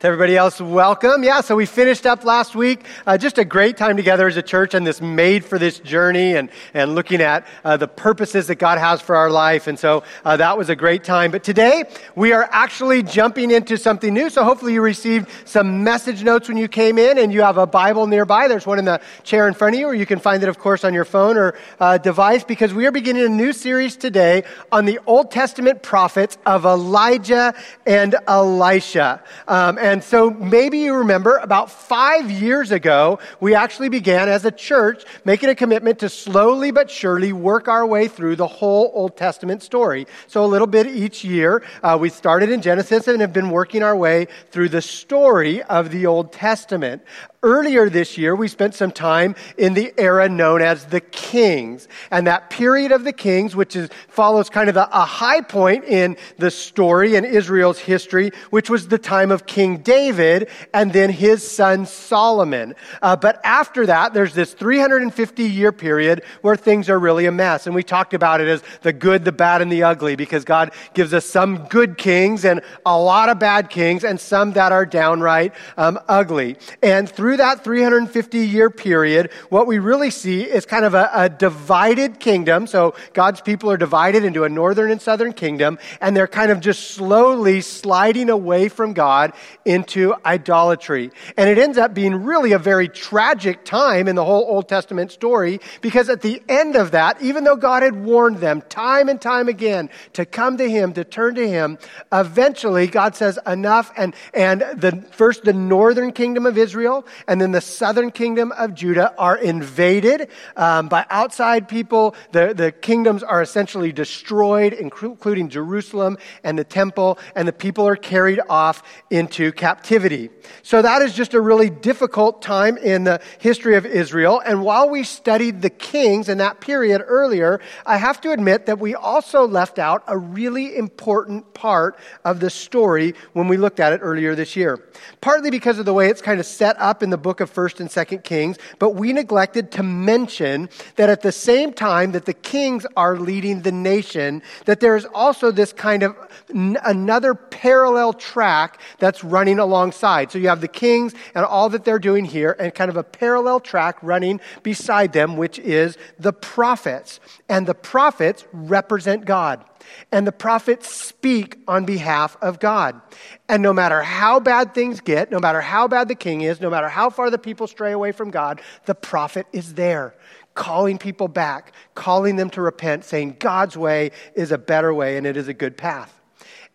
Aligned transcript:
To 0.00 0.06
everybody 0.06 0.34
else, 0.34 0.58
welcome. 0.62 1.22
Yeah, 1.22 1.42
so 1.42 1.54
we 1.56 1.66
finished 1.66 2.06
up 2.06 2.24
last 2.24 2.54
week. 2.54 2.86
Uh, 3.06 3.18
just 3.18 3.36
a 3.36 3.44
great 3.44 3.76
time 3.76 3.98
together 3.98 4.26
as 4.26 4.38
a 4.38 4.42
church 4.42 4.72
and 4.72 4.86
this 4.86 5.02
made 5.02 5.44
for 5.44 5.58
this 5.58 5.78
journey 5.78 6.36
and, 6.36 6.48
and 6.72 6.94
looking 6.94 7.20
at 7.20 7.46
uh, 7.66 7.76
the 7.76 7.86
purposes 7.86 8.46
that 8.46 8.54
God 8.54 8.78
has 8.78 9.02
for 9.02 9.14
our 9.14 9.28
life. 9.28 9.66
And 9.66 9.78
so 9.78 10.02
uh, 10.24 10.38
that 10.38 10.56
was 10.56 10.70
a 10.70 10.74
great 10.74 11.04
time. 11.04 11.30
But 11.30 11.44
today, 11.44 11.84
we 12.14 12.32
are 12.32 12.48
actually 12.50 13.02
jumping 13.02 13.50
into 13.50 13.76
something 13.76 14.14
new. 14.14 14.30
So 14.30 14.42
hopefully 14.42 14.72
you 14.72 14.80
received 14.80 15.28
some 15.44 15.84
message 15.84 16.24
notes 16.24 16.48
when 16.48 16.56
you 16.56 16.66
came 16.66 16.96
in 16.96 17.18
and 17.18 17.30
you 17.30 17.42
have 17.42 17.58
a 17.58 17.66
Bible 17.66 18.06
nearby. 18.06 18.48
There's 18.48 18.66
one 18.66 18.78
in 18.78 18.86
the 18.86 19.02
chair 19.22 19.48
in 19.48 19.52
front 19.52 19.74
of 19.74 19.80
you, 19.80 19.86
or 19.86 19.94
you 19.94 20.06
can 20.06 20.18
find 20.18 20.42
it, 20.42 20.48
of 20.48 20.58
course, 20.58 20.82
on 20.82 20.94
your 20.94 21.04
phone 21.04 21.36
or 21.36 21.58
uh, 21.78 21.98
device 21.98 22.42
because 22.42 22.72
we 22.72 22.86
are 22.86 22.92
beginning 22.92 23.26
a 23.26 23.28
new 23.28 23.52
series 23.52 23.98
today 23.98 24.44
on 24.72 24.86
the 24.86 24.98
Old 25.04 25.30
Testament 25.30 25.82
prophets 25.82 26.38
of 26.46 26.64
Elijah 26.64 27.52
and 27.84 28.16
Elisha. 28.26 29.22
Um, 29.46 29.76
and 29.76 29.89
and 29.90 30.04
so 30.04 30.30
maybe 30.30 30.78
you 30.78 30.94
remember 30.94 31.38
about 31.38 31.68
five 31.68 32.30
years 32.30 32.70
ago, 32.70 33.18
we 33.40 33.56
actually 33.56 33.88
began 33.88 34.28
as 34.28 34.44
a 34.44 34.52
church 34.52 35.04
making 35.24 35.48
a 35.48 35.54
commitment 35.56 35.98
to 35.98 36.08
slowly 36.08 36.70
but 36.70 36.88
surely 36.88 37.32
work 37.32 37.66
our 37.66 37.84
way 37.84 38.06
through 38.06 38.36
the 38.36 38.46
whole 38.46 38.92
Old 38.94 39.16
Testament 39.16 39.64
story. 39.64 40.06
So 40.28 40.44
a 40.44 40.46
little 40.46 40.68
bit 40.68 40.86
each 40.86 41.24
year. 41.24 41.64
Uh, 41.82 41.98
we 42.00 42.08
started 42.08 42.50
in 42.50 42.62
Genesis 42.62 43.08
and 43.08 43.20
have 43.20 43.32
been 43.32 43.50
working 43.50 43.82
our 43.82 43.96
way 43.96 44.28
through 44.52 44.68
the 44.68 44.80
story 44.80 45.60
of 45.64 45.90
the 45.90 46.06
Old 46.06 46.32
Testament. 46.32 47.02
Earlier 47.42 47.88
this 47.88 48.18
year, 48.18 48.36
we 48.36 48.48
spent 48.48 48.74
some 48.74 48.92
time 48.92 49.34
in 49.56 49.72
the 49.72 49.94
era 49.96 50.28
known 50.28 50.60
as 50.60 50.84
the 50.84 51.00
Kings. 51.00 51.88
And 52.10 52.26
that 52.26 52.50
period 52.50 52.92
of 52.92 53.04
the 53.04 53.14
Kings, 53.14 53.56
which 53.56 53.74
is, 53.76 53.88
follows 54.08 54.50
kind 54.50 54.68
of 54.68 54.76
a, 54.76 54.86
a 54.92 55.06
high 55.06 55.40
point 55.40 55.84
in 55.84 56.18
the 56.36 56.50
story 56.50 57.16
in 57.16 57.24
Israel's 57.24 57.78
history, 57.78 58.32
which 58.50 58.68
was 58.68 58.88
the 58.88 58.98
time 58.98 59.30
of 59.30 59.46
King 59.46 59.78
David 59.78 60.50
and 60.74 60.92
then 60.92 61.08
his 61.08 61.48
son 61.48 61.86
Solomon. 61.86 62.74
Uh, 63.00 63.16
but 63.16 63.40
after 63.42 63.86
that, 63.86 64.12
there's 64.12 64.34
this 64.34 64.52
350 64.52 65.44
year 65.44 65.72
period 65.72 66.22
where 66.42 66.56
things 66.56 66.90
are 66.90 66.98
really 66.98 67.24
a 67.24 67.32
mess. 67.32 67.64
And 67.64 67.74
we 67.74 67.82
talked 67.82 68.12
about 68.12 68.42
it 68.42 68.48
as 68.48 68.62
the 68.82 68.92
good, 68.92 69.24
the 69.24 69.32
bad, 69.32 69.62
and 69.62 69.72
the 69.72 69.84
ugly 69.84 70.14
because 70.14 70.44
God 70.44 70.72
gives 70.92 71.14
us 71.14 71.24
some 71.24 71.64
good 71.68 71.96
kings 71.96 72.44
and 72.44 72.60
a 72.84 73.00
lot 73.00 73.30
of 73.30 73.38
bad 73.38 73.70
kings 73.70 74.04
and 74.04 74.20
some 74.20 74.52
that 74.52 74.72
are 74.72 74.84
downright 74.84 75.54
um, 75.78 75.98
ugly. 76.06 76.58
And 76.82 77.08
through 77.08 77.29
through 77.30 77.36
that 77.36 77.62
350 77.62 78.38
year 78.40 78.70
period, 78.70 79.30
what 79.50 79.68
we 79.68 79.78
really 79.78 80.10
see 80.10 80.42
is 80.42 80.66
kind 80.66 80.84
of 80.84 80.94
a, 80.94 81.08
a, 81.14 81.28
divided 81.28 82.18
kingdom. 82.18 82.66
So 82.66 82.96
God's 83.12 83.40
people 83.40 83.70
are 83.70 83.76
divided 83.76 84.24
into 84.24 84.42
a 84.42 84.48
northern 84.48 84.90
and 84.90 85.00
southern 85.00 85.32
kingdom, 85.32 85.78
and 86.00 86.16
they're 86.16 86.26
kind 86.26 86.50
of 86.50 86.58
just 86.58 86.90
slowly 86.90 87.60
sliding 87.60 88.30
away 88.30 88.68
from 88.68 88.94
God 88.94 89.32
into 89.64 90.12
idolatry. 90.26 91.12
And 91.36 91.48
it 91.48 91.56
ends 91.56 91.78
up 91.78 91.94
being 91.94 92.24
really 92.24 92.50
a 92.50 92.58
very 92.58 92.88
tragic 92.88 93.64
time 93.64 94.08
in 94.08 94.16
the 94.16 94.24
whole 94.24 94.44
Old 94.48 94.68
Testament 94.68 95.12
story 95.12 95.60
because 95.82 96.08
at 96.08 96.22
the 96.22 96.42
end 96.48 96.74
of 96.74 96.90
that, 96.90 97.22
even 97.22 97.44
though 97.44 97.54
God 97.54 97.84
had 97.84 98.04
warned 98.04 98.38
them 98.38 98.60
time 98.62 99.08
and 99.08 99.20
time 99.20 99.46
again 99.46 99.88
to 100.14 100.26
come 100.26 100.56
to 100.56 100.68
Him, 100.68 100.94
to 100.94 101.04
turn 101.04 101.36
to 101.36 101.48
Him, 101.48 101.78
eventually 102.12 102.88
God 102.88 103.14
says 103.14 103.38
enough. 103.46 103.92
And, 103.96 104.16
and 104.34 104.62
the, 104.62 105.04
first 105.12 105.44
the 105.44 105.52
northern 105.52 106.10
kingdom 106.10 106.44
of 106.44 106.58
Israel 106.58 107.06
and 107.28 107.40
then 107.40 107.52
the 107.52 107.60
southern 107.60 108.10
kingdom 108.10 108.52
of 108.52 108.74
Judah 108.74 109.14
are 109.18 109.36
invaded 109.36 110.28
um, 110.56 110.88
by 110.88 111.06
outside 111.10 111.68
people. 111.68 112.14
The, 112.32 112.54
the 112.54 112.72
kingdoms 112.72 113.22
are 113.22 113.42
essentially 113.42 113.92
destroyed, 113.92 114.72
including 114.72 115.48
Jerusalem 115.48 116.18
and 116.44 116.58
the 116.58 116.64
temple, 116.64 117.18
and 117.34 117.46
the 117.46 117.52
people 117.52 117.86
are 117.86 117.96
carried 117.96 118.40
off 118.48 118.82
into 119.10 119.52
captivity. 119.52 120.30
So 120.62 120.82
that 120.82 121.02
is 121.02 121.14
just 121.14 121.34
a 121.34 121.40
really 121.40 121.70
difficult 121.70 122.42
time 122.42 122.76
in 122.78 123.04
the 123.04 123.20
history 123.38 123.76
of 123.76 123.86
Israel. 123.86 124.40
And 124.44 124.62
while 124.62 124.88
we 124.88 125.04
studied 125.04 125.62
the 125.62 125.70
kings 125.70 126.28
in 126.28 126.38
that 126.38 126.60
period 126.60 127.02
earlier, 127.06 127.60
I 127.86 127.96
have 127.98 128.20
to 128.22 128.32
admit 128.32 128.66
that 128.66 128.78
we 128.78 128.94
also 128.94 129.46
left 129.46 129.78
out 129.78 130.02
a 130.06 130.16
really 130.16 130.76
important 130.76 131.52
part 131.54 131.98
of 132.24 132.40
the 132.40 132.50
story 132.50 133.14
when 133.32 133.48
we 133.48 133.56
looked 133.56 133.80
at 133.80 133.92
it 133.92 134.00
earlier 134.02 134.34
this 134.34 134.56
year. 134.56 134.88
Partly 135.20 135.50
because 135.50 135.78
of 135.78 135.84
the 135.84 135.94
way 135.94 136.08
it's 136.08 136.22
kind 136.22 136.40
of 136.40 136.46
set 136.46 136.80
up 136.80 137.02
in 137.02 137.09
in 137.10 137.12
the 137.12 137.18
book 137.18 137.40
of 137.40 137.52
1st 137.52 137.80
and 137.80 137.90
2nd 137.90 138.22
Kings, 138.22 138.56
but 138.78 138.90
we 138.90 139.12
neglected 139.12 139.72
to 139.72 139.82
mention 139.82 140.68
that 140.94 141.10
at 141.10 141.22
the 141.22 141.32
same 141.32 141.72
time 141.72 142.12
that 142.12 142.24
the 142.24 142.32
kings 142.32 142.86
are 142.96 143.18
leading 143.18 143.62
the 143.62 143.72
nation, 143.72 144.42
that 144.66 144.78
there 144.78 144.94
is 144.94 145.04
also 145.06 145.50
this 145.50 145.72
kind 145.72 146.04
of 146.04 146.16
n- 146.54 146.78
another 146.84 147.34
parallel 147.34 148.12
track 148.12 148.80
that's 149.00 149.24
running 149.24 149.58
alongside. 149.58 150.30
So 150.30 150.38
you 150.38 150.46
have 150.46 150.60
the 150.60 150.68
kings 150.68 151.14
and 151.34 151.44
all 151.44 151.68
that 151.70 151.84
they're 151.84 151.98
doing 151.98 152.24
here, 152.24 152.54
and 152.60 152.72
kind 152.72 152.90
of 152.90 152.96
a 152.96 153.02
parallel 153.02 153.58
track 153.58 153.98
running 154.00 154.40
beside 154.62 155.12
them, 155.12 155.36
which 155.36 155.58
is 155.58 155.98
the 156.16 156.32
prophets. 156.32 157.18
And 157.48 157.66
the 157.66 157.74
prophets 157.74 158.44
represent 158.52 159.24
God. 159.24 159.64
And 160.12 160.26
the 160.26 160.32
prophets 160.32 160.88
speak 160.92 161.58
on 161.68 161.84
behalf 161.84 162.36
of 162.40 162.60
God. 162.60 163.00
And 163.48 163.62
no 163.62 163.72
matter 163.72 164.02
how 164.02 164.40
bad 164.40 164.74
things 164.74 165.00
get, 165.00 165.30
no 165.30 165.38
matter 165.38 165.60
how 165.60 165.88
bad 165.88 166.08
the 166.08 166.14
king 166.14 166.42
is, 166.42 166.60
no 166.60 166.70
matter 166.70 166.88
how 166.88 167.10
far 167.10 167.30
the 167.30 167.38
people 167.38 167.66
stray 167.66 167.92
away 167.92 168.12
from 168.12 168.30
God, 168.30 168.60
the 168.86 168.94
prophet 168.94 169.46
is 169.52 169.74
there, 169.74 170.14
calling 170.54 170.98
people 170.98 171.28
back, 171.28 171.72
calling 171.94 172.36
them 172.36 172.50
to 172.50 172.62
repent, 172.62 173.04
saying 173.04 173.36
God's 173.38 173.76
way 173.76 174.10
is 174.34 174.52
a 174.52 174.58
better 174.58 174.92
way 174.92 175.16
and 175.16 175.26
it 175.26 175.36
is 175.36 175.48
a 175.48 175.54
good 175.54 175.76
path. 175.76 176.20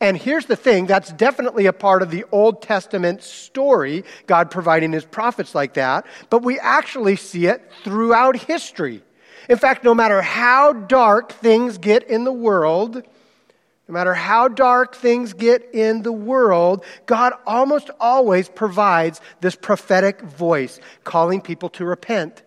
And 0.02 0.18
here's 0.18 0.46
the 0.46 0.58
thing 0.58 0.88
that's 0.88 1.12
definitely 1.14 1.68
a 1.68 1.74
part 1.74 2.02
of 2.02 2.12
the 2.12 2.26
Old 2.32 2.62
Testament 2.62 3.24
story, 3.24 4.04
God 4.28 4.52
providing 4.52 4.92
his 4.92 5.06
prophets 5.06 5.56
like 5.56 5.76
that, 5.76 6.06
but 6.30 6.44
we 6.44 6.60
actually 6.60 7.16
see 7.16 7.46
it 7.46 7.72
throughout 7.84 8.36
history. 8.36 9.04
In 9.50 9.58
fact, 9.58 9.84
no 9.84 9.94
matter 9.94 10.22
how 10.22 10.74
dark 10.74 11.32
things 11.32 11.78
get 11.78 12.10
in 12.10 12.24
the 12.24 12.32
world, 12.32 13.04
no 13.88 13.94
matter 13.94 14.16
how 14.16 14.48
dark 14.48 14.96
things 14.96 15.34
get 15.34 15.70
in 15.74 16.02
the 16.02 16.12
world, 16.12 16.84
God 17.06 17.34
almost 17.46 17.92
always 18.00 18.50
provides 18.50 19.22
this 19.42 19.56
prophetic 19.56 20.22
voice, 20.22 20.80
calling 21.04 21.40
people 21.40 21.70
to 21.70 21.86
repent 21.86 22.42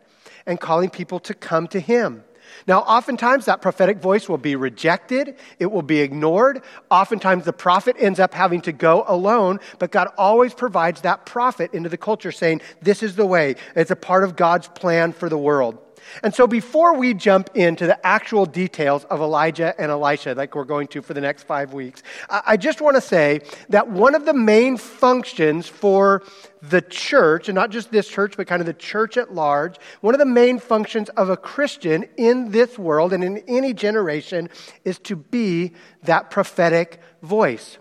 and 0.47 0.59
calling 0.59 0.91
people 0.91 1.21
to 1.21 1.35
come 1.35 1.69
to 1.69 1.79
Him. 1.79 2.25
Now, 2.67 2.81
oftentimes 2.81 3.45
that 3.45 3.63
prophetic 3.63 3.99
voice 3.99 4.29
will 4.29 4.39
be 4.39 4.57
rejected, 4.57 5.37
it 5.59 5.67
will 5.67 5.83
be 5.83 6.01
ignored. 6.01 6.63
Oftentimes 6.91 7.45
the 7.45 7.53
prophet 7.53 7.95
ends 7.99 8.19
up 8.19 8.35
having 8.35 8.61
to 8.63 8.73
go 8.73 9.05
alone, 9.07 9.61
but 9.79 9.93
God 9.93 10.09
always 10.19 10.55
provides 10.55 11.03
that 11.03 11.25
prophet 11.25 11.73
into 11.73 11.89
the 11.89 11.97
culture 11.97 12.33
saying, 12.33 12.63
This 12.83 13.03
is 13.03 13.17
the 13.17 13.27
way. 13.27 13.57
It's 13.77 13.91
a 13.91 13.97
part 13.97 14.25
of 14.25 14.35
God's 14.35 14.69
plan 14.69 15.13
for 15.13 15.29
the 15.29 15.39
world. 15.39 15.79
And 16.23 16.35
so, 16.35 16.47
before 16.47 16.97
we 16.97 17.15
jump 17.15 17.51
into 17.55 17.87
the 17.87 18.05
actual 18.07 18.47
details 18.47 19.05
of 19.05 19.21
Elijah 19.21 19.75
and 19.79 19.91
Elisha, 19.91 20.35
like 20.35 20.55
we're 20.55 20.65
going 20.65 20.89
to 20.89 21.03
for 21.03 21.15
the 21.15 21.21
next 21.21 21.45
five 21.45 21.73
weeks, 21.73 22.03
I 22.29 22.57
just 22.57 22.81
want 22.81 22.97
to 22.97 23.01
say 23.01 23.41
that 23.69 23.89
one 23.89 24.15
of 24.15 24.25
the 24.25 24.35
main 24.35 24.77
functions 24.77 25.69
for 25.69 26.23
the 26.63 26.81
church, 26.81 27.49
and 27.49 27.55
not 27.55 27.71
just 27.71 27.91
this 27.91 28.09
church, 28.09 28.37
but 28.37 28.47
kind 28.47 28.61
of 28.61 28.67
the 28.67 28.75
church 28.75 29.17
at 29.17 29.33
large, 29.33 29.77
one 30.01 30.15
of 30.15 30.19
the 30.19 30.27
main 30.27 30.59
functions 30.59 31.09
of 31.11 31.31
a 31.31 31.37
Christian 31.37 32.05
in 32.17 32.51
this 32.51 32.79
world 32.79 33.13
and 33.13 33.23
in 33.23 33.39
any 33.47 33.73
generation 33.73 34.49
is 34.85 34.99
to 35.01 35.17
be 35.17 35.73
that 36.03 36.31
prophetic 36.31 37.01
voice. 37.23 37.79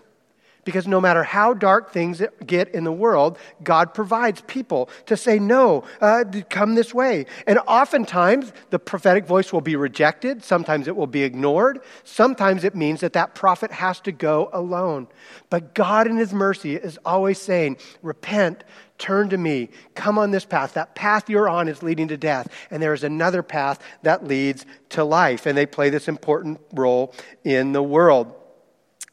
Because 0.68 0.86
no 0.86 1.00
matter 1.00 1.22
how 1.22 1.54
dark 1.54 1.94
things 1.94 2.20
get 2.44 2.68
in 2.74 2.84
the 2.84 2.92
world, 2.92 3.38
God 3.64 3.94
provides 3.94 4.42
people 4.42 4.90
to 5.06 5.16
say, 5.16 5.38
no, 5.38 5.84
uh, 6.02 6.24
come 6.50 6.74
this 6.74 6.92
way. 6.92 7.24
And 7.46 7.58
oftentimes, 7.66 8.52
the 8.68 8.78
prophetic 8.78 9.24
voice 9.24 9.50
will 9.50 9.62
be 9.62 9.76
rejected. 9.76 10.44
Sometimes 10.44 10.86
it 10.86 10.94
will 10.94 11.06
be 11.06 11.22
ignored. 11.22 11.80
Sometimes 12.04 12.64
it 12.64 12.74
means 12.74 13.00
that 13.00 13.14
that 13.14 13.34
prophet 13.34 13.72
has 13.72 13.98
to 14.00 14.12
go 14.12 14.50
alone. 14.52 15.08
But 15.48 15.74
God, 15.74 16.06
in 16.06 16.18
His 16.18 16.34
mercy, 16.34 16.74
is 16.74 16.98
always 17.02 17.40
saying, 17.40 17.78
repent, 18.02 18.62
turn 18.98 19.30
to 19.30 19.38
me, 19.38 19.70
come 19.94 20.18
on 20.18 20.32
this 20.32 20.44
path. 20.44 20.74
That 20.74 20.94
path 20.94 21.30
you're 21.30 21.48
on 21.48 21.68
is 21.68 21.82
leading 21.82 22.08
to 22.08 22.18
death. 22.18 22.46
And 22.70 22.82
there 22.82 22.92
is 22.92 23.04
another 23.04 23.42
path 23.42 23.82
that 24.02 24.26
leads 24.26 24.66
to 24.90 25.02
life. 25.02 25.46
And 25.46 25.56
they 25.56 25.64
play 25.64 25.88
this 25.88 26.08
important 26.08 26.60
role 26.74 27.14
in 27.42 27.72
the 27.72 27.82
world. 27.82 28.34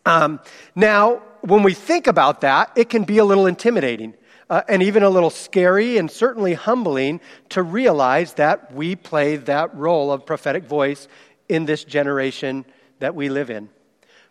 Um, 0.06 0.40
now, 0.75 1.24
when 1.45 1.63
we 1.63 1.74
think 1.74 2.07
about 2.07 2.42
that, 2.42 2.71
it 2.75 2.89
can 2.89 3.03
be 3.03 3.19
a 3.19 3.25
little 3.25 3.45
intimidating 3.45 4.13
uh, 4.50 4.62
and 4.68 4.83
even 4.83 5.03
a 5.03 5.09
little 5.09 5.30
scary 5.30 5.97
and 5.97 6.09
certainly 6.09 6.53
humbling 6.53 7.21
to 7.50 7.63
realize 7.63 8.33
that 8.33 8.74
we 8.74 8.95
play 8.95 9.38
that 9.38 9.75
role 9.75 10.12
of 10.12 10.25
prophetic 10.25 10.65
voice 10.65 11.07
in 11.47 11.65
this 11.65 11.83
generation 11.83 12.65
that 13.00 13.15
we 13.15 13.30
live 13.30 13.50
in. 13.50 13.69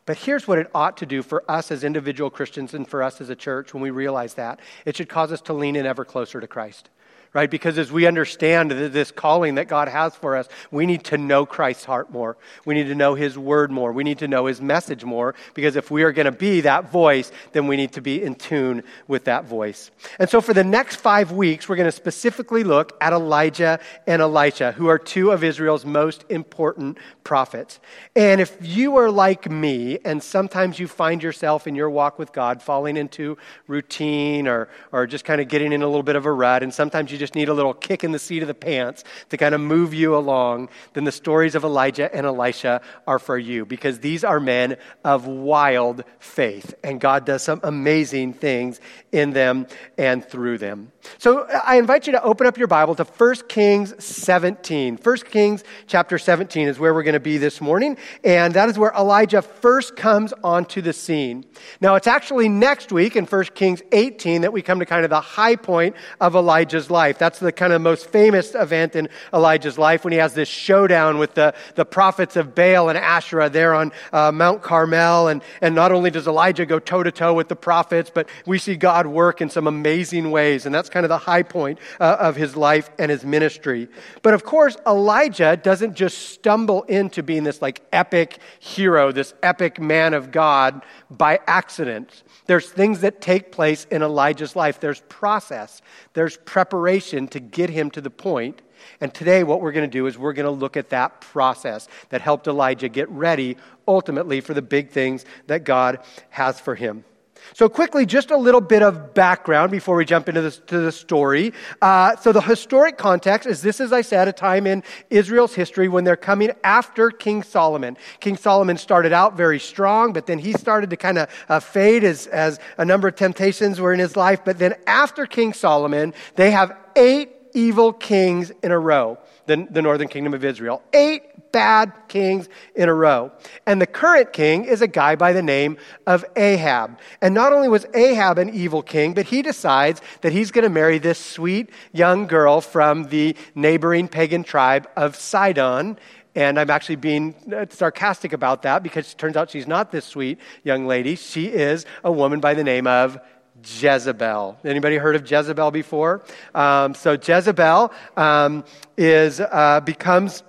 But 0.06 0.18
here's 0.18 0.46
what 0.46 0.58
it 0.58 0.70
ought 0.74 0.98
to 0.98 1.06
do 1.06 1.22
for 1.22 1.48
us 1.50 1.70
as 1.70 1.82
individual 1.82 2.30
Christians 2.30 2.74
and 2.74 2.86
for 2.86 3.02
us 3.02 3.20
as 3.20 3.30
a 3.30 3.36
church 3.36 3.72
when 3.72 3.82
we 3.82 3.90
realize 3.90 4.34
that. 4.34 4.60
It 4.84 4.96
should 4.96 5.08
cause 5.08 5.32
us 5.32 5.40
to 5.42 5.54
lean 5.54 5.76
in 5.76 5.86
ever 5.86 6.04
closer 6.04 6.40
to 6.40 6.46
Christ 6.46 6.90
right? 7.34 7.50
Because 7.50 7.76
as 7.78 7.90
we 7.90 8.06
understand 8.06 8.70
this 8.70 9.10
calling 9.10 9.56
that 9.56 9.66
God 9.66 9.88
has 9.88 10.14
for 10.14 10.36
us, 10.36 10.48
we 10.70 10.86
need 10.86 11.04
to 11.06 11.18
know 11.18 11.44
Christ's 11.44 11.84
heart 11.84 12.10
more. 12.12 12.36
We 12.64 12.74
need 12.74 12.86
to 12.86 12.94
know 12.94 13.14
his 13.16 13.36
word 13.36 13.72
more. 13.72 13.92
We 13.92 14.04
need 14.04 14.18
to 14.20 14.28
know 14.28 14.46
his 14.46 14.62
message 14.62 15.04
more 15.04 15.34
because 15.52 15.74
if 15.74 15.90
we 15.90 16.04
are 16.04 16.12
going 16.12 16.26
to 16.26 16.32
be 16.32 16.62
that 16.62 16.92
voice, 16.92 17.32
then 17.52 17.66
we 17.66 17.76
need 17.76 17.92
to 17.92 18.00
be 18.00 18.22
in 18.22 18.36
tune 18.36 18.84
with 19.08 19.24
that 19.24 19.46
voice. 19.46 19.90
And 20.20 20.30
so 20.30 20.40
for 20.40 20.54
the 20.54 20.62
next 20.62 20.96
five 20.96 21.32
weeks, 21.32 21.68
we're 21.68 21.76
going 21.76 21.88
to 21.88 21.92
specifically 21.92 22.62
look 22.62 22.96
at 23.00 23.12
Elijah 23.12 23.80
and 24.06 24.22
Elisha, 24.22 24.70
who 24.72 24.86
are 24.86 24.98
two 24.98 25.32
of 25.32 25.42
Israel's 25.42 25.84
most 25.84 26.24
important 26.28 26.98
prophets. 27.24 27.80
And 28.14 28.40
if 28.40 28.56
you 28.60 28.96
are 28.96 29.10
like 29.10 29.50
me 29.50 29.98
and 30.04 30.22
sometimes 30.22 30.78
you 30.78 30.86
find 30.86 31.20
yourself 31.20 31.66
in 31.66 31.74
your 31.74 31.90
walk 31.90 32.16
with 32.16 32.32
God 32.32 32.62
falling 32.62 32.96
into 32.96 33.36
routine 33.66 34.46
or, 34.46 34.68
or 34.92 35.08
just 35.08 35.24
kind 35.24 35.40
of 35.40 35.48
getting 35.48 35.72
in 35.72 35.82
a 35.82 35.86
little 35.86 36.04
bit 36.04 36.14
of 36.14 36.26
a 36.26 36.32
rut, 36.32 36.62
and 36.62 36.72
sometimes 36.72 37.10
you 37.10 37.18
just 37.18 37.23
need 37.32 37.48
a 37.48 37.54
little 37.54 37.74
kick 37.74 38.02
in 38.02 38.12
the 38.12 38.18
seat 38.18 38.42
of 38.42 38.48
the 38.48 38.54
pants 38.54 39.04
to 39.30 39.36
kind 39.36 39.54
of 39.54 39.60
move 39.60 39.94
you 39.94 40.16
along, 40.16 40.68
then 40.94 41.04
the 41.04 41.12
stories 41.12 41.54
of 41.54 41.64
Elijah 41.64 42.14
and 42.14 42.26
Elisha 42.26 42.80
are 43.06 43.18
for 43.18 43.38
you 43.38 43.64
because 43.64 44.00
these 44.00 44.24
are 44.24 44.40
men 44.40 44.76
of 45.04 45.26
wild 45.26 46.04
faith. 46.18 46.74
And 46.82 47.00
God 47.00 47.24
does 47.24 47.42
some 47.42 47.60
amazing 47.62 48.32
things 48.32 48.80
in 49.12 49.32
them 49.32 49.66
and 49.96 50.24
through 50.24 50.58
them. 50.58 50.90
So 51.18 51.40
uh, 51.40 51.60
I 51.64 51.78
invite 51.78 52.06
you 52.06 52.12
to 52.12 52.22
open 52.22 52.46
up 52.46 52.58
your 52.58 52.66
Bible 52.66 52.94
to 52.96 53.04
1 53.04 53.34
Kings 53.48 53.94
17. 54.04 54.98
1 55.02 55.16
Kings 55.18 55.64
chapter 55.86 56.18
17 56.18 56.68
is 56.68 56.78
where 56.78 56.94
we're 56.94 57.02
going 57.02 57.14
to 57.14 57.20
be 57.20 57.38
this 57.38 57.60
morning. 57.60 57.96
And 58.22 58.54
that 58.54 58.68
is 58.68 58.78
where 58.78 58.92
Elijah 58.92 59.42
first 59.42 59.96
comes 59.96 60.32
onto 60.42 60.80
the 60.80 60.92
scene. 60.92 61.44
Now, 61.80 61.94
it's 61.94 62.06
actually 62.06 62.48
next 62.48 62.92
week 62.92 63.16
in 63.16 63.26
1 63.26 63.44
Kings 63.54 63.82
18 63.92 64.42
that 64.42 64.52
we 64.52 64.62
come 64.62 64.80
to 64.80 64.86
kind 64.86 65.04
of 65.04 65.10
the 65.10 65.20
high 65.20 65.56
point 65.56 65.96
of 66.20 66.34
Elijah's 66.34 66.90
life 66.90 67.13
life. 67.14 67.18
That's 67.18 67.38
the 67.38 67.52
kind 67.52 67.72
of 67.72 67.80
most 67.80 68.06
famous 68.06 68.54
event 68.54 68.96
in 68.96 69.08
Elijah's 69.32 69.78
life 69.78 70.04
when 70.04 70.12
he 70.12 70.18
has 70.18 70.34
this 70.34 70.48
showdown 70.48 71.18
with 71.18 71.34
the, 71.34 71.54
the 71.74 71.84
prophets 71.84 72.36
of 72.36 72.54
Baal 72.54 72.88
and 72.88 72.98
Asherah 72.98 73.48
there 73.48 73.74
on 73.74 73.92
uh, 74.12 74.32
Mount 74.32 74.62
Carmel. 74.62 75.28
And, 75.28 75.42
and 75.60 75.74
not 75.74 75.92
only 75.92 76.10
does 76.10 76.26
Elijah 76.26 76.66
go 76.66 76.78
toe 76.78 77.02
to 77.02 77.12
toe 77.12 77.34
with 77.34 77.48
the 77.48 77.56
prophets, 77.56 78.10
but 78.12 78.28
we 78.46 78.58
see 78.58 78.76
God 78.76 79.06
work 79.06 79.40
in 79.40 79.48
some 79.48 79.66
amazing 79.66 80.30
ways. 80.30 80.66
And 80.66 80.74
that's 80.74 80.88
kind 80.88 81.04
of 81.04 81.08
the 81.08 81.18
high 81.18 81.42
point 81.42 81.78
uh, 82.00 82.16
of 82.18 82.36
his 82.36 82.56
life 82.56 82.90
and 82.98 83.10
his 83.10 83.24
ministry. 83.24 83.88
But 84.22 84.34
of 84.34 84.44
course, 84.44 84.76
Elijah 84.86 85.56
doesn't 85.56 85.94
just 85.94 86.30
stumble 86.30 86.82
into 86.84 87.22
being 87.22 87.44
this 87.44 87.62
like 87.62 87.82
epic 87.92 88.38
hero, 88.58 89.12
this 89.12 89.34
epic 89.42 89.80
man 89.80 90.14
of 90.14 90.32
God 90.32 90.82
by 91.10 91.38
accident. 91.46 92.24
There's 92.46 92.68
things 92.68 93.00
that 93.00 93.20
take 93.20 93.52
place 93.52 93.86
in 93.90 94.02
Elijah's 94.02 94.54
life. 94.56 94.80
There's 94.80 95.00
process, 95.08 95.80
there's 96.12 96.36
preparation 96.36 97.03
to 97.10 97.40
get 97.40 97.70
him 97.70 97.90
to 97.92 98.00
the 98.00 98.10
point. 98.10 98.62
And 99.00 99.12
today, 99.12 99.44
what 99.44 99.60
we're 99.60 99.72
going 99.72 99.88
to 99.88 99.98
do 99.98 100.06
is 100.06 100.18
we're 100.18 100.32
going 100.32 100.44
to 100.46 100.50
look 100.50 100.76
at 100.76 100.90
that 100.90 101.20
process 101.20 101.88
that 102.10 102.20
helped 102.20 102.46
Elijah 102.46 102.88
get 102.88 103.08
ready 103.08 103.56
ultimately 103.88 104.40
for 104.40 104.54
the 104.54 104.62
big 104.62 104.90
things 104.90 105.24
that 105.46 105.64
God 105.64 106.00
has 106.30 106.60
for 106.60 106.74
him. 106.74 107.04
So, 107.52 107.68
quickly, 107.68 108.06
just 108.06 108.30
a 108.30 108.36
little 108.36 108.60
bit 108.60 108.82
of 108.82 109.14
background 109.14 109.70
before 109.70 109.96
we 109.96 110.04
jump 110.04 110.28
into 110.28 110.40
this, 110.40 110.58
to 110.66 110.78
the 110.78 110.90
story. 110.90 111.52
Uh, 111.82 112.16
so, 112.16 112.32
the 112.32 112.40
historic 112.40 112.96
context 112.96 113.46
is 113.46 113.62
this, 113.62 113.80
as 113.80 113.92
I 113.92 114.00
said, 114.00 114.28
a 114.28 114.32
time 114.32 114.66
in 114.66 114.82
Israel's 115.10 115.54
history 115.54 115.88
when 115.88 116.04
they're 116.04 116.16
coming 116.16 116.52
after 116.64 117.10
King 117.10 117.42
Solomon. 117.42 117.96
King 118.20 118.36
Solomon 118.36 118.78
started 118.78 119.12
out 119.12 119.36
very 119.36 119.60
strong, 119.60 120.12
but 120.12 120.26
then 120.26 120.38
he 120.38 120.52
started 120.52 120.90
to 120.90 120.96
kind 120.96 121.18
of 121.18 121.28
uh, 121.48 121.60
fade 121.60 122.02
as, 122.04 122.26
as 122.28 122.58
a 122.78 122.84
number 122.84 123.08
of 123.08 123.16
temptations 123.16 123.80
were 123.80 123.92
in 123.92 124.00
his 124.00 124.16
life. 124.16 124.40
But 124.44 124.58
then, 124.58 124.74
after 124.86 125.26
King 125.26 125.52
Solomon, 125.52 126.14
they 126.36 126.50
have 126.50 126.76
eight 126.96 127.30
evil 127.54 127.92
kings 127.92 128.52
in 128.62 128.72
a 128.72 128.78
row, 128.78 129.18
the, 129.46 129.66
the 129.70 129.80
northern 129.80 130.08
kingdom 130.08 130.34
of 130.34 130.44
Israel. 130.44 130.82
Eight 130.92 131.33
bad 131.54 131.92
kings 132.08 132.48
in 132.74 132.88
a 132.88 132.92
row. 132.92 133.30
And 133.64 133.80
the 133.80 133.86
current 133.86 134.32
king 134.32 134.64
is 134.64 134.82
a 134.82 134.88
guy 134.88 135.14
by 135.14 135.32
the 135.32 135.40
name 135.40 135.78
of 136.04 136.24
Ahab. 136.34 136.98
And 137.22 137.32
not 137.32 137.52
only 137.52 137.68
was 137.68 137.86
Ahab 137.94 138.38
an 138.38 138.50
evil 138.52 138.82
king, 138.82 139.14
but 139.14 139.26
he 139.26 139.40
decides 139.40 140.02
that 140.22 140.32
he's 140.32 140.50
going 140.50 140.64
to 140.64 140.68
marry 140.68 140.98
this 140.98 141.18
sweet 141.18 141.70
young 141.92 142.26
girl 142.26 142.60
from 142.60 143.04
the 143.04 143.36
neighboring 143.54 144.08
pagan 144.08 144.42
tribe 144.42 144.88
of 144.96 145.14
Sidon. 145.14 145.96
And 146.34 146.58
I'm 146.58 146.70
actually 146.70 146.96
being 146.96 147.36
uh, 147.54 147.66
sarcastic 147.70 148.32
about 148.32 148.62
that 148.62 148.82
because 148.82 149.12
it 149.12 149.16
turns 149.16 149.36
out 149.36 149.50
she's 149.50 149.68
not 149.68 149.92
this 149.92 150.04
sweet 150.04 150.40
young 150.64 150.88
lady. 150.88 151.14
She 151.14 151.46
is 151.46 151.86
a 152.02 152.10
woman 152.10 152.40
by 152.40 152.54
the 152.54 152.64
name 152.64 152.88
of 152.88 153.16
Jezebel. 153.64 154.58
Anybody 154.64 154.96
heard 154.96 155.14
of 155.14 155.30
Jezebel 155.30 155.70
before? 155.70 156.24
Um, 156.52 156.94
so 156.94 157.12
Jezebel 157.12 157.92
um, 158.16 158.64
is 158.96 159.40
uh, 159.40 159.80
becomes 159.84 160.42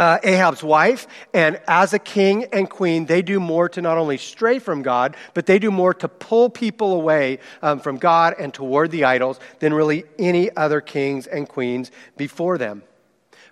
uh, 0.00 0.18
Ahab's 0.24 0.64
wife, 0.64 1.06
and 1.34 1.60
as 1.68 1.92
a 1.92 1.98
king 1.98 2.44
and 2.54 2.70
queen, 2.70 3.04
they 3.04 3.20
do 3.20 3.38
more 3.38 3.68
to 3.68 3.82
not 3.82 3.98
only 3.98 4.16
stray 4.16 4.58
from 4.58 4.80
God, 4.80 5.14
but 5.34 5.44
they 5.44 5.58
do 5.58 5.70
more 5.70 5.92
to 5.92 6.08
pull 6.08 6.48
people 6.48 6.94
away 6.94 7.38
um, 7.60 7.80
from 7.80 7.98
God 7.98 8.34
and 8.38 8.52
toward 8.54 8.92
the 8.92 9.04
idols 9.04 9.38
than 9.58 9.74
really 9.74 10.04
any 10.18 10.56
other 10.56 10.80
kings 10.80 11.26
and 11.26 11.46
queens 11.46 11.90
before 12.16 12.56
them. 12.56 12.82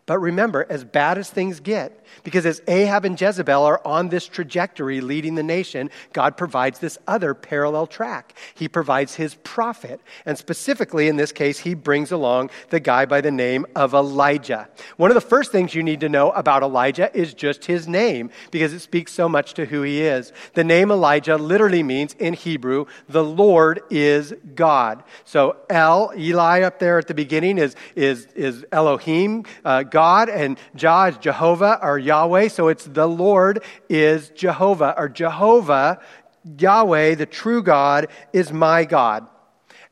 But 0.08 0.20
remember, 0.20 0.66
as 0.70 0.84
bad 0.84 1.18
as 1.18 1.28
things 1.28 1.60
get, 1.60 2.02
because 2.24 2.46
as 2.46 2.62
Ahab 2.66 3.04
and 3.04 3.20
Jezebel 3.20 3.62
are 3.62 3.86
on 3.86 4.08
this 4.08 4.26
trajectory 4.26 5.02
leading 5.02 5.34
the 5.34 5.42
nation, 5.42 5.90
God 6.14 6.38
provides 6.38 6.78
this 6.78 6.96
other 7.06 7.34
parallel 7.34 7.86
track. 7.86 8.34
He 8.54 8.68
provides 8.68 9.16
his 9.16 9.34
prophet. 9.34 10.00
And 10.24 10.38
specifically, 10.38 11.08
in 11.08 11.16
this 11.16 11.30
case, 11.30 11.58
he 11.58 11.74
brings 11.74 12.10
along 12.10 12.48
the 12.70 12.80
guy 12.80 13.04
by 13.04 13.20
the 13.20 13.30
name 13.30 13.66
of 13.76 13.92
Elijah. 13.92 14.70
One 14.96 15.10
of 15.10 15.14
the 15.14 15.20
first 15.20 15.52
things 15.52 15.74
you 15.74 15.82
need 15.82 16.00
to 16.00 16.08
know 16.08 16.30
about 16.30 16.62
Elijah 16.62 17.14
is 17.14 17.34
just 17.34 17.66
his 17.66 17.86
name, 17.86 18.30
because 18.50 18.72
it 18.72 18.80
speaks 18.80 19.12
so 19.12 19.28
much 19.28 19.52
to 19.54 19.66
who 19.66 19.82
he 19.82 20.00
is. 20.00 20.32
The 20.54 20.64
name 20.64 20.90
Elijah 20.90 21.36
literally 21.36 21.82
means 21.82 22.14
in 22.14 22.32
Hebrew, 22.32 22.86
the 23.10 23.22
Lord 23.22 23.82
is 23.90 24.32
God. 24.54 25.04
So 25.26 25.58
El, 25.68 26.12
Eli 26.16 26.62
up 26.62 26.78
there 26.78 26.96
at 26.96 27.08
the 27.08 27.14
beginning 27.14 27.58
is, 27.58 27.76
is, 27.94 28.24
is 28.34 28.64
Elohim, 28.72 29.44
uh, 29.66 29.82
God, 29.82 29.97
and 29.98 30.58
Jah 30.74 31.06
is 31.10 31.18
Jehovah 31.18 31.78
or 31.82 31.98
Yahweh, 31.98 32.48
so 32.48 32.68
it's 32.68 32.84
the 32.84 33.06
Lord 33.06 33.62
is 33.88 34.30
Jehovah, 34.30 34.94
or 34.96 35.08
Jehovah, 35.08 36.00
Yahweh, 36.58 37.14
the 37.14 37.26
true 37.26 37.62
God, 37.62 38.08
is 38.32 38.52
my 38.52 38.84
God. 38.84 39.26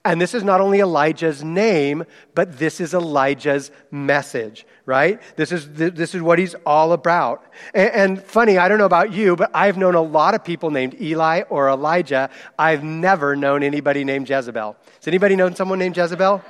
And 0.05 0.21
this 0.21 0.35
is 0.35 0.45
not 0.45 0.61
only 0.61 0.79
Elijah's 0.79 1.43
name, 1.43 2.05
but 2.37 2.59
this 2.59 2.81
is 2.81 2.95
Elijah's 2.95 3.73
message, 3.91 4.65
right? 4.85 5.21
This 5.35 5.51
is, 5.51 5.69
this 5.73 6.15
is 6.15 6.23
what 6.23 6.39
he's 6.39 6.55
all 6.65 6.93
about. 6.93 7.45
And, 7.75 7.91
and, 7.91 8.23
funny, 8.23 8.57
I 8.57 8.69
don't 8.69 8.79
know 8.79 8.87
about 8.87 9.13
you, 9.13 9.35
but 9.35 9.51
I've 9.53 9.77
known 9.77 9.97
a 9.97 10.01
lot 10.01 10.35
of 10.35 10.45
people 10.45 10.71
named 10.71 11.01
Eli 11.01 11.43
or 11.51 11.69
Elijah. 11.69 12.31
I've 12.57 12.85
never 12.85 13.35
known 13.35 13.65
anybody 13.65 14.05
named 14.05 14.31
Jezebel. 14.31 14.77
Has 14.95 15.09
anybody 15.09 15.35
known 15.35 15.57
someone 15.57 15.81
named 15.81 15.97
Jezebel? 15.97 16.41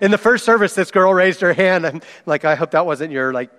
In 0.00 0.10
the 0.10 0.18
first 0.18 0.44
service, 0.44 0.74
this 0.74 0.90
girl 0.90 1.12
raised 1.12 1.40
her 1.40 1.52
hand. 1.52 1.86
I'm 1.86 2.02
like, 2.26 2.44
I 2.44 2.54
hope 2.54 2.72
that 2.72 2.86
wasn't 2.86 3.12
your 3.12 3.32
like 3.32 3.50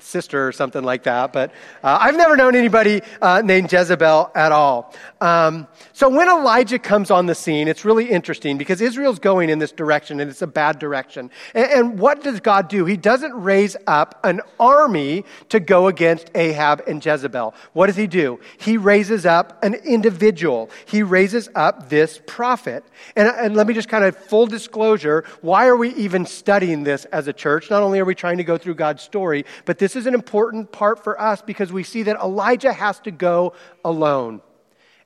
sister 0.00 0.46
or 0.46 0.52
something 0.52 0.82
like 0.82 1.04
that. 1.04 1.32
But 1.32 1.50
uh, 1.82 1.98
I've 2.00 2.16
never 2.16 2.36
known 2.36 2.54
anybody 2.54 3.02
uh, 3.20 3.42
named 3.44 3.72
Jezebel 3.72 4.30
at 4.34 4.52
all. 4.52 4.94
Um, 5.20 5.66
so 5.92 6.08
when 6.08 6.28
Elijah 6.28 6.78
comes 6.78 7.10
on 7.10 7.26
the 7.26 7.34
scene, 7.34 7.68
it's 7.68 7.84
really 7.84 8.10
interesting 8.10 8.58
because 8.58 8.80
Israel's 8.80 9.18
going 9.18 9.50
in 9.50 9.58
this 9.58 9.72
direction 9.72 10.20
and 10.20 10.30
it's 10.30 10.42
a 10.42 10.46
bad 10.46 10.78
direction. 10.78 11.30
And, 11.54 11.70
and 11.70 11.98
what 11.98 12.22
does 12.22 12.40
God 12.40 12.68
do? 12.68 12.84
He 12.84 12.96
doesn't 12.96 13.32
raise 13.34 13.76
up 13.86 14.20
an 14.24 14.40
army 14.60 15.24
to 15.48 15.60
go 15.60 15.88
against 15.88 16.30
Ahab 16.34 16.82
and 16.86 17.04
Jezebel. 17.04 17.54
What 17.72 17.86
does 17.86 17.96
he 17.96 18.06
do? 18.06 18.40
He 18.58 18.76
raises 18.76 19.26
up 19.26 19.62
an 19.64 19.74
individual. 19.74 20.70
He 20.86 21.02
raises 21.02 21.48
up 21.54 21.88
this 21.88 22.20
prophet. 22.26 22.84
And, 23.16 23.28
and 23.28 23.56
let 23.56 23.66
me 23.66 23.74
just 23.74 23.88
kind 23.88 24.04
of 24.04 24.16
full 24.16 24.46
disclosure. 24.46 25.24
Why 25.40 25.66
are 25.66 25.76
we 25.78 25.94
even 25.94 26.26
studying 26.26 26.84
this 26.84 27.04
as 27.06 27.28
a 27.28 27.32
church? 27.32 27.70
Not 27.70 27.82
only 27.82 27.98
are 28.00 28.04
we 28.04 28.14
trying 28.14 28.36
to 28.38 28.44
go 28.44 28.58
through 28.58 28.74
God's 28.74 29.02
story, 29.02 29.44
but 29.64 29.78
this 29.78 29.96
is 29.96 30.06
an 30.06 30.14
important 30.14 30.72
part 30.72 31.02
for 31.02 31.20
us 31.20 31.40
because 31.40 31.72
we 31.72 31.82
see 31.82 32.02
that 32.04 32.16
Elijah 32.16 32.72
has 32.72 33.00
to 33.00 33.10
go 33.10 33.54
alone. 33.84 34.42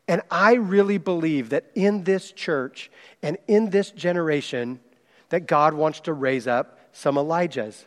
And 0.08 0.22
I 0.30 0.54
really 0.54 0.98
believe 0.98 1.50
that 1.50 1.70
in 1.74 2.04
this 2.04 2.32
church 2.32 2.90
and 3.22 3.38
in 3.46 3.70
this 3.70 3.90
generation, 3.90 4.80
that 5.28 5.46
God 5.46 5.74
wants 5.74 6.00
to 6.00 6.12
raise 6.12 6.46
up 6.46 6.78
some 6.92 7.14
Elijahs, 7.14 7.84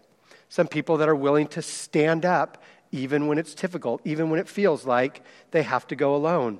some 0.49 0.67
people 0.67 0.97
that 0.97 1.09
are 1.09 1.15
willing 1.15 1.47
to 1.47 1.61
stand 1.61 2.25
up 2.25 2.63
even 2.91 3.27
when 3.27 3.37
it's 3.37 3.53
difficult, 3.53 4.01
even 4.05 4.29
when 4.29 4.39
it 4.39 4.47
feels 4.47 4.85
like 4.85 5.21
they 5.51 5.63
have 5.63 5.85
to 5.87 5.95
go 5.95 6.15
alone. 6.15 6.59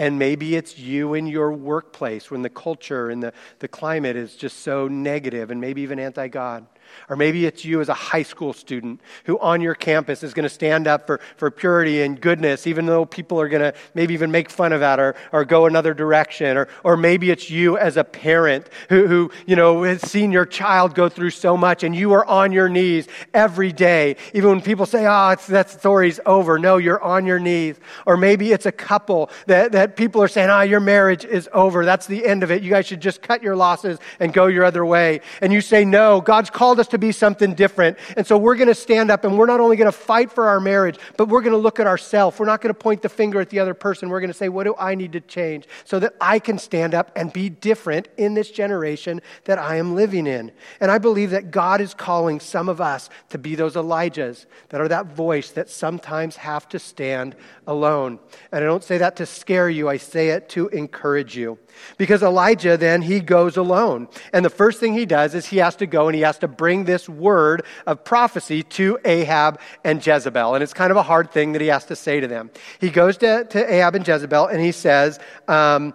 And 0.00 0.18
maybe 0.18 0.56
it's 0.56 0.78
you 0.78 1.12
in 1.12 1.26
your 1.26 1.52
workplace 1.52 2.30
when 2.30 2.40
the 2.40 2.48
culture 2.48 3.10
and 3.10 3.22
the, 3.22 3.34
the 3.58 3.68
climate 3.68 4.16
is 4.16 4.34
just 4.34 4.60
so 4.60 4.88
negative 4.88 5.50
and 5.50 5.60
maybe 5.60 5.82
even 5.82 5.98
anti 5.98 6.26
God. 6.28 6.64
Or 7.08 7.16
maybe 7.16 7.46
it's 7.46 7.64
you 7.64 7.80
as 7.80 7.88
a 7.88 7.94
high 7.94 8.22
school 8.22 8.52
student 8.52 9.00
who 9.24 9.38
on 9.38 9.60
your 9.60 9.74
campus 9.74 10.22
is 10.22 10.34
going 10.34 10.44
to 10.44 10.48
stand 10.48 10.86
up 10.86 11.06
for, 11.06 11.20
for 11.36 11.50
purity 11.50 12.02
and 12.02 12.20
goodness, 12.20 12.66
even 12.66 12.86
though 12.86 13.04
people 13.04 13.40
are 13.40 13.48
going 13.48 13.62
to 13.62 13.74
maybe 13.94 14.14
even 14.14 14.30
make 14.30 14.50
fun 14.50 14.72
of 14.72 14.80
that 14.80 14.98
or, 14.98 15.14
or 15.32 15.44
go 15.44 15.66
another 15.66 15.94
direction. 15.94 16.56
Or, 16.56 16.68
or 16.84 16.96
maybe 16.96 17.30
it's 17.30 17.50
you 17.50 17.78
as 17.78 17.96
a 17.96 18.04
parent 18.04 18.68
who, 18.88 19.06
who, 19.06 19.30
you 19.46 19.56
know, 19.56 19.82
has 19.82 20.02
seen 20.02 20.32
your 20.32 20.46
child 20.46 20.94
go 20.94 21.08
through 21.08 21.30
so 21.30 21.56
much 21.56 21.82
and 21.82 21.94
you 21.94 22.12
are 22.12 22.24
on 22.26 22.52
your 22.52 22.68
knees 22.68 23.08
every 23.34 23.72
day. 23.72 24.16
Even 24.34 24.50
when 24.50 24.60
people 24.60 24.86
say, 24.86 25.06
oh, 25.06 25.30
it's, 25.30 25.46
that 25.46 25.70
story's 25.70 26.20
over. 26.26 26.58
No, 26.58 26.76
you're 26.76 27.02
on 27.02 27.26
your 27.26 27.38
knees. 27.38 27.76
Or 28.06 28.16
maybe 28.16 28.52
it's 28.52 28.66
a 28.66 28.72
couple 28.72 29.30
that, 29.46 29.72
that 29.72 29.96
people 29.96 30.22
are 30.22 30.28
saying, 30.28 30.50
ah, 30.50 30.60
oh, 30.60 30.62
your 30.62 30.80
marriage 30.80 31.24
is 31.24 31.48
over. 31.52 31.84
That's 31.84 32.06
the 32.06 32.26
end 32.26 32.42
of 32.42 32.50
it. 32.50 32.62
You 32.62 32.70
guys 32.70 32.86
should 32.86 33.00
just 33.00 33.22
cut 33.22 33.42
your 33.42 33.56
losses 33.56 33.98
and 34.18 34.32
go 34.32 34.46
your 34.46 34.64
other 34.64 34.84
way. 34.84 35.20
And 35.40 35.52
you 35.52 35.60
say, 35.60 35.84
no, 35.84 36.20
God's 36.20 36.50
called 36.50 36.79
us 36.80 36.88
to 36.88 36.98
be 36.98 37.12
something 37.12 37.54
different. 37.54 37.98
And 38.16 38.26
so 38.26 38.36
we're 38.36 38.56
going 38.56 38.68
to 38.68 38.74
stand 38.74 39.10
up 39.10 39.24
and 39.24 39.38
we're 39.38 39.46
not 39.46 39.60
only 39.60 39.76
going 39.76 39.90
to 39.90 39.96
fight 39.96 40.32
for 40.32 40.48
our 40.48 40.58
marriage, 40.58 40.98
but 41.16 41.28
we're 41.28 41.42
going 41.42 41.52
to 41.52 41.58
look 41.58 41.78
at 41.78 41.86
ourselves. 41.86 42.40
We're 42.40 42.46
not 42.46 42.60
going 42.60 42.74
to 42.74 42.78
point 42.78 43.02
the 43.02 43.08
finger 43.08 43.40
at 43.40 43.50
the 43.50 43.60
other 43.60 43.74
person. 43.74 44.08
We're 44.08 44.20
going 44.20 44.32
to 44.32 44.36
say, 44.36 44.48
what 44.48 44.64
do 44.64 44.74
I 44.78 44.96
need 44.96 45.12
to 45.12 45.20
change 45.20 45.68
so 45.84 46.00
that 46.00 46.14
I 46.20 46.38
can 46.40 46.58
stand 46.58 46.94
up 46.94 47.12
and 47.14 47.32
be 47.32 47.48
different 47.48 48.08
in 48.16 48.34
this 48.34 48.50
generation 48.50 49.20
that 49.44 49.58
I 49.58 49.76
am 49.76 49.94
living 49.94 50.26
in? 50.26 50.50
And 50.80 50.90
I 50.90 50.98
believe 50.98 51.30
that 51.30 51.50
God 51.50 51.80
is 51.80 51.94
calling 51.94 52.40
some 52.40 52.68
of 52.68 52.80
us 52.80 53.10
to 53.28 53.38
be 53.38 53.54
those 53.54 53.74
Elijahs 53.74 54.46
that 54.70 54.80
are 54.80 54.88
that 54.88 55.06
voice 55.06 55.50
that 55.52 55.68
sometimes 55.68 56.36
have 56.36 56.68
to 56.70 56.78
stand 56.78 57.36
alone. 57.66 58.18
And 58.50 58.64
I 58.64 58.66
don't 58.66 58.82
say 58.82 58.98
that 58.98 59.16
to 59.16 59.26
scare 59.26 59.68
you, 59.68 59.88
I 59.88 59.98
say 59.98 60.30
it 60.30 60.48
to 60.50 60.68
encourage 60.68 61.36
you. 61.36 61.58
Because 61.98 62.22
Elijah 62.22 62.76
then, 62.76 63.02
he 63.02 63.20
goes 63.20 63.56
alone. 63.56 64.08
And 64.32 64.44
the 64.44 64.50
first 64.50 64.80
thing 64.80 64.94
he 64.94 65.06
does 65.06 65.34
is 65.34 65.46
he 65.46 65.58
has 65.58 65.76
to 65.76 65.86
go 65.86 66.08
and 66.08 66.14
he 66.14 66.22
has 66.22 66.38
to 66.38 66.48
bring 66.48 66.69
this 66.78 67.08
word 67.08 67.64
of 67.86 68.04
prophecy 68.04 68.62
to 68.62 68.98
Ahab 69.04 69.60
and 69.84 70.04
Jezebel. 70.04 70.54
And 70.54 70.62
it's 70.62 70.74
kind 70.74 70.90
of 70.90 70.96
a 70.96 71.02
hard 71.02 71.30
thing 71.30 71.52
that 71.52 71.60
he 71.60 71.68
has 71.68 71.84
to 71.86 71.96
say 71.96 72.20
to 72.20 72.28
them. 72.28 72.50
He 72.80 72.90
goes 72.90 73.16
to, 73.18 73.44
to 73.44 73.72
Ahab 73.72 73.94
and 73.94 74.06
Jezebel 74.06 74.46
and 74.46 74.60
he 74.60 74.72
says, 74.72 75.18
um, 75.48 75.94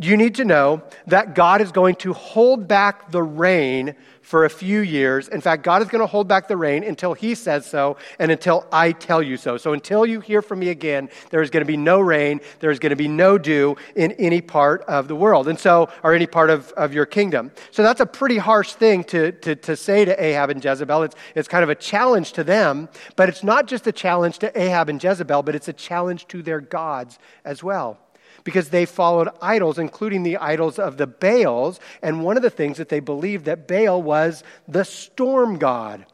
You 0.00 0.16
need 0.16 0.36
to 0.36 0.44
know 0.44 0.82
that 1.08 1.34
God 1.34 1.60
is 1.60 1.72
going 1.72 1.96
to 1.96 2.12
hold 2.12 2.68
back 2.68 3.10
the 3.10 3.22
rain 3.22 3.96
for 4.22 4.44
a 4.44 4.50
few 4.50 4.80
years. 4.80 5.26
In 5.26 5.40
fact, 5.40 5.64
God 5.64 5.82
is 5.82 5.88
going 5.88 6.02
to 6.02 6.06
hold 6.06 6.28
back 6.28 6.46
the 6.46 6.56
rain 6.56 6.84
until 6.84 7.14
He 7.14 7.34
says 7.34 7.66
so 7.66 7.96
and 8.20 8.30
until 8.30 8.64
I 8.70 8.92
tell 8.92 9.20
you 9.20 9.36
so. 9.36 9.56
So 9.56 9.72
until 9.72 10.06
you 10.06 10.20
hear 10.20 10.40
from 10.40 10.60
me 10.60 10.68
again, 10.68 11.08
there 11.30 11.42
is 11.42 11.50
going 11.50 11.62
to 11.62 11.66
be 11.66 11.76
no 11.76 11.98
rain, 11.98 12.40
there 12.60 12.70
is 12.70 12.78
going 12.78 12.90
to 12.90 12.96
be 12.96 13.08
no 13.08 13.38
dew 13.38 13.76
in 13.96 14.12
any 14.12 14.40
part 14.40 14.82
of 14.82 15.08
the 15.08 15.16
world, 15.16 15.48
and 15.48 15.58
so, 15.58 15.88
or 16.04 16.14
any 16.14 16.26
part 16.26 16.50
of, 16.50 16.70
of 16.72 16.94
your 16.94 17.06
kingdom. 17.06 17.50
So 17.72 17.82
that's 17.82 18.00
a 18.00 18.06
pretty 18.06 18.38
harsh 18.38 18.74
thing 18.74 19.02
to, 19.04 19.32
to, 19.32 19.56
to 19.56 19.74
say 19.74 20.04
to 20.04 20.22
Ahab 20.22 20.50
and 20.50 20.64
Jezebel. 20.64 21.02
It's, 21.02 21.16
it's 21.34 21.48
kind 21.48 21.64
of 21.64 21.70
a 21.70 21.74
challenge 21.74 22.34
to 22.34 22.44
them, 22.44 22.88
but 23.16 23.28
it's 23.28 23.42
not 23.42 23.66
just 23.66 23.86
a 23.88 23.92
challenge 23.92 24.38
to 24.40 24.60
Ahab 24.60 24.90
and 24.90 25.02
Jezebel, 25.02 25.42
but 25.42 25.56
it's 25.56 25.68
a 25.68 25.72
challenge 25.72 26.28
to 26.28 26.40
their 26.40 26.60
gods 26.60 27.18
as 27.44 27.64
well 27.64 27.98
because 28.44 28.68
they 28.68 28.86
followed 28.86 29.28
idols, 29.40 29.78
including 29.78 30.22
the 30.22 30.36
idols 30.36 30.78
of 30.78 30.96
the 30.96 31.06
Baals. 31.06 31.80
And 32.02 32.22
one 32.22 32.36
of 32.36 32.42
the 32.42 32.50
things 32.50 32.78
that 32.78 32.88
they 32.88 33.00
believed 33.00 33.46
that 33.46 33.68
Baal 33.68 34.02
was 34.02 34.42
the 34.66 34.84
storm 34.84 35.58
god. 35.58 36.06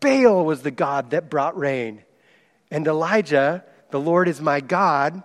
Baal 0.00 0.44
was 0.44 0.62
the 0.62 0.70
god 0.70 1.10
that 1.10 1.30
brought 1.30 1.56
rain. 1.56 2.02
And 2.70 2.86
Elijah, 2.86 3.64
the 3.90 4.00
Lord 4.00 4.28
is 4.28 4.40
my 4.40 4.60
God, 4.60 5.22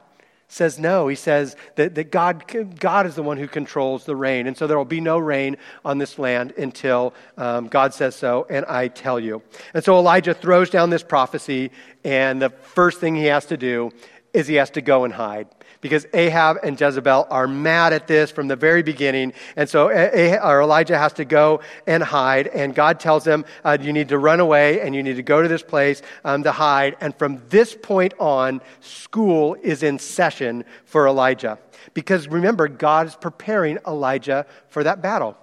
says 0.50 0.80
no. 0.80 1.08
He 1.08 1.16
says 1.16 1.56
that, 1.76 1.96
that 1.96 2.12
God, 2.12 2.44
God 2.80 3.06
is 3.06 3.16
the 3.16 3.24
one 3.24 3.38
who 3.38 3.48
controls 3.48 4.06
the 4.06 4.16
rain. 4.16 4.48
And 4.48 4.58
so 4.58 4.66
there 4.66 4.78
will 4.78 4.86
be 4.86 5.02
no 5.02 5.18
rain 5.18 5.58
on 5.84 5.98
this 5.98 6.18
land 6.18 6.54
until 6.58 7.14
um, 7.38 7.68
God 7.68 7.94
says 7.94 8.16
so, 8.16 8.48
and 8.50 8.66
I 8.66 8.88
tell 8.88 9.20
you. 9.20 9.42
And 9.74 9.84
so 9.84 9.98
Elijah 9.98 10.34
throws 10.34 10.70
down 10.70 10.90
this 10.90 11.04
prophecy, 11.04 11.72
and 12.04 12.42
the 12.42 12.50
first 12.50 13.00
thing 13.00 13.16
he 13.16 13.26
has 13.26 13.46
to 13.48 13.58
do 13.58 13.92
is 14.38 14.46
he 14.46 14.54
has 14.54 14.70
to 14.70 14.82
go 14.82 15.04
and 15.04 15.12
hide 15.12 15.48
because 15.82 16.06
Ahab 16.14 16.58
and 16.62 16.80
Jezebel 16.80 17.26
are 17.32 17.48
mad 17.48 17.92
at 17.92 18.06
this 18.06 18.30
from 18.30 18.48
the 18.48 18.56
very 18.56 18.84
beginning. 18.84 19.34
And 19.56 19.68
so 19.68 19.90
Elijah 19.90 20.96
has 20.96 21.14
to 21.14 21.26
go 21.26 21.62
and 21.88 22.04
hide. 22.04 22.46
And 22.46 22.76
God 22.76 23.00
tells 23.00 23.26
him, 23.26 23.46
uh, 23.66 23.80
You 23.82 23.92
need 23.92 24.10
to 24.10 24.20
run 24.20 24.40
away 24.40 24.82
and 24.82 24.94
you 24.94 25.02
need 25.02 25.16
to 25.16 25.24
go 25.24 25.42
to 25.42 25.48
this 25.48 25.64
place 25.64 26.04
um, 26.24 26.44
to 26.44 26.52
hide. 26.52 26.98
And 27.02 27.18
from 27.18 27.42
this 27.50 27.76
point 27.76 28.14
on, 28.20 28.62
school 28.80 29.56
is 29.64 29.82
in 29.82 29.98
session 29.98 30.66
for 30.86 31.08
Elijah. 31.08 31.58
Because 31.96 32.28
remember, 32.28 32.68
God 32.68 33.08
is 33.08 33.16
preparing 33.16 33.80
Elijah 33.88 34.46
for 34.70 34.84
that 34.84 35.02
battle, 35.02 35.36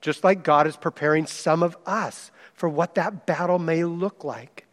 just 0.00 0.22
like 0.22 0.44
God 0.44 0.68
is 0.68 0.76
preparing 0.76 1.26
some 1.26 1.64
of 1.64 1.76
us 1.84 2.30
for 2.54 2.68
what 2.68 2.94
that 2.94 3.26
battle 3.26 3.58
may 3.58 3.82
look 3.82 4.22
like. 4.22 4.65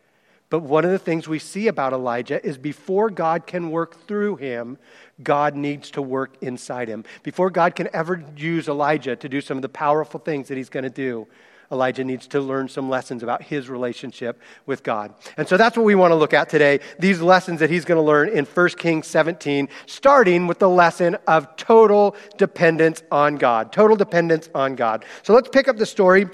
But 0.53 0.61
one 0.61 0.85
of 0.85 0.91
the 0.91 0.99
things 0.99 1.27
we 1.27 1.39
see 1.39 1.67
about 1.67 1.93
Elijah 1.93 2.39
is 2.45 2.59
before 2.59 3.09
God 3.09 3.47
can 3.47 3.71
work 3.71 4.05
through 4.05 4.35
him, 4.35 4.77
God 5.23 5.55
needs 5.55 5.89
to 5.89 6.01
work 6.03 6.35
inside 6.41 6.87
him. 6.87 7.05
Before 7.23 7.49
God 7.49 7.75
can 7.75 7.89
ever 7.91 8.23
use 8.37 8.67
Elijah 8.67 9.15
to 9.15 9.27
do 9.27 9.41
some 9.41 9.57
of 9.57 9.63
the 9.63 9.69
powerful 9.69 10.19
things 10.19 10.49
that 10.49 10.55
he's 10.55 10.69
going 10.69 10.83
to 10.83 10.91
do, 10.91 11.27
Elijah 11.71 12.03
needs 12.03 12.27
to 12.27 12.39
learn 12.39 12.69
some 12.69 12.87
lessons 12.87 13.23
about 13.23 13.41
his 13.41 13.67
relationship 13.67 14.39
with 14.67 14.83
God. 14.83 15.15
And 15.37 15.47
so 15.47 15.57
that's 15.57 15.75
what 15.75 15.87
we 15.87 15.95
want 15.95 16.11
to 16.11 16.15
look 16.15 16.35
at 16.35 16.49
today. 16.49 16.81
These 16.99 17.19
lessons 17.19 17.59
that 17.59 17.71
he's 17.71 17.83
going 17.83 17.97
to 17.97 18.03
learn 18.03 18.29
in 18.29 18.45
1 18.45 18.69
Kings 18.77 19.07
17, 19.07 19.67
starting 19.87 20.45
with 20.45 20.59
the 20.59 20.69
lesson 20.69 21.17
of 21.25 21.55
total 21.55 22.15
dependence 22.37 23.01
on 23.11 23.37
God. 23.37 23.71
Total 23.71 23.95
dependence 23.97 24.51
on 24.53 24.75
God. 24.75 25.03
So 25.23 25.33
let's 25.33 25.49
pick 25.49 25.67
up 25.67 25.77
the 25.77 25.85
story 25.87 26.27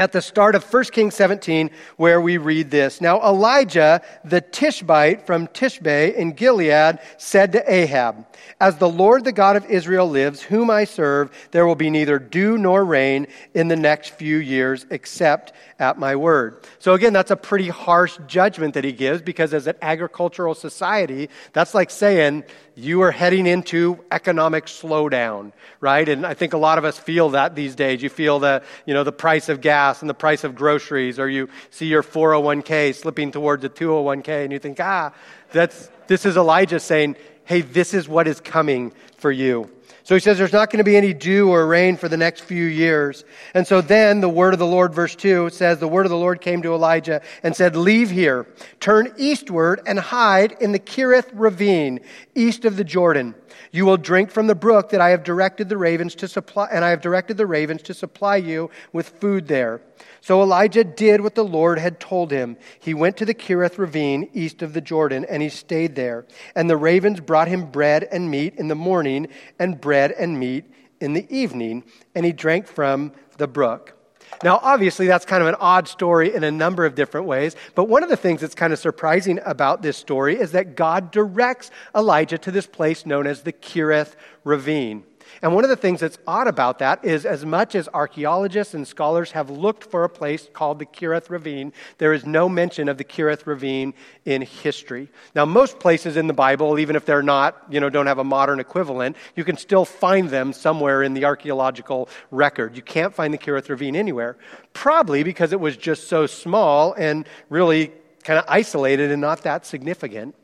at 0.00 0.12
the 0.12 0.22
start 0.22 0.54
of 0.54 0.64
1 0.64 0.84
Kings 0.84 1.14
17, 1.14 1.70
where 1.98 2.22
we 2.22 2.38
read 2.38 2.70
this. 2.70 3.02
Now, 3.02 3.20
Elijah, 3.20 4.00
the 4.24 4.40
Tishbite 4.40 5.26
from 5.26 5.46
Tishbe 5.48 6.14
in 6.14 6.32
Gilead, 6.32 6.98
said 7.18 7.52
to 7.52 7.72
Ahab, 7.72 8.26
As 8.62 8.78
the 8.78 8.88
Lord, 8.88 9.24
the 9.24 9.32
God 9.32 9.56
of 9.56 9.66
Israel, 9.66 10.08
lives, 10.08 10.40
whom 10.40 10.70
I 10.70 10.84
serve, 10.84 11.30
there 11.50 11.66
will 11.66 11.74
be 11.74 11.90
neither 11.90 12.18
dew 12.18 12.56
nor 12.56 12.82
rain 12.82 13.26
in 13.52 13.68
the 13.68 13.76
next 13.76 14.14
few 14.14 14.38
years, 14.38 14.86
except 14.90 15.52
at 15.78 15.98
my 15.98 16.16
word. 16.16 16.64
So, 16.78 16.94
again, 16.94 17.12
that's 17.12 17.30
a 17.30 17.36
pretty 17.36 17.68
harsh 17.68 18.18
judgment 18.26 18.74
that 18.74 18.84
he 18.84 18.92
gives 18.92 19.20
because, 19.20 19.52
as 19.52 19.66
an 19.66 19.76
agricultural 19.82 20.54
society, 20.54 21.28
that's 21.52 21.74
like 21.74 21.90
saying, 21.90 22.44
you 22.80 23.02
are 23.02 23.10
heading 23.10 23.46
into 23.46 24.02
economic 24.10 24.66
slowdown, 24.66 25.52
right? 25.80 26.08
And 26.08 26.24
I 26.24 26.34
think 26.34 26.54
a 26.54 26.58
lot 26.58 26.78
of 26.78 26.84
us 26.84 26.98
feel 26.98 27.30
that 27.30 27.54
these 27.54 27.74
days. 27.74 28.02
You 28.02 28.08
feel 28.08 28.38
the, 28.38 28.62
you 28.86 28.94
know, 28.94 29.04
the 29.04 29.12
price 29.12 29.48
of 29.48 29.60
gas 29.60 29.89
and 29.98 30.08
the 30.08 30.14
price 30.14 30.44
of 30.44 30.54
groceries, 30.54 31.18
or 31.18 31.28
you 31.28 31.48
see 31.70 31.86
your 31.86 32.04
401k 32.04 32.94
slipping 32.94 33.32
towards 33.32 33.64
a 33.64 33.68
201k, 33.68 34.44
and 34.44 34.52
you 34.52 34.60
think, 34.60 34.78
ah, 34.78 35.12
that's, 35.52 35.90
this 36.06 36.24
is 36.24 36.36
Elijah 36.36 36.78
saying, 36.78 37.16
hey, 37.44 37.62
this 37.62 37.94
is 37.94 38.08
what 38.08 38.28
is 38.28 38.38
coming 38.38 38.92
for 39.16 39.32
you. 39.32 39.68
So 40.04 40.14
he 40.14 40.20
says 40.20 40.38
there's 40.38 40.52
not 40.52 40.70
going 40.70 40.78
to 40.78 40.84
be 40.84 40.96
any 40.96 41.12
dew 41.12 41.50
or 41.50 41.66
rain 41.66 41.96
for 41.96 42.08
the 42.08 42.16
next 42.16 42.40
few 42.40 42.64
years. 42.64 43.24
And 43.54 43.66
so 43.66 43.80
then 43.80 44.20
the 44.20 44.28
word 44.28 44.52
of 44.52 44.58
the 44.58 44.66
Lord, 44.66 44.94
verse 44.94 45.14
2 45.14 45.50
says, 45.50 45.78
The 45.78 45.88
word 45.88 46.06
of 46.06 46.10
the 46.10 46.16
Lord 46.16 46.40
came 46.40 46.62
to 46.62 46.74
Elijah 46.74 47.22
and 47.42 47.54
said, 47.54 47.76
Leave 47.76 48.10
here, 48.10 48.46
turn 48.80 49.12
eastward 49.18 49.80
and 49.86 49.98
hide 49.98 50.56
in 50.60 50.72
the 50.72 50.78
Kerith 50.78 51.30
ravine, 51.32 52.00
east 52.34 52.64
of 52.64 52.76
the 52.76 52.84
Jordan. 52.84 53.34
You 53.72 53.86
will 53.86 53.96
drink 53.96 54.30
from 54.30 54.46
the 54.46 54.54
brook 54.54 54.90
that 54.90 55.00
I 55.00 55.10
have 55.10 55.24
directed 55.24 55.68
the 55.68 55.76
ravens 55.76 56.14
to 56.16 56.28
supply, 56.28 56.68
and 56.70 56.84
I 56.84 56.90
have 56.90 57.00
directed 57.00 57.36
the 57.36 57.46
ravens 57.46 57.82
to 57.82 57.94
supply 57.94 58.36
you 58.36 58.70
with 58.92 59.08
food 59.08 59.48
there. 59.48 59.82
So 60.20 60.42
Elijah 60.42 60.84
did 60.84 61.20
what 61.20 61.34
the 61.34 61.44
Lord 61.44 61.78
had 61.78 62.00
told 62.00 62.30
him. 62.30 62.56
He 62.78 62.94
went 62.94 63.16
to 63.18 63.24
the 63.24 63.34
Kerith 63.34 63.78
ravine 63.78 64.28
east 64.32 64.62
of 64.62 64.72
the 64.72 64.80
Jordan, 64.80 65.26
and 65.28 65.42
he 65.42 65.48
stayed 65.48 65.94
there. 65.94 66.26
And 66.54 66.68
the 66.68 66.76
ravens 66.76 67.20
brought 67.20 67.48
him 67.48 67.70
bread 67.70 68.08
and 68.10 68.30
meat 68.30 68.54
in 68.56 68.68
the 68.68 68.74
morning, 68.74 69.28
and 69.58 69.80
bread 69.80 70.12
and 70.12 70.38
meat 70.38 70.64
in 71.00 71.12
the 71.12 71.26
evening, 71.34 71.84
and 72.14 72.26
he 72.26 72.32
drank 72.32 72.66
from 72.66 73.12
the 73.38 73.48
brook. 73.48 73.99
Now, 74.42 74.58
obviously, 74.62 75.06
that's 75.06 75.24
kind 75.24 75.42
of 75.42 75.48
an 75.48 75.56
odd 75.60 75.88
story 75.88 76.34
in 76.34 76.44
a 76.44 76.50
number 76.50 76.84
of 76.84 76.94
different 76.94 77.26
ways, 77.26 77.56
but 77.74 77.84
one 77.84 78.02
of 78.02 78.08
the 78.08 78.16
things 78.16 78.40
that's 78.40 78.54
kind 78.54 78.72
of 78.72 78.78
surprising 78.78 79.38
about 79.44 79.82
this 79.82 79.96
story 79.96 80.36
is 80.36 80.52
that 80.52 80.76
God 80.76 81.10
directs 81.10 81.70
Elijah 81.94 82.38
to 82.38 82.50
this 82.50 82.66
place 82.66 83.04
known 83.04 83.26
as 83.26 83.42
the 83.42 83.52
Kerith 83.52 84.14
Ravine. 84.44 85.04
And 85.42 85.54
one 85.54 85.64
of 85.64 85.70
the 85.70 85.76
things 85.76 86.00
that's 86.00 86.18
odd 86.26 86.46
about 86.46 86.78
that 86.80 87.04
is, 87.04 87.24
as 87.24 87.44
much 87.46 87.74
as 87.74 87.88
archaeologists 87.94 88.74
and 88.74 88.86
scholars 88.86 89.32
have 89.32 89.48
looked 89.50 89.84
for 89.84 90.04
a 90.04 90.08
place 90.08 90.48
called 90.52 90.78
the 90.78 90.86
Kerith 90.86 91.30
Ravine, 91.30 91.72
there 91.98 92.12
is 92.12 92.26
no 92.26 92.48
mention 92.48 92.88
of 92.88 92.98
the 92.98 93.04
Kerith 93.04 93.46
Ravine 93.46 93.94
in 94.24 94.42
history. 94.42 95.08
Now, 95.34 95.44
most 95.44 95.78
places 95.78 96.16
in 96.16 96.26
the 96.26 96.34
Bible, 96.34 96.78
even 96.78 96.96
if 96.96 97.06
they're 97.06 97.22
not, 97.22 97.56
you 97.70 97.80
know, 97.80 97.88
don't 97.88 98.06
have 98.06 98.18
a 98.18 98.24
modern 98.24 98.60
equivalent, 98.60 99.16
you 99.36 99.44
can 99.44 99.56
still 99.56 99.84
find 99.84 100.28
them 100.28 100.52
somewhere 100.52 101.02
in 101.02 101.14
the 101.14 101.24
archaeological 101.24 102.08
record. 102.30 102.76
You 102.76 102.82
can't 102.82 103.14
find 103.14 103.32
the 103.32 103.38
Kerith 103.38 103.68
Ravine 103.68 103.96
anywhere, 103.96 104.36
probably 104.72 105.22
because 105.22 105.52
it 105.52 105.60
was 105.60 105.76
just 105.76 106.08
so 106.08 106.26
small 106.26 106.92
and 106.94 107.26
really 107.48 107.92
kind 108.24 108.38
of 108.38 108.44
isolated 108.48 109.10
and 109.10 109.20
not 109.20 109.42
that 109.42 109.64
significant. 109.64 110.34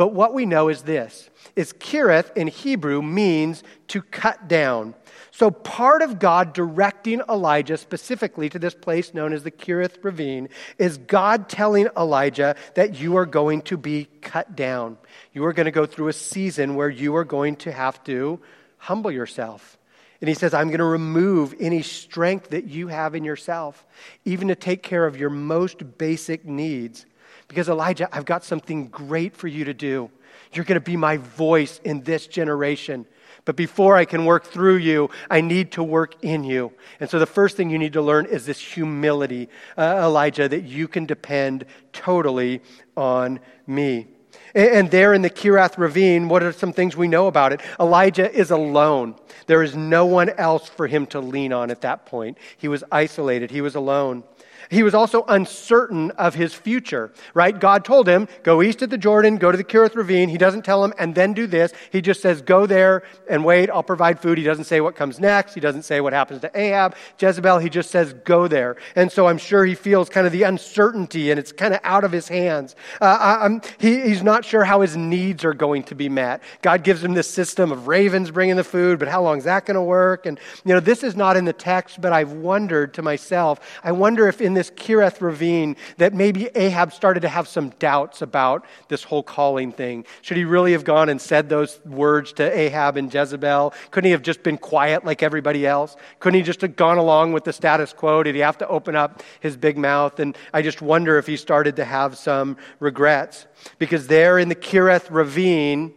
But 0.00 0.14
what 0.14 0.32
we 0.32 0.46
know 0.46 0.70
is 0.70 0.80
this 0.80 1.28
is 1.56 1.74
Kerith 1.74 2.34
in 2.34 2.46
Hebrew 2.46 3.02
means 3.02 3.62
to 3.88 4.00
cut 4.00 4.48
down. 4.48 4.94
So, 5.30 5.50
part 5.50 6.00
of 6.00 6.18
God 6.18 6.54
directing 6.54 7.20
Elijah 7.28 7.76
specifically 7.76 8.48
to 8.48 8.58
this 8.58 8.72
place 8.72 9.12
known 9.12 9.34
as 9.34 9.42
the 9.42 9.50
Kerith 9.50 10.02
Ravine 10.02 10.48
is 10.78 10.96
God 10.96 11.50
telling 11.50 11.88
Elijah 11.98 12.56
that 12.76 12.98
you 12.98 13.18
are 13.18 13.26
going 13.26 13.60
to 13.60 13.76
be 13.76 14.08
cut 14.22 14.56
down. 14.56 14.96
You 15.34 15.44
are 15.44 15.52
going 15.52 15.66
to 15.66 15.70
go 15.70 15.84
through 15.84 16.08
a 16.08 16.14
season 16.14 16.76
where 16.76 16.88
you 16.88 17.14
are 17.16 17.24
going 17.26 17.56
to 17.56 17.70
have 17.70 18.02
to 18.04 18.40
humble 18.78 19.10
yourself. 19.10 19.76
And 20.22 20.30
he 20.30 20.34
says, 20.34 20.54
I'm 20.54 20.68
going 20.68 20.78
to 20.78 20.84
remove 20.84 21.54
any 21.60 21.82
strength 21.82 22.48
that 22.50 22.64
you 22.64 22.88
have 22.88 23.14
in 23.14 23.22
yourself, 23.22 23.86
even 24.24 24.48
to 24.48 24.54
take 24.54 24.82
care 24.82 25.04
of 25.04 25.18
your 25.18 25.28
most 25.28 25.98
basic 25.98 26.46
needs. 26.46 27.04
Because, 27.50 27.68
Elijah, 27.68 28.08
I've 28.12 28.24
got 28.24 28.44
something 28.44 28.86
great 28.86 29.34
for 29.34 29.48
you 29.48 29.64
to 29.64 29.74
do. 29.74 30.08
You're 30.52 30.64
going 30.64 30.76
to 30.76 30.80
be 30.80 30.96
my 30.96 31.16
voice 31.16 31.80
in 31.82 32.04
this 32.04 32.28
generation. 32.28 33.06
But 33.44 33.56
before 33.56 33.96
I 33.96 34.04
can 34.04 34.24
work 34.24 34.44
through 34.44 34.76
you, 34.76 35.10
I 35.28 35.40
need 35.40 35.72
to 35.72 35.82
work 35.82 36.14
in 36.22 36.44
you. 36.44 36.70
And 37.00 37.10
so 37.10 37.18
the 37.18 37.26
first 37.26 37.56
thing 37.56 37.68
you 37.68 37.76
need 37.76 37.94
to 37.94 38.02
learn 38.02 38.26
is 38.26 38.46
this 38.46 38.60
humility, 38.60 39.48
uh, 39.76 40.02
Elijah, 40.04 40.48
that 40.48 40.62
you 40.62 40.86
can 40.86 41.06
depend 41.06 41.64
totally 41.92 42.62
on 42.96 43.40
me. 43.66 44.06
And, 44.54 44.88
there 44.88 45.12
in 45.12 45.22
the 45.22 45.30
Kerith 45.30 45.76
ravine, 45.76 46.28
what 46.28 46.44
are 46.44 46.52
some 46.52 46.72
things 46.72 46.96
we 46.96 47.08
know 47.08 47.26
about 47.26 47.52
it? 47.52 47.60
Elijah 47.80 48.32
is 48.32 48.52
alone. 48.52 49.16
There 49.46 49.64
is 49.64 49.74
no 49.74 50.06
one 50.06 50.28
else 50.30 50.68
for 50.68 50.86
him 50.86 51.04
to 51.06 51.18
lean 51.18 51.52
on 51.52 51.72
at 51.72 51.80
that 51.80 52.06
point. 52.06 52.38
He 52.58 52.68
was 52.68 52.84
isolated, 52.92 53.50
he 53.50 53.60
was 53.60 53.74
alone. 53.74 54.22
He 54.68 54.82
was 54.82 54.94
also 54.94 55.24
uncertain 55.28 56.10
of 56.12 56.34
his 56.34 56.52
future, 56.52 57.12
right? 57.34 57.58
God 57.58 57.84
told 57.84 58.08
him, 58.08 58.28
go 58.42 58.62
east 58.62 58.82
of 58.82 58.90
the 58.90 58.98
Jordan, 58.98 59.36
go 59.36 59.50
to 59.50 59.56
the 59.56 59.64
Kerith 59.64 59.94
Ravine. 59.94 60.28
He 60.28 60.38
doesn't 60.38 60.64
tell 60.64 60.84
him, 60.84 60.92
and 60.98 61.14
then 61.14 61.32
do 61.32 61.46
this. 61.46 61.72
He 61.90 62.00
just 62.00 62.20
says, 62.20 62.42
go 62.42 62.66
there 62.66 63.02
and 63.28 63.44
wait, 63.44 63.70
I'll 63.70 63.82
provide 63.82 64.20
food. 64.20 64.38
He 64.38 64.44
doesn't 64.44 64.64
say 64.64 64.80
what 64.80 64.96
comes 64.96 65.18
next. 65.18 65.54
He 65.54 65.60
doesn't 65.60 65.82
say 65.82 66.00
what 66.00 66.12
happens 66.12 66.40
to 66.42 66.50
Ahab, 66.58 66.94
Jezebel. 67.18 67.58
He 67.58 67.70
just 67.70 67.90
says, 67.90 68.12
go 68.24 68.48
there. 68.48 68.76
And 68.96 69.10
so 69.10 69.26
I'm 69.26 69.38
sure 69.38 69.64
he 69.64 69.74
feels 69.74 70.08
kind 70.08 70.26
of 70.26 70.32
the 70.32 70.42
uncertainty, 70.42 71.30
and 71.30 71.38
it's 71.38 71.52
kind 71.52 71.74
of 71.74 71.80
out 71.84 72.04
of 72.04 72.12
his 72.12 72.28
hands. 72.28 72.76
Uh, 73.00 73.60
he, 73.78 74.00
he's 74.00 74.22
not 74.22 74.44
sure 74.44 74.64
how 74.64 74.80
his 74.80 74.96
needs 74.96 75.44
are 75.44 75.54
going 75.54 75.84
to 75.84 75.94
be 75.94 76.08
met. 76.08 76.42
God 76.62 76.84
gives 76.84 77.02
him 77.02 77.14
this 77.14 77.30
system 77.30 77.72
of 77.72 77.88
ravens 77.88 78.30
bringing 78.30 78.56
the 78.56 78.64
food, 78.64 78.98
but 78.98 79.08
how 79.08 79.22
long 79.22 79.38
is 79.38 79.44
that 79.44 79.66
going 79.66 79.76
to 79.76 79.82
work? 79.82 80.26
And, 80.26 80.38
you 80.64 80.74
know, 80.74 80.80
this 80.80 81.02
is 81.02 81.16
not 81.16 81.36
in 81.36 81.44
the 81.44 81.52
text, 81.52 82.00
but 82.00 82.12
I've 82.12 82.32
wondered 82.32 82.94
to 82.94 83.02
myself, 83.02 83.60
I 83.82 83.92
wonder 83.92 84.28
if 84.28 84.40
in 84.40 84.49
this 84.54 84.70
Kerith 84.70 85.20
ravine 85.20 85.76
that 85.98 86.14
maybe 86.14 86.48
Ahab 86.54 86.92
started 86.92 87.20
to 87.20 87.28
have 87.28 87.48
some 87.48 87.70
doubts 87.78 88.22
about 88.22 88.64
this 88.88 89.02
whole 89.02 89.22
calling 89.22 89.72
thing. 89.72 90.04
Should 90.22 90.36
he 90.36 90.44
really 90.44 90.72
have 90.72 90.84
gone 90.84 91.08
and 91.08 91.20
said 91.20 91.48
those 91.48 91.80
words 91.84 92.32
to 92.34 92.58
Ahab 92.58 92.96
and 92.96 93.12
Jezebel? 93.12 93.74
Couldn't 93.90 94.06
he 94.06 94.12
have 94.12 94.22
just 94.22 94.42
been 94.42 94.58
quiet 94.58 95.04
like 95.04 95.22
everybody 95.22 95.66
else? 95.66 95.96
Couldn't 96.18 96.38
he 96.38 96.44
just 96.44 96.60
have 96.60 96.76
gone 96.76 96.98
along 96.98 97.32
with 97.32 97.44
the 97.44 97.52
status 97.52 97.92
quo? 97.92 98.22
Did 98.22 98.34
he 98.34 98.40
have 98.40 98.58
to 98.58 98.68
open 98.68 98.96
up 98.96 99.22
his 99.40 99.56
big 99.56 99.76
mouth? 99.76 100.20
And 100.20 100.36
I 100.52 100.62
just 100.62 100.82
wonder 100.82 101.18
if 101.18 101.26
he 101.26 101.36
started 101.36 101.76
to 101.76 101.84
have 101.84 102.16
some 102.16 102.56
regrets. 102.78 103.46
Because 103.78 104.06
there 104.06 104.38
in 104.38 104.48
the 104.48 104.54
Kerith 104.54 105.08
ravine, 105.10 105.94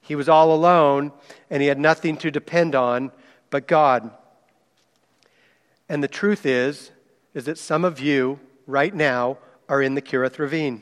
he 0.00 0.14
was 0.14 0.28
all 0.28 0.54
alone 0.54 1.12
and 1.50 1.62
he 1.62 1.68
had 1.68 1.78
nothing 1.78 2.16
to 2.18 2.30
depend 2.30 2.74
on 2.74 3.10
but 3.50 3.66
God. 3.66 4.10
And 5.88 6.02
the 6.02 6.08
truth 6.08 6.46
is, 6.46 6.90
is 7.36 7.44
that 7.44 7.58
some 7.58 7.84
of 7.84 8.00
you 8.00 8.40
right 8.66 8.94
now 8.94 9.36
are 9.68 9.82
in 9.82 9.94
the 9.94 10.00
Kerith 10.00 10.38
Ravine, 10.38 10.80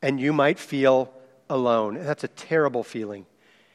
and 0.00 0.20
you 0.20 0.32
might 0.32 0.60
feel 0.60 1.12
alone. 1.50 1.96
And 1.96 2.06
that's 2.06 2.22
a 2.22 2.28
terrible 2.28 2.84
feeling. 2.84 3.26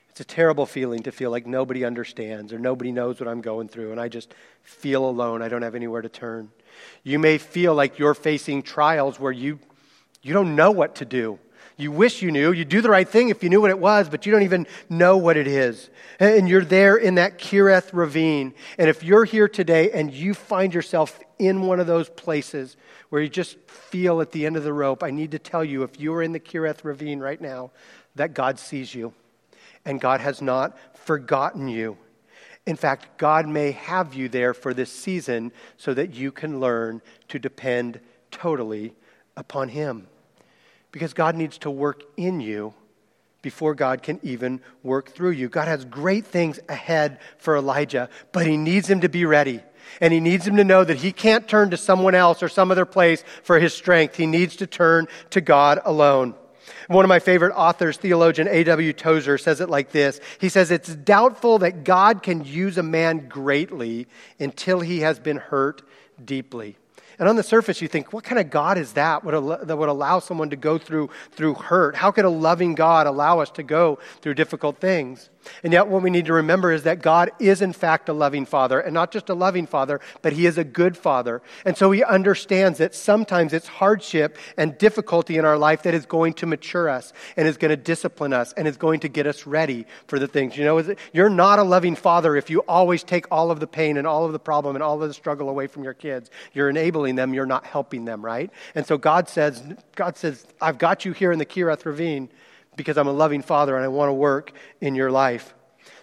It's 0.10 0.22
a 0.22 0.24
terrible 0.24 0.66
feeling 0.66 1.04
to 1.04 1.12
feel 1.12 1.32
like 1.32 1.46
nobody 1.46 1.84
understands 1.84 2.54
or 2.54 2.60
nobody 2.60 2.94
knows 2.94 3.20
what 3.20 3.28
I'm 3.28 3.42
going 3.42 3.68
through, 3.68 3.92
and 3.92 4.00
I 4.00 4.08
just 4.08 4.34
feel 4.64 5.04
alone. 5.04 5.42
I 5.42 5.50
don't 5.50 5.64
have 5.64 5.76
anywhere 5.76 6.02
to 6.02 6.08
turn. 6.08 6.50
You 7.04 7.20
may 7.20 7.38
feel 7.38 7.76
like 7.76 8.00
you're 8.00 8.14
facing 8.14 8.64
trials 8.64 9.20
where 9.20 9.34
you, 9.34 9.60
you 10.22 10.34
don't 10.34 10.56
know 10.56 10.72
what 10.72 10.96
to 10.96 11.06
do. 11.06 11.40
You 11.76 11.92
wish 11.92 12.22
you 12.22 12.32
knew. 12.32 12.54
You 12.54 12.64
do 12.64 12.80
the 12.80 12.90
right 12.90 13.08
thing 13.08 13.30
if 13.30 13.44
you 13.44 13.50
knew 13.50 13.60
what 13.60 13.70
it 13.70 13.80
was, 13.80 14.08
but 14.08 14.26
you 14.26 14.32
don't 14.32 14.44
even 14.44 14.66
know 14.90 15.18
what 15.18 15.36
it 15.36 15.48
is. 15.48 15.90
And 16.20 16.48
you're 16.48 16.64
there 16.64 16.96
in 16.96 17.16
that 17.16 17.38
Kerith 17.38 17.90
ravine. 17.92 18.54
And 18.78 18.90
if 18.90 19.04
you're 19.04 19.26
here 19.26 19.50
today 19.50 19.92
and 19.92 20.14
you 20.14 20.34
find 20.34 20.74
yourself 20.74 21.20
in 21.42 21.64
one 21.64 21.80
of 21.80 21.88
those 21.88 22.08
places 22.08 22.78
where 23.10 23.20
you 23.20 23.28
just 23.28 23.58
feel 23.68 24.22
at 24.22 24.32
the 24.32 24.46
end 24.46 24.56
of 24.56 24.64
the 24.64 24.72
rope, 24.72 25.02
I 25.02 25.10
need 25.10 25.32
to 25.32 25.40
tell 25.40 25.66
you 25.66 25.82
if 25.82 26.00
you 26.00 26.14
are 26.14 26.22
in 26.22 26.34
the 26.34 26.40
Kerith 26.40 26.84
ravine 26.84 27.20
right 27.20 27.42
now, 27.42 27.72
that 28.14 28.36
God 28.36 28.60
sees 28.60 28.94
you 28.94 29.12
and 29.84 30.00
God 30.00 30.22
has 30.22 30.40
not 30.40 30.78
forgotten 30.96 31.68
you. 31.68 31.98
In 32.68 32.76
fact, 32.76 33.18
God 33.18 33.48
may 33.48 33.72
have 33.72 34.14
you 34.14 34.30
there 34.30 34.54
for 34.54 34.72
this 34.72 34.92
season 34.92 35.52
so 35.78 35.96
that 35.96 36.14
you 36.14 36.32
can 36.32 36.60
learn 36.60 37.02
to 37.30 37.40
depend 37.40 38.00
totally 38.30 38.94
upon 39.36 39.70
Him 39.70 40.06
because 40.92 41.12
God 41.12 41.36
needs 41.36 41.58
to 41.60 41.72
work 41.72 42.04
in 42.18 42.40
you 42.40 42.76
before 43.42 43.74
God 43.74 44.04
can 44.04 44.20
even 44.22 44.62
work 44.84 45.10
through 45.10 45.32
you. 45.32 45.50
God 45.50 45.68
has 45.68 45.86
great 45.86 46.28
things 46.28 46.60
ahead 46.70 47.20
for 47.40 47.58
Elijah, 47.58 48.10
but 48.32 48.46
he 48.46 48.58
needs 48.58 48.88
him 48.88 49.02
to 49.02 49.10
be 49.10 49.26
ready. 49.26 49.62
And 50.00 50.14
he 50.14 50.20
needs 50.20 50.48
him 50.48 50.56
to 50.58 50.64
know 50.64 50.84
that 50.84 50.98
he 50.98 51.12
can't 51.12 51.48
turn 51.48 51.72
to 51.72 51.78
someone 51.78 52.16
else 52.16 52.42
or 52.42 52.50
some 52.50 52.72
other 52.72 52.86
place 52.86 53.24
for 53.44 53.60
his 53.60 53.74
strength. 53.74 54.16
He 54.16 54.26
needs 54.26 54.56
to 54.58 54.68
turn 54.68 55.08
to 55.32 55.42
God 55.42 55.80
alone. 55.84 56.36
One 56.88 57.06
of 57.06 57.10
my 57.10 57.20
favorite 57.20 57.54
authors, 57.54 57.98
theologian 57.98 58.48
A.W. 58.48 58.94
Tozer, 58.94 59.38
says 59.38 59.62
it 59.62 59.70
like 59.70 59.92
this 59.92 60.20
He 60.40 60.50
says, 60.50 60.72
It's 60.72 60.94
doubtful 60.96 61.60
that 61.60 61.84
God 61.84 62.24
can 62.24 62.44
use 62.44 62.78
a 62.78 62.84
man 62.84 63.28
greatly 63.28 64.08
until 64.40 64.80
he 64.80 65.00
has 65.00 65.20
been 65.20 65.38
hurt 65.38 65.82
deeply. 66.24 66.78
And 67.20 67.30
on 67.30 67.36
the 67.36 67.44
surface, 67.44 67.82
you 67.82 67.88
think, 67.88 68.14
what 68.14 68.24
kind 68.24 68.40
of 68.40 68.50
God 68.50 68.80
is 68.80 68.94
that 68.94 69.24
that 69.24 69.78
would 69.78 69.90
allow 69.90 70.20
someone 70.20 70.50
to 70.50 70.56
go 70.56 70.80
through, 70.80 71.12
through 71.32 71.54
hurt? 71.54 71.96
How 71.96 72.10
could 72.10 72.26
a 72.26 72.30
loving 72.30 72.74
God 72.74 73.06
allow 73.06 73.40
us 73.40 73.52
to 73.52 73.64
go 73.64 74.00
through 74.22 74.34
difficult 74.34 74.80
things? 74.80 75.30
And 75.64 75.74
yet, 75.74 75.88
what 75.88 76.02
we 76.02 76.10
need 76.10 76.26
to 76.26 76.34
remember 76.34 76.72
is 76.72 76.84
that 76.84 77.02
God 77.02 77.32
is, 77.40 77.62
in 77.62 77.74
fact, 77.74 78.10
a 78.10 78.14
loving 78.14 78.46
father, 78.46 78.80
and 78.80 78.94
not 78.94 79.12
just 79.12 79.30
a 79.30 79.34
loving 79.34 79.68
father, 79.68 80.00
but 80.22 80.34
he 80.34 80.46
is 80.46 80.58
a 80.58 80.64
good 80.64 80.98
father. 80.98 81.42
And 81.66 81.78
so 81.78 81.92
he 81.92 82.04
understands 82.04 82.80
that 82.80 82.96
sometimes 82.96 83.54
it's 83.54 83.68
hardship 83.68 84.38
and 84.58 84.78
difficulty 84.78 85.38
in 85.38 85.46
our 85.46 85.58
life 85.58 85.84
that 85.84 85.94
is 85.94 86.06
going 86.06 86.34
to 86.36 86.46
mature 86.46 86.90
us 86.90 87.14
and 87.38 87.48
is 87.48 87.58
going 87.58 87.70
to 87.70 87.78
discipline 87.78 88.34
us 88.34 88.54
and 88.54 88.68
is 88.68 88.78
going 88.78 89.00
to 89.02 89.08
get 89.08 89.28
us 89.28 89.46
ready 89.46 89.86
for 90.08 90.20
the 90.20 90.28
things. 90.28 90.58
You 90.58 90.66
know, 90.66 90.96
you're 91.14 91.30
not 91.30 91.60
a 91.60 91.64
loving 91.64 91.96
father 91.96 92.36
if 92.36 92.50
you 92.50 92.60
always 92.68 93.04
take 93.04 93.26
all 93.32 93.52
of 93.52 93.60
the 93.60 93.68
pain 93.68 93.98
and 93.98 94.08
all 94.08 94.26
of 94.26 94.32
the 94.32 94.40
problem 94.40 94.76
and 94.76 94.84
all 94.84 95.02
of 95.02 95.08
the 95.08 95.14
struggle 95.14 95.50
away 95.50 95.68
from 95.68 95.84
your 95.84 95.94
kids. 95.94 96.30
You're 96.54 96.70
enabling 96.70 97.16
them, 97.16 97.34
you're 97.34 97.46
not 97.46 97.66
helping 97.66 98.06
them, 98.06 98.24
right? 98.24 98.50
And 98.76 98.86
so 98.86 98.98
God 98.98 99.30
says, 99.30 99.64
God 99.96 100.18
says, 100.18 100.46
I've 100.62 100.78
got 100.78 101.06
you 101.06 101.14
here 101.14 101.32
in 101.32 101.40
the 101.40 101.46
Kerith 101.46 101.86
Ravine 101.86 102.30
because 102.76 102.98
I'm 102.98 103.08
a 103.08 103.14
loving 103.14 103.42
father 103.42 103.76
and 103.76 103.84
I 103.84 103.90
want 103.90 104.10
to 104.10 104.14
work 104.14 104.52
in 104.80 104.96
your 104.96 105.12
life. 105.12 105.54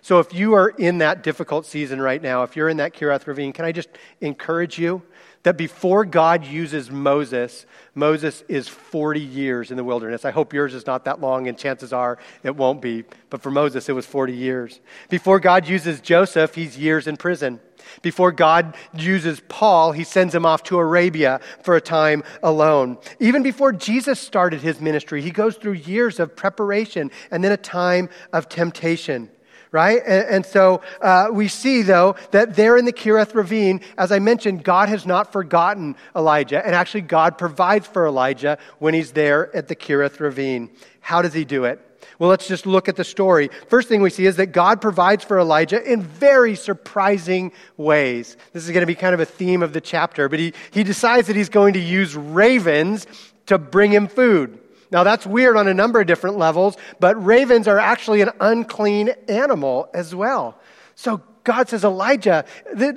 So 0.00 0.20
if 0.20 0.33
you 0.33 0.54
are 0.54 0.68
in 0.70 0.98
that 0.98 1.22
difficult 1.22 1.66
season 1.66 2.00
right 2.00 2.22
now, 2.22 2.42
if 2.42 2.57
you're 2.57 2.68
in 2.68 2.78
that 2.78 2.94
Kerith 2.94 3.26
ravine, 3.26 3.52
can 3.52 3.64
I 3.64 3.72
just 3.72 3.88
encourage 4.20 4.78
you 4.78 5.02
that 5.42 5.57
before 5.57 6.05
God 6.05 6.44
uses 6.44 6.90
Moses, 6.90 7.64
Moses 7.94 8.42
is 8.48 8.68
40 8.68 9.20
years 9.20 9.70
in 9.70 9.77
the 9.77 9.85
wilderness. 9.85 10.24
I 10.24 10.31
hope 10.31 10.53
yours 10.53 10.74
is 10.74 10.87
not 10.87 11.05
that 11.05 11.20
long, 11.20 11.48
and 11.48 11.57
chances 11.57 11.92
are 11.92 12.18
it 12.42 12.57
won't 12.57 12.83
be. 12.83 13.05
But 13.31 13.42
for 13.42 13.51
Moses, 13.51 13.88
it 13.88 13.92
was 13.92 14.07
40 14.07 14.33
years. 14.35 14.81
Before 15.09 15.38
God 15.38 15.68
uses 15.68 16.01
Joseph, 16.01 16.55
he's 16.55 16.77
years 16.77 17.07
in 17.07 17.16
prison. 17.16 17.61
Before 18.03 18.33
God 18.33 18.77
uses 18.92 19.40
Paul, 19.48 19.92
he 19.92 20.05
sends 20.05 20.35
him 20.35 20.44
off 20.44 20.62
to 20.64 20.79
Arabia 20.79 21.40
for 21.62 21.77
a 21.77 21.81
time 21.81 22.22
alone. 22.42 22.98
Even 23.20 23.42
before 23.42 23.72
Jesus 23.72 24.20
started 24.20 24.61
his 24.61 24.81
ministry, 24.81 25.22
he 25.22 25.31
goes 25.31 25.57
through 25.57 25.72
years 25.72 26.20
of 26.20 26.37
preparation 26.37 27.11
and 27.31 27.42
then 27.42 27.53
a 27.53 27.57
time 27.57 28.11
of 28.33 28.48
temptation 28.48 29.31
right? 29.72 30.02
And, 30.07 30.28
and 30.28 30.46
so 30.46 30.83
uh, 31.00 31.28
we 31.33 31.48
see, 31.48 31.83
though, 31.83 32.16
that 32.31 32.57
there 32.57 32.76
in 32.76 32.85
the 32.85 32.92
Kerith 32.92 33.35
ravine, 33.35 33.81
as 33.96 34.12
I 34.12 34.18
mentioned, 34.18 34.64
God 34.64 34.88
has 34.88 35.07
not 35.07 35.33
forgotten 35.33 35.96
Elijah. 36.14 36.64
And 36.64 36.74
actually, 36.74 37.02
God 37.02 37.38
provides 37.38 37.87
for 37.87 38.07
Elijah 38.07 38.59
when 38.78 38.94
he's 38.94 39.12
there 39.12 39.54
at 39.54 39.68
the 39.68 39.76
Kerith 39.76 40.20
ravine. 40.20 40.70
How 41.00 41.22
does 41.22 41.33
he 41.33 41.44
do 41.44 41.64
it? 41.64 41.81
Well, 42.18 42.31
let's 42.31 42.48
just 42.48 42.66
look 42.66 42.88
at 42.88 42.96
the 42.96 43.04
story. 43.04 43.48
First 43.68 43.88
thing 43.88 44.02
we 44.02 44.11
see 44.11 44.26
is 44.26 44.37
that 44.37 44.46
God 44.46 44.81
provides 44.81 45.22
for 45.22 45.38
Elijah 45.38 45.81
in 45.81 46.02
very 46.02 46.57
surprising 46.57 47.52
ways. 47.76 48.37
This 48.52 48.64
is 48.64 48.70
going 48.70 48.83
to 48.83 48.87
be 48.87 48.96
kind 48.96 49.14
of 49.14 49.20
a 49.20 49.24
theme 49.24 49.62
of 49.62 49.72
the 49.72 49.81
chapter, 49.81 50.28
but 50.28 50.40
he, 50.40 50.52
he 50.72 50.83
decides 50.83 51.28
that 51.28 51.37
he's 51.37 51.48
going 51.48 51.74
to 51.74 51.81
use 51.81 52.16
ravens 52.16 53.07
to 53.46 53.59
bring 53.59 53.92
him 53.92 54.09
food. 54.09 54.59
Now, 54.90 55.05
that's 55.05 55.27
weird 55.27 55.57
on 55.57 55.68
a 55.68 55.74
number 55.74 56.01
of 56.01 56.07
different 56.07 56.38
levels, 56.38 56.77
but 57.01 57.22
ravens 57.22 57.68
are 57.68 57.79
actually 57.79 58.20
an 58.22 58.31
unclean 58.40 59.11
animal 59.29 59.90
as 59.94 60.14
well. 60.14 60.59
So 60.94 61.22
God 61.44 61.68
says, 61.68 61.85
Elijah, 61.85 62.44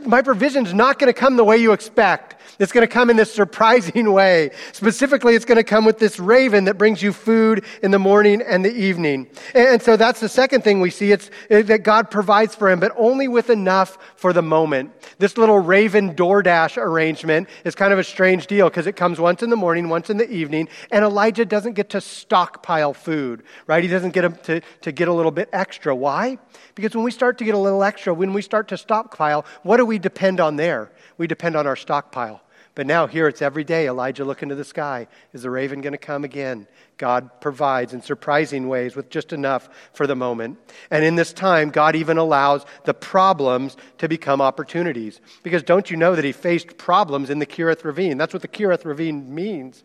my 0.05 0.21
provision 0.21 0.65
is 0.65 0.73
not 0.73 0.99
going 0.99 1.11
to 1.11 1.17
come 1.17 1.37
the 1.37 1.43
way 1.43 1.57
you 1.57 1.71
expect. 1.71 2.35
It's 2.59 2.71
going 2.71 2.87
to 2.87 2.93
come 2.93 3.09
in 3.09 3.17
this 3.17 3.33
surprising 3.33 4.11
way. 4.13 4.51
Specifically, 4.71 5.35
it's 5.35 5.45
going 5.45 5.57
to 5.57 5.63
come 5.63 5.85
with 5.85 5.99
this 5.99 6.19
raven 6.19 6.65
that 6.65 6.77
brings 6.77 7.01
you 7.01 7.13
food 7.13 7.65
in 7.81 7.91
the 7.91 7.99
morning 7.99 8.41
and 8.41 8.63
the 8.63 8.73
evening. 8.73 9.27
And 9.55 9.81
so 9.81 9.97
that's 9.97 10.19
the 10.19 10.29
second 10.29 10.63
thing 10.63 10.79
we 10.79 10.91
see. 10.91 11.11
It's 11.11 11.29
uh, 11.49 11.61
that 11.63 11.83
God 11.83 12.11
provides 12.11 12.53
for 12.53 12.69
him, 12.69 12.79
but 12.79 12.91
only 12.97 13.27
with 13.27 13.49
enough 13.49 13.97
for 14.15 14.33
the 14.33 14.41
moment. 14.41 14.91
This 15.17 15.37
little 15.37 15.59
raven 15.59 16.13
DoorDash 16.15 16.77
arrangement 16.77 17.49
is 17.63 17.73
kind 17.73 17.93
of 17.93 17.99
a 17.99 18.03
strange 18.03 18.47
deal 18.47 18.69
because 18.69 18.85
it 18.85 18.95
comes 18.95 19.19
once 19.19 19.41
in 19.41 19.49
the 19.49 19.55
morning, 19.55 19.89
once 19.89 20.09
in 20.09 20.17
the 20.17 20.29
evening, 20.29 20.67
and 20.91 21.03
Elijah 21.03 21.45
doesn't 21.45 21.73
get 21.73 21.89
to 21.91 22.01
stockpile 22.01 22.93
food, 22.93 23.43
right? 23.65 23.83
He 23.83 23.89
doesn't 23.89 24.11
get 24.11 24.43
to, 24.43 24.61
to 24.81 24.91
get 24.91 25.07
a 25.07 25.13
little 25.13 25.31
bit 25.31 25.49
extra. 25.53 25.95
Why? 25.95 26.37
Because 26.75 26.95
when 26.95 27.03
we 27.03 27.11
start 27.11 27.37
to 27.39 27.43
get 27.43 27.55
a 27.55 27.57
little 27.57 27.83
extra, 27.83 28.13
when 28.13 28.33
we 28.33 28.40
start 28.41 28.67
to 28.69 28.77
stockpile, 28.77 29.45
what 29.63 29.77
do 29.77 29.85
we 29.85 29.99
depend 29.99 30.39
on 30.39 30.55
there? 30.55 30.91
We 31.17 31.27
depend 31.27 31.55
on 31.55 31.67
our 31.67 31.75
stockpile. 31.75 32.41
But 32.73 32.87
now 32.87 33.05
here 33.05 33.27
it's 33.27 33.41
every 33.41 33.65
day 33.65 33.87
Elijah 33.87 34.23
looking 34.23 34.49
to 34.49 34.55
the 34.55 34.63
sky. 34.63 35.07
Is 35.33 35.41
the 35.41 35.49
raven 35.49 35.81
going 35.81 35.91
to 35.91 35.97
come 35.97 36.23
again? 36.23 36.67
God 36.97 37.41
provides 37.41 37.93
in 37.93 38.01
surprising 38.01 38.69
ways 38.69 38.95
with 38.95 39.09
just 39.09 39.33
enough 39.33 39.67
for 39.91 40.07
the 40.07 40.15
moment. 40.15 40.57
And 40.89 41.03
in 41.03 41.15
this 41.15 41.33
time, 41.33 41.69
God 41.69 41.95
even 41.95 42.17
allows 42.17 42.65
the 42.85 42.93
problems 42.93 43.75
to 43.97 44.07
become 44.07 44.39
opportunities. 44.39 45.19
Because 45.43 45.63
don't 45.63 45.91
you 45.91 45.97
know 45.97 46.15
that 46.15 46.23
he 46.23 46.31
faced 46.31 46.77
problems 46.77 47.29
in 47.29 47.39
the 47.39 47.45
Kerith 47.45 47.83
Ravine? 47.83 48.17
That's 48.17 48.33
what 48.33 48.41
the 48.41 48.47
Kerith 48.47 48.85
Ravine 48.85 49.33
means. 49.33 49.83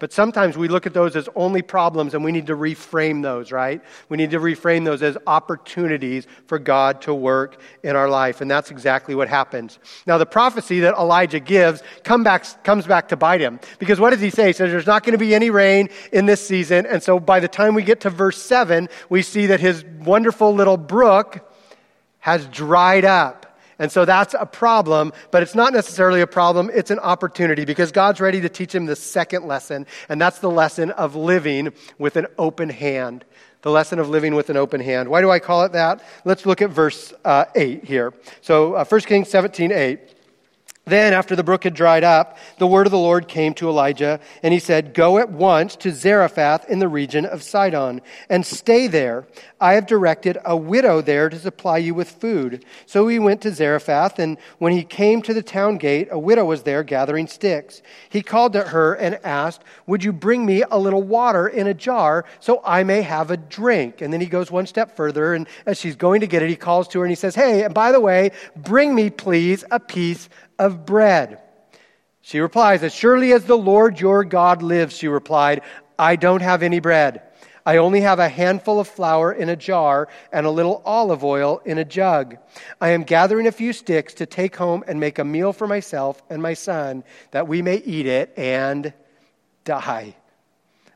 But 0.00 0.14
sometimes 0.14 0.56
we 0.56 0.66
look 0.66 0.86
at 0.86 0.94
those 0.94 1.14
as 1.14 1.28
only 1.36 1.60
problems 1.60 2.14
and 2.14 2.24
we 2.24 2.32
need 2.32 2.46
to 2.46 2.56
reframe 2.56 3.22
those, 3.22 3.52
right? 3.52 3.82
We 4.08 4.16
need 4.16 4.30
to 4.30 4.40
reframe 4.40 4.86
those 4.86 5.02
as 5.02 5.18
opportunities 5.26 6.26
for 6.46 6.58
God 6.58 7.02
to 7.02 7.14
work 7.14 7.60
in 7.82 7.94
our 7.94 8.08
life. 8.08 8.40
And 8.40 8.50
that's 8.50 8.70
exactly 8.70 9.14
what 9.14 9.28
happens. 9.28 9.78
Now, 10.06 10.16
the 10.16 10.24
prophecy 10.24 10.80
that 10.80 10.94
Elijah 10.94 11.38
gives 11.38 11.82
come 12.02 12.24
back, 12.24 12.64
comes 12.64 12.86
back 12.86 13.08
to 13.08 13.16
bite 13.16 13.42
him. 13.42 13.60
Because 13.78 14.00
what 14.00 14.10
does 14.10 14.22
he 14.22 14.30
say? 14.30 14.48
He 14.48 14.52
says 14.54 14.70
there's 14.70 14.86
not 14.86 15.04
going 15.04 15.12
to 15.12 15.18
be 15.18 15.34
any 15.34 15.50
rain 15.50 15.90
in 16.12 16.24
this 16.24 16.44
season. 16.44 16.86
And 16.86 17.02
so 17.02 17.20
by 17.20 17.38
the 17.38 17.48
time 17.48 17.74
we 17.74 17.82
get 17.82 18.00
to 18.00 18.10
verse 18.10 18.42
7, 18.42 18.88
we 19.10 19.20
see 19.20 19.46
that 19.46 19.60
his 19.60 19.84
wonderful 19.84 20.54
little 20.54 20.78
brook 20.78 21.46
has 22.20 22.46
dried 22.46 23.04
up. 23.04 23.49
And 23.80 23.90
so 23.90 24.04
that's 24.04 24.34
a 24.38 24.44
problem, 24.44 25.12
but 25.30 25.42
it's 25.42 25.54
not 25.54 25.72
necessarily 25.72 26.20
a 26.20 26.26
problem, 26.26 26.70
it's 26.72 26.90
an 26.90 26.98
opportunity 26.98 27.64
because 27.64 27.90
God's 27.90 28.20
ready 28.20 28.42
to 28.42 28.48
teach 28.50 28.74
him 28.74 28.84
the 28.84 28.94
second 28.94 29.46
lesson, 29.46 29.86
and 30.10 30.20
that's 30.20 30.38
the 30.38 30.50
lesson 30.50 30.90
of 30.90 31.16
living 31.16 31.72
with 31.98 32.16
an 32.16 32.26
open 32.38 32.68
hand. 32.68 33.24
The 33.62 33.70
lesson 33.70 33.98
of 33.98 34.08
living 34.08 34.34
with 34.34 34.50
an 34.50 34.58
open 34.58 34.80
hand. 34.80 35.08
Why 35.08 35.22
do 35.22 35.30
I 35.30 35.38
call 35.38 35.64
it 35.64 35.72
that? 35.72 36.02
Let's 36.26 36.44
look 36.44 36.62
at 36.62 36.70
verse 36.70 37.12
uh, 37.24 37.46
8 37.54 37.84
here. 37.84 38.12
So, 38.42 38.74
uh, 38.74 38.84
1 38.84 39.00
Kings 39.02 39.28
17 39.28 39.72
8. 39.72 40.19
Then, 40.86 41.12
after 41.12 41.36
the 41.36 41.44
brook 41.44 41.64
had 41.64 41.74
dried 41.74 42.04
up, 42.04 42.38
the 42.58 42.66
word 42.66 42.86
of 42.86 42.90
the 42.90 42.98
Lord 42.98 43.28
came 43.28 43.52
to 43.54 43.68
Elijah, 43.68 44.18
and 44.42 44.52
he 44.52 44.58
said, 44.58 44.94
Go 44.94 45.18
at 45.18 45.30
once 45.30 45.76
to 45.76 45.92
Zarephath 45.92 46.68
in 46.68 46.78
the 46.78 46.88
region 46.88 47.26
of 47.26 47.42
Sidon, 47.42 48.00
and 48.28 48.44
stay 48.44 48.86
there. 48.86 49.26
I 49.60 49.74
have 49.74 49.86
directed 49.86 50.38
a 50.44 50.56
widow 50.56 51.02
there 51.02 51.28
to 51.28 51.38
supply 51.38 51.78
you 51.78 51.94
with 51.94 52.10
food. 52.10 52.64
So 52.86 53.06
he 53.08 53.18
went 53.18 53.42
to 53.42 53.52
Zarephath, 53.52 54.18
and 54.18 54.38
when 54.58 54.72
he 54.72 54.82
came 54.82 55.20
to 55.22 55.34
the 55.34 55.42
town 55.42 55.76
gate, 55.76 56.08
a 56.10 56.18
widow 56.18 56.46
was 56.46 56.62
there 56.62 56.82
gathering 56.82 57.26
sticks. 57.26 57.82
He 58.08 58.22
called 58.22 58.54
to 58.54 58.62
her 58.62 58.94
and 58.94 59.20
asked, 59.22 59.62
Would 59.86 60.02
you 60.02 60.14
bring 60.14 60.46
me 60.46 60.64
a 60.70 60.78
little 60.78 61.02
water 61.02 61.46
in 61.46 61.66
a 61.66 61.74
jar 61.74 62.24
so 62.40 62.62
I 62.64 62.84
may 62.84 63.02
have 63.02 63.30
a 63.30 63.36
drink? 63.36 64.00
And 64.00 64.12
then 64.12 64.20
he 64.20 64.26
goes 64.26 64.50
one 64.50 64.66
step 64.66 64.96
further, 64.96 65.34
and 65.34 65.46
as 65.66 65.78
she's 65.78 65.94
going 65.94 66.22
to 66.22 66.26
get 66.26 66.42
it, 66.42 66.48
he 66.48 66.56
calls 66.56 66.88
to 66.88 67.00
her 67.00 67.04
and 67.04 67.12
he 67.12 67.16
says, 67.16 67.34
Hey, 67.34 67.64
and 67.64 67.74
by 67.74 67.92
the 67.92 68.00
way, 68.00 68.32
bring 68.56 68.94
me, 68.94 69.10
please, 69.10 69.62
a 69.70 69.78
piece 69.78 70.28
of 70.60 70.86
bread. 70.86 71.40
She 72.20 72.38
replies, 72.38 72.82
As 72.82 72.94
surely 72.94 73.32
as 73.32 73.44
the 73.44 73.58
Lord 73.58 73.98
your 73.98 74.24
God 74.24 74.62
lives, 74.62 74.96
she 74.96 75.08
replied, 75.08 75.62
I 75.98 76.16
don't 76.16 76.42
have 76.42 76.62
any 76.62 76.78
bread. 76.78 77.22
I 77.64 77.78
only 77.78 78.02
have 78.02 78.18
a 78.18 78.28
handful 78.28 78.78
of 78.78 78.88
flour 78.88 79.32
in 79.32 79.48
a 79.48 79.56
jar 79.56 80.08
and 80.32 80.46
a 80.46 80.50
little 80.50 80.82
olive 80.84 81.24
oil 81.24 81.60
in 81.64 81.78
a 81.78 81.84
jug. 81.84 82.36
I 82.80 82.90
am 82.90 83.02
gathering 83.02 83.46
a 83.46 83.52
few 83.52 83.72
sticks 83.72 84.14
to 84.14 84.26
take 84.26 84.56
home 84.56 84.84
and 84.86 85.00
make 85.00 85.18
a 85.18 85.24
meal 85.24 85.52
for 85.52 85.66
myself 85.66 86.22
and 86.30 86.42
my 86.42 86.54
son, 86.54 87.04
that 87.32 87.48
we 87.48 87.62
may 87.62 87.76
eat 87.76 88.06
it 88.06 88.32
and 88.36 88.92
die. 89.64 90.14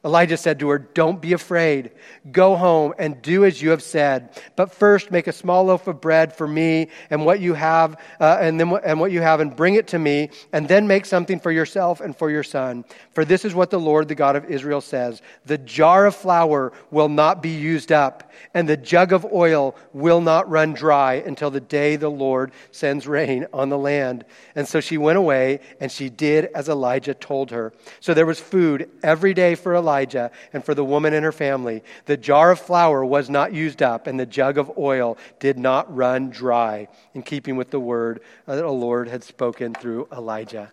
Elijah 0.04 0.36
said 0.36 0.58
to 0.58 0.68
her, 0.68 0.78
Don't 0.78 1.20
be 1.20 1.32
afraid. 1.32 1.92
Go 2.30 2.56
home 2.56 2.92
and 2.98 3.22
do 3.22 3.44
as 3.46 3.62
you 3.62 3.70
have 3.70 3.82
said. 3.82 4.38
But 4.54 4.70
first, 4.70 5.10
make 5.10 5.26
a 5.26 5.32
small 5.32 5.64
loaf 5.64 5.86
of 5.86 6.00
bread 6.00 6.34
for 6.34 6.46
me 6.46 6.88
and 7.08 7.24
what 7.24 7.40
you 7.40 7.54
have, 7.54 7.98
uh, 8.20 8.36
and 8.40 8.60
then 8.60 8.70
and 8.84 9.00
what 9.00 9.12
you 9.12 9.22
have, 9.22 9.40
and 9.40 9.56
bring 9.56 9.76
it 9.76 9.86
to 9.88 9.98
me. 9.98 10.28
And 10.52 10.68
then 10.68 10.86
make 10.86 11.06
something 11.06 11.40
for 11.40 11.50
yourself 11.50 12.02
and 12.02 12.14
for 12.14 12.30
your 12.30 12.42
son. 12.42 12.84
For 13.12 13.24
this 13.24 13.46
is 13.46 13.54
what 13.54 13.70
the 13.70 13.80
Lord, 13.80 14.08
the 14.08 14.14
God 14.14 14.36
of 14.36 14.44
Israel, 14.44 14.82
says: 14.82 15.22
The 15.46 15.58
jar 15.58 16.04
of 16.04 16.14
flour 16.14 16.72
will 16.90 17.08
not 17.08 17.42
be 17.42 17.50
used 17.50 17.90
up, 17.90 18.30
and 18.52 18.68
the 18.68 18.76
jug 18.76 19.14
of 19.14 19.24
oil 19.32 19.74
will 19.94 20.20
not 20.20 20.50
run 20.50 20.74
dry 20.74 21.14
until 21.14 21.50
the 21.50 21.60
day 21.60 21.96
the 21.96 22.10
Lord 22.10 22.52
sends 22.72 23.06
rain 23.06 23.46
on 23.54 23.70
the 23.70 23.78
land. 23.78 24.26
And 24.54 24.68
so 24.68 24.80
she 24.80 24.98
went 24.98 25.16
away, 25.16 25.60
and 25.80 25.90
she 25.90 26.10
did 26.10 26.46
as 26.54 26.68
Elijah 26.68 27.14
told 27.14 27.50
her. 27.52 27.72
So 28.00 28.12
there 28.12 28.26
was 28.26 28.38
food 28.38 28.90
every 29.02 29.32
day 29.32 29.54
for 29.54 29.74
Elijah 29.74 29.93
Elijah 29.94 30.30
and 30.52 30.64
for 30.64 30.74
the 30.74 30.84
woman 30.84 31.14
and 31.14 31.24
her 31.24 31.32
family. 31.32 31.82
The 32.06 32.16
jar 32.16 32.50
of 32.50 32.58
flour 32.58 33.04
was 33.04 33.30
not 33.30 33.52
used 33.52 33.82
up, 33.82 34.06
and 34.06 34.18
the 34.18 34.26
jug 34.26 34.58
of 34.58 34.76
oil 34.76 35.16
did 35.38 35.58
not 35.58 35.94
run 35.94 36.30
dry, 36.30 36.88
in 37.14 37.22
keeping 37.22 37.56
with 37.56 37.70
the 37.70 37.80
word 37.80 38.20
that 38.46 38.56
the 38.56 38.68
Lord 38.68 39.08
had 39.08 39.22
spoken 39.22 39.74
through 39.74 40.08
Elijah. 40.12 40.72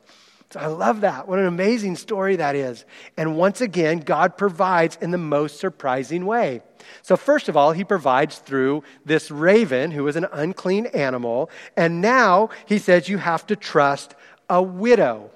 So 0.49 0.60
I 0.60 0.65
love 0.65 1.01
that. 1.01 1.27
What 1.27 1.39
an 1.39 1.45
amazing 1.45 1.95
story 1.95 2.36
that 2.36 2.55
is. 2.55 2.84
And 3.15 3.38
once 3.38 3.62
again, 3.62 3.99
God 3.99 4.38
provides 4.38 4.97
in 4.99 5.12
the 5.12 5.17
most 5.17 5.60
surprising 5.60 6.25
way. 6.25 6.62
So, 7.03 7.15
first 7.15 7.47
of 7.47 7.55
all, 7.55 7.71
he 7.71 7.86
provides 7.86 8.39
through 8.39 8.84
this 9.05 9.31
raven 9.31 9.91
who 9.91 10.05
is 10.07 10.17
an 10.17 10.27
unclean 10.34 10.88
animal. 10.88 11.49
And 11.77 12.01
now 12.01 12.49
he 12.65 12.79
says 12.79 13.07
you 13.07 13.19
have 13.19 13.47
to 13.47 13.55
trust 13.55 14.15
a 14.49 14.62
widow 14.62 15.31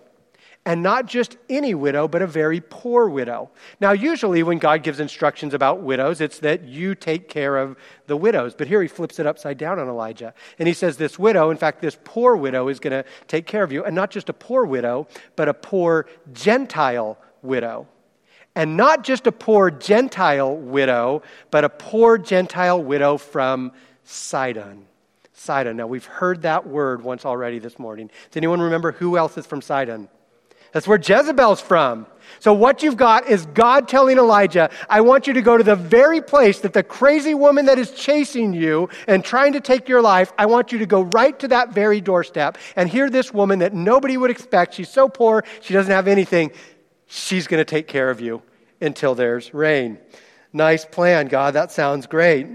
and 0.66 0.82
not 0.82 1.06
just 1.06 1.38
any 1.48 1.76
widow, 1.76 2.08
but 2.08 2.24
a 2.24 2.28
very 2.28 2.60
poor 2.60 3.08
widow. 3.08 3.52
Now, 3.80 3.92
usually 3.92 4.42
when 4.42 4.58
God 4.58 4.82
gives 4.82 5.00
instructions 5.00 5.54
about 5.54 5.82
widows, 5.82 6.22
it's 6.22 6.40
that 6.40 6.64
you 6.64 6.96
take 6.96 7.30
care 7.30 7.58
of 7.58 7.78
the 8.08 8.18
widows. 8.18 8.56
But 8.56 8.68
here 8.68 8.82
he 8.82 8.88
flips 8.88 9.20
it 9.20 9.28
upside 9.28 9.60
down 9.60 9.78
on 9.78 9.88
Elijah. 9.88 10.34
And 10.58 10.68
he 10.68 10.74
says, 10.74 10.98
This 10.98 11.20
widow, 11.20 11.52
in 11.52 11.58
fact, 11.58 11.82
this 11.82 11.98
poor 12.04 12.36
widow 12.36 12.68
is 12.68 12.80
going 12.80 13.04
to 13.04 13.08
take 13.28 13.46
care 13.46 13.64
of 13.64 13.72
you. 13.72 13.84
And 13.84 13.96
not 13.96 14.10
just 14.10 14.28
a 14.28 14.34
poor 14.34 14.66
widow, 14.66 15.08
but 15.36 15.48
a 15.48 15.54
poor 15.54 16.08
Gentile 16.34 17.20
widow. 17.44 17.88
And 18.56 18.76
not 18.76 19.04
just 19.04 19.28
a 19.28 19.32
poor 19.32 19.70
Gentile 19.70 20.56
widow, 20.56 21.22
but 21.52 21.64
a 21.64 21.70
poor 21.70 22.18
Gentile 22.18 22.82
widow 22.82 23.18
from 23.18 23.72
Sidon. 24.04 24.88
Sidon. 25.34 25.78
Now, 25.78 25.86
we've 25.86 26.06
heard 26.06 26.42
that 26.42 26.66
word 26.66 27.04
once 27.04 27.24
already 27.24 27.60
this 27.60 27.78
morning. 27.78 28.08
Does 28.08 28.38
anyone 28.38 28.62
remember 28.62 28.94
who 28.94 29.16
else 29.16 29.38
is 29.38 29.46
from 29.46 29.62
Sidon? 29.62 30.10
That's 30.76 30.90
where 30.90 31.00
Jezebel's 31.00 31.62
from. 31.62 32.06
So, 32.42 32.52
what 32.52 32.84
you've 32.84 32.98
got 32.98 33.30
is 33.30 33.46
God 33.46 33.88
telling 33.88 34.18
Elijah, 34.18 34.70
I 34.90 35.00
want 35.00 35.26
you 35.26 35.32
to 35.32 35.42
go 35.42 35.56
to 35.56 35.64
the 35.64 35.78
very 35.78 36.20
place 36.20 36.60
that 36.60 36.74
the 36.74 36.84
crazy 36.84 37.34
woman 37.34 37.68
that 37.68 37.80
is 37.80 37.92
chasing 37.92 38.54
you 38.54 38.90
and 39.08 39.24
trying 39.24 39.54
to 39.54 39.62
take 39.62 39.88
your 39.88 40.02
life, 40.02 40.34
I 40.38 40.48
want 40.48 40.74
you 40.74 40.80
to 40.80 40.86
go 40.86 41.04
right 41.04 41.40
to 41.40 41.48
that 41.48 41.70
very 41.70 42.02
doorstep 42.02 42.58
and 42.76 42.90
hear 42.90 43.10
this 43.10 43.34
woman 43.34 43.60
that 43.60 43.74
nobody 43.74 44.18
would 44.18 44.30
expect. 44.30 44.74
She's 44.74 44.90
so 44.90 45.08
poor, 45.08 45.46
she 45.62 45.74
doesn't 45.74 45.94
have 45.94 46.10
anything. 46.10 46.52
She's 47.08 47.48
going 47.48 47.62
to 47.62 47.66
take 47.66 47.88
care 47.88 48.10
of 48.10 48.20
you 48.20 48.42
until 48.82 49.16
there's 49.16 49.54
rain. 49.54 49.98
Nice 50.52 50.84
plan, 50.84 51.28
God. 51.28 51.54
That 51.54 51.72
sounds 51.72 52.06
great. 52.06 52.48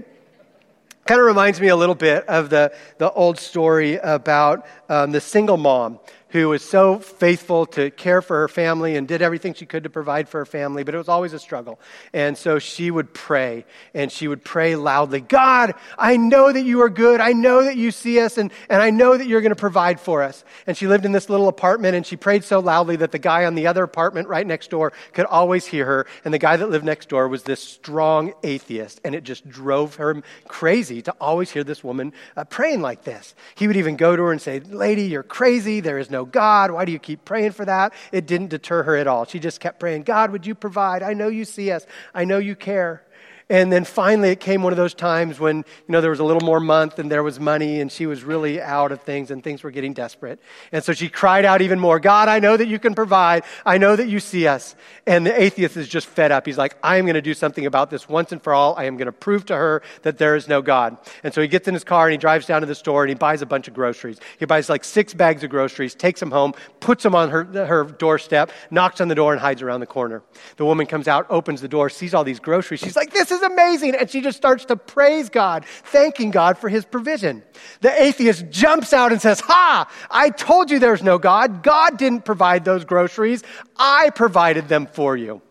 Kind 1.07 1.19
of 1.19 1.25
reminds 1.25 1.59
me 1.59 1.69
a 1.69 1.75
little 1.75 1.95
bit 1.95 2.27
of 2.27 2.51
the, 2.51 2.71
the 2.99 3.11
old 3.11 3.39
story 3.39 3.95
about 3.95 4.67
um, 4.89 5.11
the 5.11 5.21
single 5.21 5.57
mom 5.57 5.99
who 6.31 6.49
was 6.49 6.61
so 6.63 6.99
faithful 6.99 7.65
to 7.67 7.91
care 7.91 8.21
for 8.21 8.39
her 8.39 8.47
family 8.47 8.95
and 8.95 9.07
did 9.07 9.21
everything 9.21 9.53
she 9.53 9.65
could 9.65 9.83
to 9.83 9.89
provide 9.89 10.29
for 10.29 10.39
her 10.39 10.45
family, 10.45 10.83
but 10.83 10.95
it 10.95 10.97
was 10.97 11.09
always 11.09 11.33
a 11.33 11.39
struggle. 11.39 11.79
And 12.13 12.37
so 12.37 12.59
she 12.59 12.89
would 12.89 13.13
pray, 13.13 13.65
and 13.93 14.11
she 14.11 14.27
would 14.27 14.43
pray 14.43 14.75
loudly 14.75 15.21
God, 15.21 15.73
I 15.97 16.17
know 16.17 16.51
that 16.51 16.63
you 16.63 16.81
are 16.81 16.89
good. 16.89 17.19
I 17.19 17.33
know 17.33 17.63
that 17.63 17.75
you 17.75 17.91
see 17.91 18.19
us, 18.19 18.37
and, 18.37 18.51
and 18.69 18.81
I 18.81 18.89
know 18.89 19.17
that 19.17 19.27
you're 19.27 19.41
going 19.41 19.49
to 19.51 19.55
provide 19.55 19.99
for 19.99 20.23
us. 20.23 20.43
And 20.67 20.75
she 20.75 20.87
lived 20.87 21.05
in 21.05 21.11
this 21.11 21.29
little 21.29 21.47
apartment, 21.47 21.95
and 21.95 22.05
she 22.05 22.15
prayed 22.15 22.43
so 22.43 22.59
loudly 22.59 22.95
that 22.97 23.11
the 23.11 23.19
guy 23.19 23.45
on 23.45 23.55
the 23.55 23.67
other 23.67 23.83
apartment 23.83 24.27
right 24.27 24.45
next 24.45 24.69
door 24.69 24.93
could 25.13 25.25
always 25.25 25.65
hear 25.65 25.85
her. 25.85 26.07
And 26.23 26.33
the 26.33 26.39
guy 26.39 26.57
that 26.57 26.69
lived 26.69 26.85
next 26.85 27.09
door 27.09 27.27
was 27.27 27.43
this 27.43 27.61
strong 27.61 28.33
atheist, 28.43 29.01
and 29.03 29.15
it 29.15 29.23
just 29.23 29.47
drove 29.49 29.95
her 29.95 30.21
crazy 30.47 31.01
to 31.01 31.11
always 31.19 31.51
hear 31.51 31.63
this 31.63 31.83
woman 31.83 32.13
uh, 32.35 32.43
praying 32.43 32.81
like 32.81 33.03
this. 33.03 33.35
He 33.55 33.67
would 33.67 33.77
even 33.77 33.95
go 33.95 34.15
to 34.15 34.23
her 34.23 34.31
and 34.31 34.41
say, 34.41 34.59
Lady, 34.59 35.03
you're 35.03 35.23
crazy. 35.23 35.79
There 35.79 35.97
is 35.97 36.09
no 36.09 36.20
God. 36.25 36.71
Why 36.71 36.85
do 36.85 36.91
you 36.91 36.99
keep 36.99 37.25
praying 37.25 37.51
for 37.51 37.65
that? 37.65 37.93
It 38.11 38.25
didn't 38.25 38.49
deter 38.49 38.83
her 38.83 38.95
at 38.95 39.07
all. 39.07 39.25
She 39.25 39.39
just 39.39 39.59
kept 39.59 39.79
praying, 39.79 40.03
God, 40.03 40.31
would 40.31 40.45
you 40.45 40.55
provide? 40.55 41.03
I 41.03 41.13
know 41.13 41.27
you 41.27 41.45
see 41.45 41.71
us. 41.71 41.85
I 42.13 42.25
know 42.25 42.37
you 42.37 42.55
care. 42.55 43.03
And 43.51 43.69
then 43.69 43.83
finally, 43.83 44.29
it 44.29 44.39
came 44.39 44.63
one 44.63 44.71
of 44.71 44.77
those 44.77 44.93
times 44.93 45.37
when, 45.37 45.57
you 45.57 45.63
know, 45.89 45.99
there 45.99 46.09
was 46.09 46.21
a 46.21 46.23
little 46.23 46.41
more 46.41 46.61
month 46.61 46.99
and 46.99 47.11
there 47.11 47.21
was 47.21 47.37
money 47.37 47.81
and 47.81 47.91
she 47.91 48.05
was 48.05 48.23
really 48.23 48.61
out 48.61 48.93
of 48.93 49.01
things 49.01 49.29
and 49.29 49.43
things 49.43 49.61
were 49.61 49.71
getting 49.71 49.91
desperate. 49.91 50.39
And 50.71 50.81
so 50.81 50.93
she 50.93 51.09
cried 51.09 51.43
out 51.43 51.61
even 51.61 51.77
more 51.77 51.99
God, 51.99 52.29
I 52.29 52.39
know 52.39 52.55
that 52.55 52.69
you 52.69 52.79
can 52.79 52.95
provide. 52.95 53.43
I 53.65 53.77
know 53.77 53.97
that 53.97 54.07
you 54.07 54.21
see 54.21 54.47
us. 54.47 54.73
And 55.05 55.25
the 55.25 55.37
atheist 55.37 55.75
is 55.75 55.89
just 55.89 56.07
fed 56.07 56.31
up. 56.31 56.45
He's 56.45 56.57
like, 56.57 56.77
I 56.81 56.95
am 56.95 57.03
going 57.03 57.15
to 57.15 57.21
do 57.21 57.33
something 57.33 57.65
about 57.65 57.89
this 57.89 58.07
once 58.07 58.31
and 58.31 58.41
for 58.41 58.53
all. 58.53 58.73
I 58.77 58.85
am 58.85 58.95
going 58.95 59.07
to 59.07 59.11
prove 59.11 59.45
to 59.47 59.55
her 59.57 59.83
that 60.03 60.17
there 60.17 60.37
is 60.37 60.47
no 60.47 60.61
God. 60.61 60.97
And 61.21 61.33
so 61.33 61.41
he 61.41 61.49
gets 61.49 61.67
in 61.67 61.73
his 61.73 61.83
car 61.83 62.07
and 62.07 62.13
he 62.13 62.17
drives 62.17 62.45
down 62.45 62.61
to 62.61 62.67
the 62.67 62.73
store 62.73 63.03
and 63.03 63.09
he 63.09 63.15
buys 63.15 63.41
a 63.41 63.45
bunch 63.45 63.67
of 63.67 63.73
groceries. 63.73 64.17
He 64.39 64.45
buys 64.45 64.69
like 64.69 64.85
six 64.85 65.13
bags 65.13 65.43
of 65.43 65.49
groceries, 65.49 65.93
takes 65.93 66.21
them 66.21 66.31
home, 66.31 66.53
puts 66.79 67.03
them 67.03 67.15
on 67.15 67.29
her, 67.29 67.43
her 67.43 67.83
doorstep, 67.83 68.49
knocks 68.69 69.01
on 69.01 69.09
the 69.09 69.15
door, 69.15 69.33
and 69.33 69.41
hides 69.41 69.61
around 69.61 69.81
the 69.81 69.87
corner. 69.87 70.23
The 70.55 70.63
woman 70.63 70.85
comes 70.85 71.09
out, 71.09 71.25
opens 71.29 71.59
the 71.59 71.67
door, 71.67 71.89
sees 71.89 72.13
all 72.13 72.23
these 72.23 72.39
groceries. 72.39 72.79
She's 72.79 72.95
like, 72.95 73.11
This 73.11 73.29
is 73.29 73.40
amazing. 73.41 73.95
And 73.95 74.09
she 74.09 74.21
just 74.21 74.37
starts 74.37 74.65
to 74.65 74.75
praise 74.75 75.29
God, 75.29 75.65
thanking 75.65 76.31
God 76.31 76.57
for 76.57 76.69
his 76.69 76.85
provision. 76.85 77.43
The 77.81 78.01
atheist 78.01 78.49
jumps 78.49 78.93
out 78.93 79.11
and 79.11 79.21
says, 79.21 79.39
Ha! 79.41 79.89
I 80.09 80.29
told 80.29 80.71
you 80.71 80.79
there's 80.79 81.03
no 81.03 81.17
God. 81.17 81.63
God 81.63 81.97
didn't 81.97 82.25
provide 82.25 82.65
those 82.65 82.85
groceries, 82.85 83.43
I 83.77 84.09
provided 84.11 84.67
them 84.67 84.87
for 84.87 85.15
you. 85.17 85.41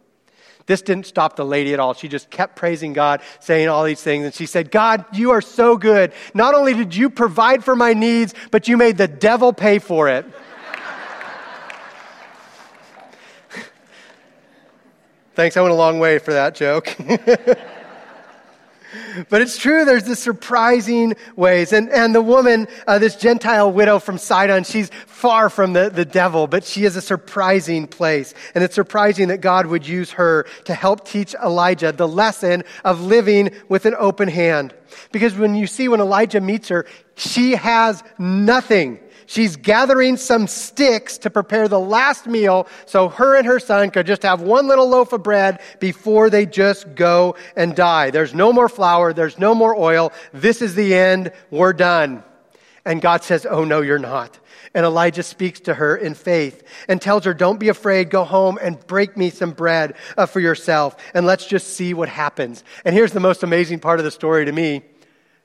This 0.70 0.82
didn't 0.82 1.06
stop 1.06 1.34
the 1.34 1.44
lady 1.44 1.74
at 1.74 1.80
all. 1.80 1.94
She 1.94 2.06
just 2.06 2.30
kept 2.30 2.54
praising 2.54 2.92
God, 2.92 3.22
saying 3.40 3.68
all 3.68 3.82
these 3.82 4.00
things. 4.00 4.24
And 4.24 4.32
she 4.32 4.46
said, 4.46 4.70
God, 4.70 5.04
you 5.12 5.32
are 5.32 5.40
so 5.40 5.76
good. 5.76 6.12
Not 6.32 6.54
only 6.54 6.74
did 6.74 6.94
you 6.94 7.10
provide 7.10 7.64
for 7.64 7.74
my 7.74 7.92
needs, 7.92 8.34
but 8.52 8.68
you 8.68 8.76
made 8.76 8.96
the 8.96 9.08
devil 9.08 9.52
pay 9.52 9.80
for 9.80 10.08
it. 10.08 10.24
Thanks, 15.34 15.56
I 15.56 15.60
went 15.60 15.72
a 15.72 15.76
long 15.76 15.98
way 15.98 16.20
for 16.20 16.32
that 16.34 16.54
joke. 16.54 16.96
but 19.28 19.40
it's 19.40 19.58
true, 19.58 19.84
there's 19.84 20.04
this 20.04 20.20
surprising 20.20 21.14
ways. 21.36 21.72
And, 21.72 21.90
and 21.90 22.14
the 22.14 22.22
woman, 22.22 22.68
uh, 22.86 22.98
this 22.98 23.16
Gentile 23.16 23.70
widow 23.72 23.98
from 23.98 24.18
Sidon, 24.18 24.64
she's 24.64 24.90
far 25.06 25.50
from 25.50 25.72
the, 25.72 25.90
the 25.90 26.04
devil, 26.04 26.46
but 26.46 26.64
she 26.64 26.84
is 26.84 26.96
a 26.96 27.02
surprising 27.02 27.86
place. 27.86 28.34
And 28.54 28.64
it's 28.64 28.74
surprising 28.74 29.28
that 29.28 29.38
God 29.38 29.66
would 29.66 29.86
use 29.86 30.12
her 30.12 30.46
to 30.64 30.74
help 30.74 31.06
teach 31.06 31.34
Elijah 31.34 31.92
the 31.92 32.08
lesson 32.08 32.64
of 32.84 33.00
living 33.00 33.50
with 33.68 33.86
an 33.86 33.94
open 33.98 34.28
hand. 34.28 34.74
Because 35.12 35.34
when 35.34 35.54
you 35.54 35.66
see 35.66 35.88
when 35.88 36.00
Elijah 36.00 36.40
meets 36.40 36.68
her, 36.68 36.86
she 37.16 37.52
has 37.52 38.02
nothing. 38.18 38.98
She's 39.30 39.54
gathering 39.54 40.16
some 40.16 40.48
sticks 40.48 41.18
to 41.18 41.30
prepare 41.30 41.68
the 41.68 41.78
last 41.78 42.26
meal 42.26 42.66
so 42.84 43.08
her 43.08 43.36
and 43.36 43.46
her 43.46 43.60
son 43.60 43.92
could 43.92 44.04
just 44.04 44.24
have 44.24 44.42
one 44.42 44.66
little 44.66 44.88
loaf 44.88 45.12
of 45.12 45.22
bread 45.22 45.60
before 45.78 46.30
they 46.30 46.46
just 46.46 46.96
go 46.96 47.36
and 47.54 47.76
die. 47.76 48.10
There's 48.10 48.34
no 48.34 48.52
more 48.52 48.68
flour. 48.68 49.12
There's 49.12 49.38
no 49.38 49.54
more 49.54 49.72
oil. 49.76 50.12
This 50.32 50.60
is 50.60 50.74
the 50.74 50.96
end. 50.96 51.30
We're 51.48 51.72
done. 51.72 52.24
And 52.84 53.00
God 53.00 53.22
says, 53.22 53.46
Oh, 53.48 53.62
no, 53.62 53.82
you're 53.82 54.00
not. 54.00 54.36
And 54.74 54.84
Elijah 54.84 55.22
speaks 55.22 55.60
to 55.60 55.74
her 55.74 55.96
in 55.96 56.14
faith 56.14 56.64
and 56.88 57.00
tells 57.00 57.24
her, 57.24 57.32
Don't 57.32 57.60
be 57.60 57.68
afraid. 57.68 58.10
Go 58.10 58.24
home 58.24 58.58
and 58.60 58.84
break 58.88 59.16
me 59.16 59.30
some 59.30 59.52
bread 59.52 59.94
uh, 60.18 60.26
for 60.26 60.40
yourself. 60.40 60.96
And 61.14 61.24
let's 61.24 61.46
just 61.46 61.76
see 61.76 61.94
what 61.94 62.08
happens. 62.08 62.64
And 62.84 62.96
here's 62.96 63.12
the 63.12 63.20
most 63.20 63.44
amazing 63.44 63.78
part 63.78 64.00
of 64.00 64.04
the 64.04 64.10
story 64.10 64.46
to 64.46 64.50
me 64.50 64.82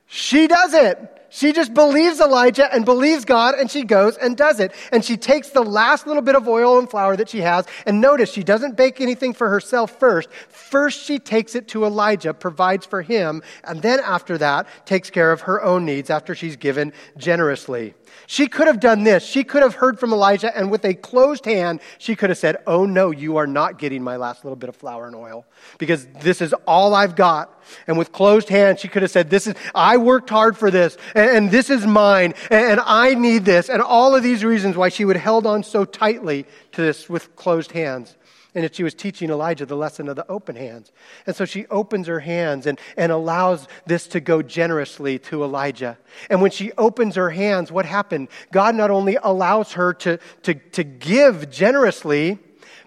she 0.08 0.48
does 0.48 0.74
it. 0.74 1.15
She 1.36 1.52
just 1.52 1.74
believes 1.74 2.22
Elijah 2.22 2.74
and 2.74 2.86
believes 2.86 3.26
God, 3.26 3.56
and 3.56 3.70
she 3.70 3.84
goes 3.84 4.16
and 4.16 4.38
does 4.38 4.62
it. 4.62 4.72
And 4.94 5.04
she 5.04 5.18
takes 5.18 5.50
the 5.50 5.64
last 5.64 6.08
little 6.08 6.22
bit 6.22 6.34
of 6.34 6.48
oil 6.48 6.80
and 6.80 6.90
flour 6.90 7.18
that 7.18 7.28
she 7.28 7.42
has, 7.42 7.66
and 7.86 8.00
notice 8.00 8.32
she 8.32 8.42
doesn't 8.42 8.78
bake 8.78 9.02
anything 9.02 9.34
for 9.34 9.50
herself 9.50 10.00
first. 10.00 10.30
First, 10.48 11.04
she 11.04 11.20
takes 11.20 11.54
it 11.54 11.68
to 11.70 11.84
Elijah, 11.84 12.34
provides 12.34 12.86
for 12.86 13.02
him, 13.02 13.44
and 13.66 13.82
then 13.82 14.00
after 14.00 14.38
that, 14.38 14.66
takes 14.86 15.10
care 15.10 15.34
of 15.34 15.42
her 15.42 15.62
own 15.62 15.84
needs 15.84 16.10
after 16.10 16.36
she's 16.36 16.56
given 16.56 16.94
generously. 17.18 17.96
She 18.28 18.48
could 18.48 18.68
have 18.68 18.80
done 18.80 19.04
this. 19.04 19.26
She 19.26 19.44
could 19.44 19.62
have 19.62 19.76
heard 19.76 20.00
from 20.00 20.14
Elijah, 20.14 20.56
and 20.58 20.72
with 20.72 20.86
a 20.86 20.94
closed 20.94 21.44
hand, 21.44 21.82
she 21.98 22.16
could 22.16 22.30
have 22.30 22.38
said, 22.38 22.58
Oh, 22.66 22.86
no, 22.86 23.12
you 23.12 23.36
are 23.36 23.48
not 23.48 23.78
getting 23.78 24.02
my 24.02 24.16
last 24.16 24.46
little 24.46 24.56
bit 24.56 24.70
of 24.70 24.76
flour 24.78 25.06
and 25.06 25.16
oil 25.16 25.46
because 25.80 26.08
this 26.22 26.42
is 26.42 26.54
all 26.66 26.96
I've 26.96 27.18
got. 27.18 27.62
And 27.88 27.98
with 27.98 28.12
closed 28.12 28.50
hands, 28.50 28.80
she 28.80 28.88
could 28.88 29.02
have 29.02 29.12
said, 29.12 29.30
This 29.30 29.48
is, 29.48 29.56
I 29.74 29.98
worked 29.98 30.30
hard 30.30 30.58
for 30.58 30.72
this, 30.72 30.98
and, 31.14 31.30
and 31.30 31.52
this 31.52 31.70
is 31.70 31.86
mine, 31.86 32.34
and, 32.50 32.72
and 32.72 32.82
I 32.84 33.14
need 33.14 33.46
this, 33.46 33.70
and 33.70 33.82
all 33.82 34.16
of 34.16 34.24
these 34.24 34.44
reasons 34.44 34.76
why 34.76 34.90
she 34.90 35.06
would 35.06 35.18
held 35.18 35.46
on 35.46 35.64
so 35.64 35.86
tightly 35.86 36.46
to 36.74 36.82
this 36.82 37.10
with 37.10 37.36
closed 37.36 37.72
hands 37.72 38.16
and 38.56 38.64
that 38.64 38.74
she 38.74 38.84
was 38.84 38.94
teaching 38.94 39.30
Elijah 39.30 39.66
the 39.66 39.76
lesson 39.76 40.08
of 40.08 40.16
the 40.16 40.26
open 40.32 40.56
hands. 40.56 40.92
And 41.28 41.36
so 41.36 41.44
she 41.44 41.68
opens 41.68 42.08
her 42.08 42.22
hands 42.22 42.66
and, 42.66 42.80
and 42.96 43.12
allows 43.12 43.68
this 43.86 44.08
to 44.08 44.22
go 44.22 44.42
generously 44.42 45.20
to 45.20 45.44
Elijah. 45.44 45.98
And 46.30 46.42
when 46.42 46.52
she 46.52 46.72
opens 46.78 47.16
her 47.16 47.30
hands, 47.30 47.70
what 47.70 47.86
happened? 47.86 48.30
God 48.54 48.74
not 48.74 48.92
only 48.92 49.18
allows 49.22 49.74
her 49.74 49.94
to, 49.96 50.20
to, 50.44 50.54
to 50.54 50.84
give 50.86 51.52
generously, 51.52 52.40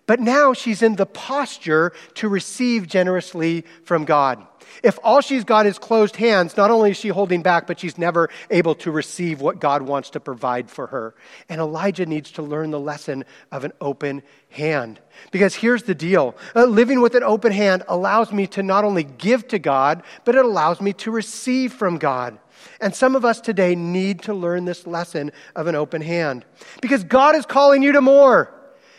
but 0.09 0.21
now 0.21 0.55
she's 0.55 0.83
in 0.83 0.97
the 0.97 1.07
posture 1.07 1.93
to 2.15 2.29
receive 2.29 2.89
generously 2.89 3.65
from 3.85 4.07
God. 4.07 4.45
If 4.83 4.99
all 5.05 5.21
she's 5.21 5.45
got 5.45 5.67
is 5.67 5.79
closed 5.79 6.17
hands, 6.17 6.57
not 6.57 6.71
only 6.71 6.93
is 6.93 6.97
she 6.97 7.09
holding 7.09 7.43
back, 7.43 7.67
but 7.67 7.79
she's 7.79 7.99
never 7.99 8.31
able 8.51 8.75
to 8.77 8.91
receive 8.91 9.43
what 9.43 9.61
God 9.61 9.83
wants 9.83 10.11
to 10.11 10.21
provide 10.21 10.71
for 10.71 10.87
her. 10.87 11.15
And 11.51 11.61
Elijah 11.61 12.07
needs 12.07 12.31
to 12.33 12.43
learn 12.43 12.71
the 12.71 12.81
lesson 12.81 13.25
of 13.53 13.65
an 13.65 13.73
open 13.83 14.23
hand. 14.49 14.99
Because 15.31 15.55
here's 15.55 15.83
the 15.83 15.95
deal 15.95 16.35
uh, 16.57 16.65
living 16.65 17.03
with 17.03 17.15
an 17.15 17.23
open 17.23 17.53
hand 17.53 17.83
allows 17.87 18.33
me 18.33 18.47
to 18.49 18.63
not 18.63 18.85
only 18.85 19.05
give 19.05 19.47
to 19.49 19.59
God, 19.59 20.03
but 20.25 20.35
it 20.35 20.45
allows 20.45 20.81
me 20.81 20.95
to 20.95 21.11
receive 21.11 21.75
from 21.75 21.99
God. 21.99 22.39
And 22.81 22.95
some 22.95 23.15
of 23.15 23.27
us 23.27 23.43
today 23.43 23.75
need 23.75 24.23
to 24.23 24.33
learn 24.33 24.65
this 24.65 24.87
lesson 24.87 25.33
of 25.55 25.67
an 25.67 25.75
open 25.75 26.01
hand. 26.01 26.47
Because 26.81 27.05
God 27.05 27.37
is 27.37 27.45
calling 27.45 27.83
you 27.83 27.93
to 27.93 28.01
more. 28.01 28.58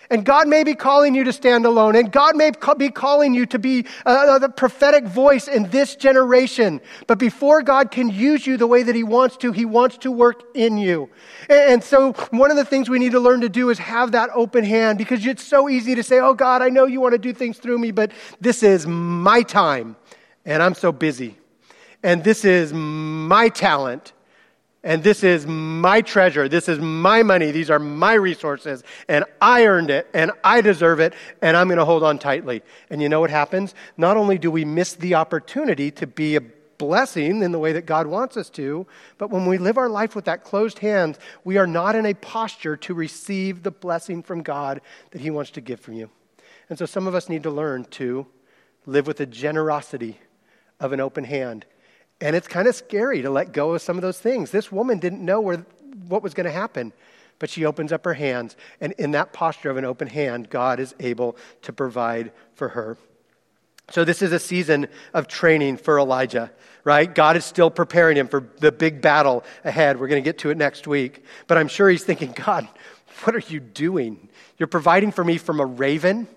And 0.09 0.25
God 0.25 0.47
may 0.47 0.63
be 0.63 0.73
calling 0.73 1.13
you 1.13 1.23
to 1.23 1.33
stand 1.33 1.65
alone. 1.65 1.95
And 1.95 2.11
God 2.11 2.35
may 2.35 2.51
be 2.77 2.89
calling 2.89 3.33
you 3.33 3.45
to 3.47 3.59
be 3.59 3.85
uh, 4.05 4.39
the 4.39 4.49
prophetic 4.49 5.05
voice 5.05 5.47
in 5.47 5.69
this 5.69 5.95
generation. 5.95 6.81
But 7.05 7.19
before 7.19 7.61
God 7.61 7.91
can 7.91 8.09
use 8.09 8.47
you 8.47 8.57
the 8.57 8.65
way 8.65 8.81
that 8.81 8.95
He 8.95 9.03
wants 9.03 9.37
to, 9.37 9.51
He 9.51 9.65
wants 9.65 9.97
to 9.99 10.11
work 10.11 10.43
in 10.55 10.77
you. 10.77 11.09
And 11.49 11.83
so 11.83 12.13
one 12.31 12.49
of 12.49 12.57
the 12.57 12.65
things 12.65 12.89
we 12.89 12.97
need 12.97 13.11
to 13.11 13.19
learn 13.19 13.41
to 13.41 13.49
do 13.49 13.69
is 13.69 13.77
have 13.77 14.13
that 14.13 14.29
open 14.33 14.63
hand 14.63 14.97
because 14.97 15.25
it's 15.25 15.43
so 15.43 15.69
easy 15.69 15.93
to 15.95 16.03
say, 16.03 16.19
Oh 16.19 16.33
God, 16.33 16.61
I 16.61 16.69
know 16.69 16.85
you 16.85 17.01
want 17.01 17.13
to 17.13 17.19
do 17.19 17.33
things 17.33 17.59
through 17.59 17.77
me, 17.77 17.91
but 17.91 18.11
this 18.41 18.63
is 18.63 18.87
my 18.87 19.43
time 19.43 19.95
and 20.45 20.63
I'm 20.63 20.73
so 20.73 20.91
busy. 20.91 21.37
And 22.01 22.23
this 22.23 22.45
is 22.45 22.73
my 22.73 23.49
talent 23.49 24.13
and 24.83 25.03
this 25.03 25.23
is 25.23 25.45
my 25.45 26.01
treasure. 26.01 26.47
This 26.47 26.69
is 26.69 26.79
my 26.79 27.21
money. 27.21 27.51
These 27.51 27.69
are 27.69 27.79
my 27.79 28.13
resources. 28.13 28.81
And 29.09 29.25
I 29.41 29.65
earned 29.65 29.89
it 29.89 30.07
and 30.13 30.31
I 30.43 30.61
deserve 30.61 31.01
it 31.01 31.13
and 31.41 31.57
I'm 31.57 31.67
going 31.67 31.79
to 31.79 31.85
hold 31.85 32.03
on 32.03 32.17
tightly. 32.17 32.63
And 32.89 33.01
you 33.01 33.09
know 33.09 33.19
what 33.19 33.29
happens? 33.29 33.75
Not 33.97 34.15
only 34.15 34.37
do 34.37 34.49
we 34.49 34.63
miss 34.63 34.93
the 34.93 35.15
opportunity 35.15 35.91
to 35.91 36.07
be 36.07 36.37
a 36.37 36.41
blessing 36.41 37.43
in 37.43 37.51
the 37.51 37.59
way 37.59 37.73
that 37.73 37.85
God 37.85 38.07
wants 38.07 38.37
us 38.37 38.49
to, 38.51 38.87
but 39.17 39.29
when 39.29 39.45
we 39.45 39.57
live 39.57 39.77
our 39.77 39.89
life 39.89 40.15
with 40.15 40.25
that 40.25 40.45
closed 40.45 40.79
hand, 40.79 41.17
we 41.43 41.57
are 41.57 41.67
not 41.67 41.95
in 41.95 42.05
a 42.05 42.13
posture 42.13 42.77
to 42.77 42.93
receive 42.93 43.63
the 43.63 43.71
blessing 43.71 44.23
from 44.23 44.43
God 44.43 44.79
that 45.11 45.19
He 45.19 45.29
wants 45.29 45.51
to 45.51 45.61
give 45.61 45.81
from 45.81 45.95
you. 45.95 46.09
And 46.69 46.79
so 46.79 46.85
some 46.85 47.05
of 47.05 47.15
us 47.15 47.27
need 47.27 47.43
to 47.43 47.51
learn 47.51 47.83
to 47.85 48.27
live 48.85 49.07
with 49.07 49.17
the 49.17 49.25
generosity 49.25 50.19
of 50.79 50.93
an 50.93 51.01
open 51.01 51.25
hand 51.25 51.65
and 52.21 52.35
it's 52.35 52.47
kind 52.47 52.67
of 52.67 52.75
scary 52.75 53.21
to 53.21 53.29
let 53.29 53.51
go 53.53 53.73
of 53.73 53.81
some 53.81 53.97
of 53.97 54.01
those 54.01 54.19
things. 54.19 54.51
This 54.51 54.71
woman 54.71 54.99
didn't 54.99 55.23
know 55.23 55.39
where, 55.39 55.65
what 56.07 56.21
was 56.21 56.33
going 56.33 56.45
to 56.45 56.51
happen, 56.51 56.91
but 57.39 57.49
she 57.49 57.65
opens 57.65 57.91
up 57.91 58.03
her 58.05 58.13
hands. 58.13 58.55
And 58.81 58.93
in 58.93 59.11
that 59.11 59.31
posture 59.31 59.69
of 59.69 59.77
an 59.77 59.85
open 59.85 60.07
hand, 60.07 60.49
God 60.49 60.79
is 60.79 60.93
able 60.99 61.37
to 61.61 61.73
provide 61.73 62.31
for 62.55 62.69
her. 62.69 62.97
So, 63.91 64.05
this 64.05 64.21
is 64.21 64.31
a 64.31 64.39
season 64.39 64.87
of 65.15 65.27
training 65.27 65.77
for 65.77 65.97
Elijah, 65.97 66.51
right? 66.83 67.13
God 67.13 67.35
is 67.35 67.43
still 67.43 67.71
preparing 67.71 68.17
him 68.17 68.27
for 68.27 68.47
the 68.59 68.71
big 68.71 69.01
battle 69.01 69.43
ahead. 69.63 69.99
We're 69.99 70.07
going 70.07 70.21
to 70.21 70.27
get 70.27 70.37
to 70.39 70.51
it 70.51 70.57
next 70.57 70.85
week. 70.85 71.23
But 71.47 71.57
I'm 71.57 71.67
sure 71.67 71.89
he's 71.89 72.03
thinking, 72.03 72.31
God, 72.33 72.67
what 73.23 73.35
are 73.35 73.41
you 73.47 73.59
doing? 73.59 74.29
You're 74.59 74.67
providing 74.67 75.11
for 75.11 75.23
me 75.23 75.39
from 75.39 75.59
a 75.59 75.65
raven. 75.65 76.27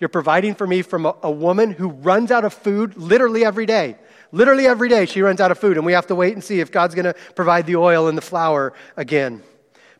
You're 0.00 0.08
providing 0.08 0.56
for 0.56 0.66
me 0.66 0.82
from 0.82 1.06
a, 1.06 1.14
a 1.22 1.30
woman 1.30 1.70
who 1.70 1.88
runs 1.90 2.32
out 2.32 2.44
of 2.44 2.52
food 2.52 2.96
literally 2.96 3.44
every 3.44 3.66
day. 3.66 3.96
Literally 4.36 4.66
every 4.66 4.90
day 4.90 5.06
she 5.06 5.22
runs 5.22 5.40
out 5.40 5.50
of 5.50 5.58
food, 5.58 5.78
and 5.78 5.86
we 5.86 5.94
have 5.94 6.08
to 6.08 6.14
wait 6.14 6.34
and 6.34 6.44
see 6.44 6.60
if 6.60 6.70
God's 6.70 6.94
going 6.94 7.06
to 7.06 7.14
provide 7.34 7.64
the 7.64 7.76
oil 7.76 8.06
and 8.06 8.18
the 8.18 8.22
flour 8.22 8.74
again. 8.94 9.42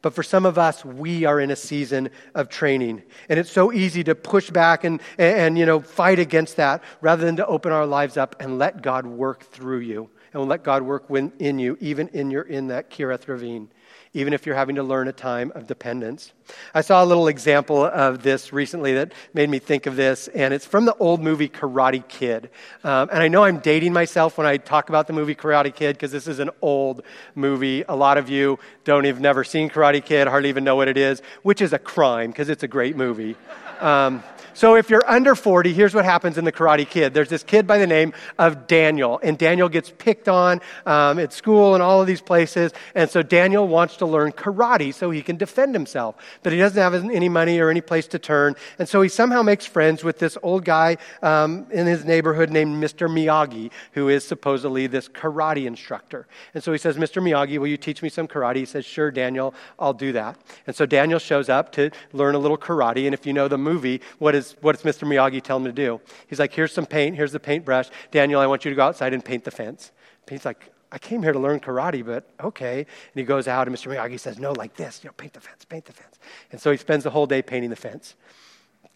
But 0.02 0.12
for 0.12 0.22
some 0.22 0.44
of 0.44 0.58
us, 0.58 0.84
we 0.84 1.24
are 1.24 1.40
in 1.40 1.50
a 1.50 1.56
season 1.56 2.10
of 2.34 2.50
training. 2.50 3.02
And 3.30 3.40
it's 3.40 3.50
so 3.50 3.72
easy 3.72 4.04
to 4.04 4.14
push 4.14 4.50
back 4.50 4.84
and, 4.84 5.00
and, 5.16 5.56
you 5.56 5.64
know, 5.64 5.80
fight 5.80 6.18
against 6.18 6.56
that 6.56 6.84
rather 7.00 7.24
than 7.24 7.36
to 7.36 7.46
open 7.46 7.72
our 7.72 7.86
lives 7.86 8.18
up 8.18 8.36
and 8.38 8.58
let 8.58 8.82
God 8.82 9.06
work 9.06 9.42
through 9.42 9.78
you 9.78 10.10
and 10.34 10.46
let 10.46 10.62
God 10.62 10.82
work 10.82 11.06
in 11.08 11.58
you, 11.58 11.78
even 11.80 12.08
in, 12.08 12.30
your, 12.30 12.42
in 12.42 12.66
that 12.66 12.90
Kerith 12.90 13.26
ravine 13.28 13.70
even 14.16 14.32
if 14.32 14.46
you're 14.46 14.54
having 14.54 14.76
to 14.76 14.82
learn 14.82 15.08
a 15.08 15.12
time 15.12 15.52
of 15.54 15.66
dependence. 15.66 16.32
I 16.74 16.80
saw 16.80 17.04
a 17.04 17.06
little 17.06 17.28
example 17.28 17.84
of 17.84 18.22
this 18.22 18.50
recently 18.50 18.94
that 18.94 19.12
made 19.34 19.50
me 19.50 19.58
think 19.58 19.84
of 19.84 19.94
this, 19.94 20.28
and 20.28 20.54
it's 20.54 20.64
from 20.64 20.86
the 20.86 20.94
old 20.94 21.22
movie 21.22 21.50
Karate 21.50 22.06
Kid. 22.08 22.48
Um, 22.82 23.10
and 23.12 23.22
I 23.22 23.28
know 23.28 23.44
I'm 23.44 23.58
dating 23.58 23.92
myself 23.92 24.38
when 24.38 24.46
I 24.46 24.56
talk 24.56 24.88
about 24.88 25.06
the 25.06 25.12
movie 25.12 25.34
Karate 25.34 25.74
Kid 25.74 25.96
because 25.96 26.12
this 26.12 26.26
is 26.26 26.38
an 26.38 26.48
old 26.62 27.02
movie. 27.34 27.84
A 27.88 27.94
lot 27.94 28.16
of 28.16 28.30
you 28.30 28.58
don't 28.84 29.04
have 29.04 29.20
never 29.20 29.44
seen 29.44 29.68
Karate 29.68 30.02
Kid, 30.02 30.28
hardly 30.28 30.48
even 30.48 30.64
know 30.64 30.76
what 30.76 30.88
it 30.88 30.96
is, 30.96 31.20
which 31.42 31.60
is 31.60 31.74
a 31.74 31.78
crime 31.78 32.30
because 32.30 32.48
it's 32.48 32.62
a 32.62 32.68
great 32.68 32.96
movie. 32.96 33.36
Um, 33.80 34.22
so 34.56 34.74
if 34.74 34.88
you're 34.88 35.06
under 35.06 35.34
40, 35.34 35.74
here's 35.74 35.92
what 35.92 36.06
happens 36.06 36.38
in 36.38 36.46
The 36.46 36.50
Karate 36.50 36.88
Kid. 36.88 37.12
There's 37.12 37.28
this 37.28 37.42
kid 37.42 37.66
by 37.66 37.76
the 37.76 37.86
name 37.86 38.14
of 38.38 38.66
Daniel, 38.66 39.20
and 39.22 39.36
Daniel 39.36 39.68
gets 39.68 39.92
picked 39.98 40.30
on 40.30 40.62
um, 40.86 41.18
at 41.18 41.34
school 41.34 41.74
and 41.74 41.82
all 41.82 42.00
of 42.00 42.06
these 42.06 42.22
places. 42.22 42.72
And 42.94 43.10
so 43.10 43.20
Daniel 43.20 43.68
wants 43.68 43.98
to 43.98 44.06
learn 44.06 44.32
karate 44.32 44.94
so 44.94 45.10
he 45.10 45.20
can 45.20 45.36
defend 45.36 45.74
himself. 45.74 46.14
But 46.42 46.54
he 46.54 46.58
doesn't 46.58 46.80
have 46.80 46.94
any 46.94 47.28
money 47.28 47.60
or 47.60 47.68
any 47.68 47.82
place 47.82 48.06
to 48.06 48.18
turn. 48.18 48.54
And 48.78 48.88
so 48.88 49.02
he 49.02 49.10
somehow 49.10 49.42
makes 49.42 49.66
friends 49.66 50.02
with 50.02 50.20
this 50.20 50.38
old 50.42 50.64
guy 50.64 50.96
um, 51.20 51.66
in 51.70 51.86
his 51.86 52.06
neighborhood 52.06 52.48
named 52.48 52.82
Mr. 52.82 53.10
Miyagi, 53.10 53.70
who 53.92 54.08
is 54.08 54.24
supposedly 54.24 54.86
this 54.86 55.06
karate 55.06 55.66
instructor. 55.66 56.26
And 56.54 56.64
so 56.64 56.72
he 56.72 56.78
says, 56.78 56.96
Mr. 56.96 57.22
Miyagi, 57.22 57.58
will 57.58 57.66
you 57.66 57.76
teach 57.76 58.00
me 58.00 58.08
some 58.08 58.26
karate? 58.26 58.56
He 58.56 58.64
says, 58.64 58.86
Sure, 58.86 59.10
Daniel, 59.10 59.52
I'll 59.78 59.92
do 59.92 60.12
that. 60.12 60.38
And 60.66 60.74
so 60.74 60.86
Daniel 60.86 61.18
shows 61.18 61.50
up 61.50 61.72
to 61.72 61.90
learn 62.14 62.34
a 62.34 62.38
little 62.38 62.56
karate. 62.56 63.04
And 63.04 63.12
if 63.12 63.26
you 63.26 63.34
know 63.34 63.48
the 63.48 63.58
movie, 63.58 64.00
what 64.18 64.34
is 64.34 64.45
what 64.60 64.80
does 64.80 64.84
Mr. 64.84 65.06
Miyagi 65.06 65.42
tell 65.42 65.56
him 65.56 65.64
to 65.64 65.72
do? 65.72 66.00
He's 66.26 66.38
like, 66.38 66.52
here's 66.52 66.72
some 66.72 66.86
paint, 66.86 67.16
here's 67.16 67.32
the 67.32 67.40
paintbrush. 67.40 67.88
Daniel, 68.10 68.40
I 68.40 68.46
want 68.46 68.64
you 68.64 68.70
to 68.70 68.74
go 68.74 68.82
outside 68.82 69.12
and 69.12 69.24
paint 69.24 69.44
the 69.44 69.50
fence. 69.50 69.92
He's 70.28 70.44
like, 70.44 70.70
I 70.92 70.98
came 70.98 71.22
here 71.22 71.32
to 71.32 71.38
learn 71.38 71.60
karate, 71.60 72.04
but 72.04 72.28
okay. 72.40 72.78
And 72.78 72.86
he 73.14 73.22
goes 73.24 73.48
out, 73.48 73.66
and 73.66 73.76
Mr. 73.76 73.92
Miyagi 73.92 74.18
says, 74.18 74.38
no, 74.38 74.52
like 74.52 74.74
this, 74.74 75.02
you 75.02 75.08
know, 75.08 75.14
paint 75.16 75.32
the 75.32 75.40
fence, 75.40 75.64
paint 75.64 75.84
the 75.84 75.92
fence. 75.92 76.18
And 76.52 76.60
so 76.60 76.70
he 76.70 76.76
spends 76.76 77.04
the 77.04 77.10
whole 77.10 77.26
day 77.26 77.42
painting 77.42 77.70
the 77.70 77.76
fence 77.76 78.14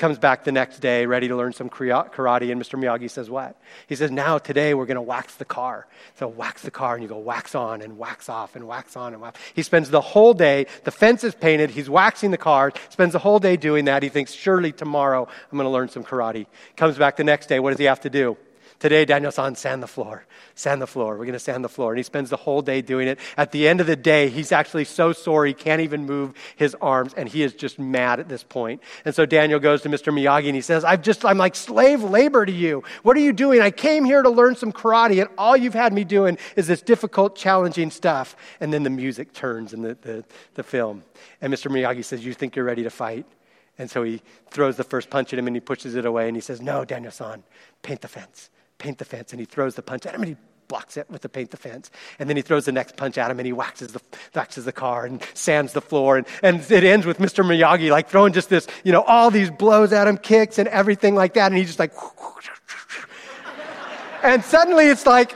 comes 0.01 0.19
back 0.19 0.45
the 0.45 0.51
next 0.51 0.81
day 0.81 1.07
ready 1.07 1.29
to 1.29 1.37
learn 1.37 1.53
some 1.53 1.69
karate, 1.69 2.51
and 2.51 2.61
Mr. 2.61 2.77
Miyagi 2.77 3.09
says, 3.09 3.31
What? 3.31 3.57
He 3.87 3.95
says, 3.95 4.11
Now, 4.11 4.39
today, 4.39 4.75
we're 4.75 4.87
going 4.87 4.97
to 4.97 5.03
wax 5.03 5.37
the 5.37 5.45
car. 5.45 5.87
So, 6.17 6.27
wax 6.27 6.63
the 6.63 6.71
car, 6.71 6.95
and 6.95 7.03
you 7.03 7.09
go 7.09 7.19
wax 7.19 7.55
on 7.55 7.83
and 7.83 7.99
wax 7.99 8.29
off 8.29 8.57
and 8.57 8.67
wax 8.67 8.97
on 8.97 9.13
and 9.13 9.23
wax. 9.23 9.39
He 9.55 9.63
spends 9.63 9.91
the 9.91 10.01
whole 10.01 10.35
day, 10.35 10.67
the 10.85 10.91
fence 10.91 11.23
is 11.23 11.35
painted, 11.35 11.71
he's 11.71 11.89
waxing 11.89 12.33
the 12.33 12.39
car, 12.39 12.73
spends 12.89 13.13
the 13.13 13.21
whole 13.21 13.39
day 13.39 13.57
doing 13.57 13.85
that. 13.85 14.03
He 14.03 14.09
thinks, 14.09 14.33
Surely 14.33 14.73
tomorrow 14.73 15.29
I'm 15.53 15.57
going 15.57 15.67
to 15.67 15.71
learn 15.71 15.91
some 15.91 16.03
karate. 16.03 16.47
Comes 16.77 16.97
back 16.97 17.17
the 17.17 17.25
next 17.25 17.47
day, 17.47 17.61
what 17.61 17.71
does 17.71 17.79
he 17.79 17.85
have 17.85 18.01
to 18.01 18.11
do? 18.11 18.37
Today, 18.81 19.05
Daniel 19.05 19.31
san 19.31 19.55
sand 19.57 19.83
the 19.83 19.87
floor. 19.87 20.25
Sand 20.55 20.81
the 20.81 20.87
floor. 20.87 21.11
We're 21.11 21.27
going 21.27 21.35
to 21.35 21.39
sand 21.39 21.63
the 21.63 21.69
floor. 21.69 21.93
And 21.93 21.99
he 21.99 22.03
spends 22.03 22.31
the 22.31 22.39
whole 22.39 22.63
day 22.63 22.81
doing 22.81 23.09
it. 23.09 23.19
At 23.37 23.53
the 23.53 23.69
end 23.69 23.83
of 23.83 23.87
the 23.87 23.95
day, 23.95 24.31
he's 24.31 24.53
actually 24.53 24.87
so 24.87 25.13
sore 25.13 25.45
he 25.45 25.53
can't 25.53 25.83
even 25.83 26.07
move 26.07 26.33
his 26.57 26.75
arms, 26.81 27.13
and 27.13 27.29
he 27.29 27.43
is 27.43 27.53
just 27.53 27.79
mad 27.79 28.21
at 28.21 28.29
this 28.31 28.43
point. 28.43 28.83
And 29.05 29.15
so 29.15 29.27
Daniel 29.27 29.61
goes 29.61 29.83
to 29.83 29.91
Mr. 29.91 30.15
Miyagi 30.15 30.47
and 30.47 30.55
he 30.55 30.63
says, 30.63 30.83
I've 30.83 31.03
just, 31.03 31.27
I'm 31.27 31.37
like 31.37 31.57
slave 31.57 32.03
labor 32.03 32.47
to 32.47 32.53
you. 32.53 32.83
What 33.03 33.19
are 33.19 33.21
you 33.21 33.35
doing? 33.35 33.61
I 33.61 33.71
came 33.71 34.07
here 34.07 34.23
to 34.23 34.31
learn 34.31 34.57
some 34.57 34.73
karate, 34.73 35.21
and 35.21 35.29
all 35.37 35.59
you've 35.59 35.75
had 35.75 35.93
me 35.93 36.03
doing 36.03 36.39
is 36.57 36.67
this 36.67 36.81
difficult, 36.81 37.37
challenging 37.37 37.91
stuff. 37.91 38.35
And 38.61 38.73
then 38.73 38.83
the 38.83 38.91
music 38.91 39.35
turns 39.35 39.75
in 39.75 39.83
the, 39.83 39.99
the, 40.01 40.25
the 40.55 40.63
film. 40.63 41.05
And 41.43 41.53
Mr. 41.53 41.71
Miyagi 41.71 42.03
says, 42.03 42.25
You 42.25 42.33
think 42.33 42.57
you're 42.57 42.65
ready 42.65 42.85
to 42.85 42.91
fight? 42.91 43.27
And 43.77 43.91
so 43.91 44.03
he 44.05 44.23
throws 44.51 44.79
the 44.79 44.85
first 44.85 45.11
punch 45.11 45.35
at 45.35 45.39
him 45.39 45.47
and 45.47 45.55
he 45.57 45.61
pushes 45.61 45.97
it 45.97 46.07
away 46.07 46.29
and 46.29 46.37
he 46.37 46.41
says, 46.41 46.63
No, 46.63 46.87
Daniel 46.87 47.13
san, 47.13 47.43
paint 47.83 48.01
the 48.01 48.09
fence 48.09 48.49
paint 48.81 48.99
the 48.99 49.05
fence. 49.05 49.33
And 49.33 49.39
he 49.39 49.47
throws 49.47 49.77
the 49.77 49.83
punch 49.83 50.07
at 50.07 50.15
him 50.15 50.23
and 50.23 50.31
he 50.31 50.37
blocks 50.71 50.97
it 50.97 51.11
with 51.11 51.21
the 51.21 51.29
paint 51.29 51.51
the 51.51 51.57
fence. 51.57 51.91
And 52.19 52.29
then 52.29 52.37
he 52.37 52.43
throws 52.43 52.65
the 52.65 52.73
next 52.73 52.97
punch 52.97 53.19
at 53.19 53.31
him 53.31 53.39
and 53.39 53.47
he 53.47 53.53
waxes 53.53 53.89
the, 53.89 54.01
waxes 54.35 54.65
the 54.65 54.73
car 54.73 55.05
and 55.05 55.23
sands 55.35 55.73
the 55.73 55.81
floor. 55.81 56.17
And, 56.17 56.27
and 56.43 56.59
it 56.71 56.85
ends 56.85 57.05
with 57.05 57.19
Mr. 57.19 57.45
Miyagi 57.45 57.91
like 57.91 58.09
throwing 58.09 58.33
just 58.33 58.49
this, 58.49 58.67
you 58.85 58.93
know, 58.93 59.03
all 59.03 59.31
these 59.31 59.51
blows 59.51 59.93
at 59.93 60.07
him, 60.07 60.17
kicks 60.17 60.59
and 60.59 60.69
everything 60.69 61.15
like 61.15 61.35
that. 61.35 61.47
And 61.47 61.57
he's 61.57 61.67
just 61.67 61.79
like, 61.79 61.93
and 64.23 64.45
suddenly 64.45 64.87
it's 64.87 65.07
like 65.07 65.35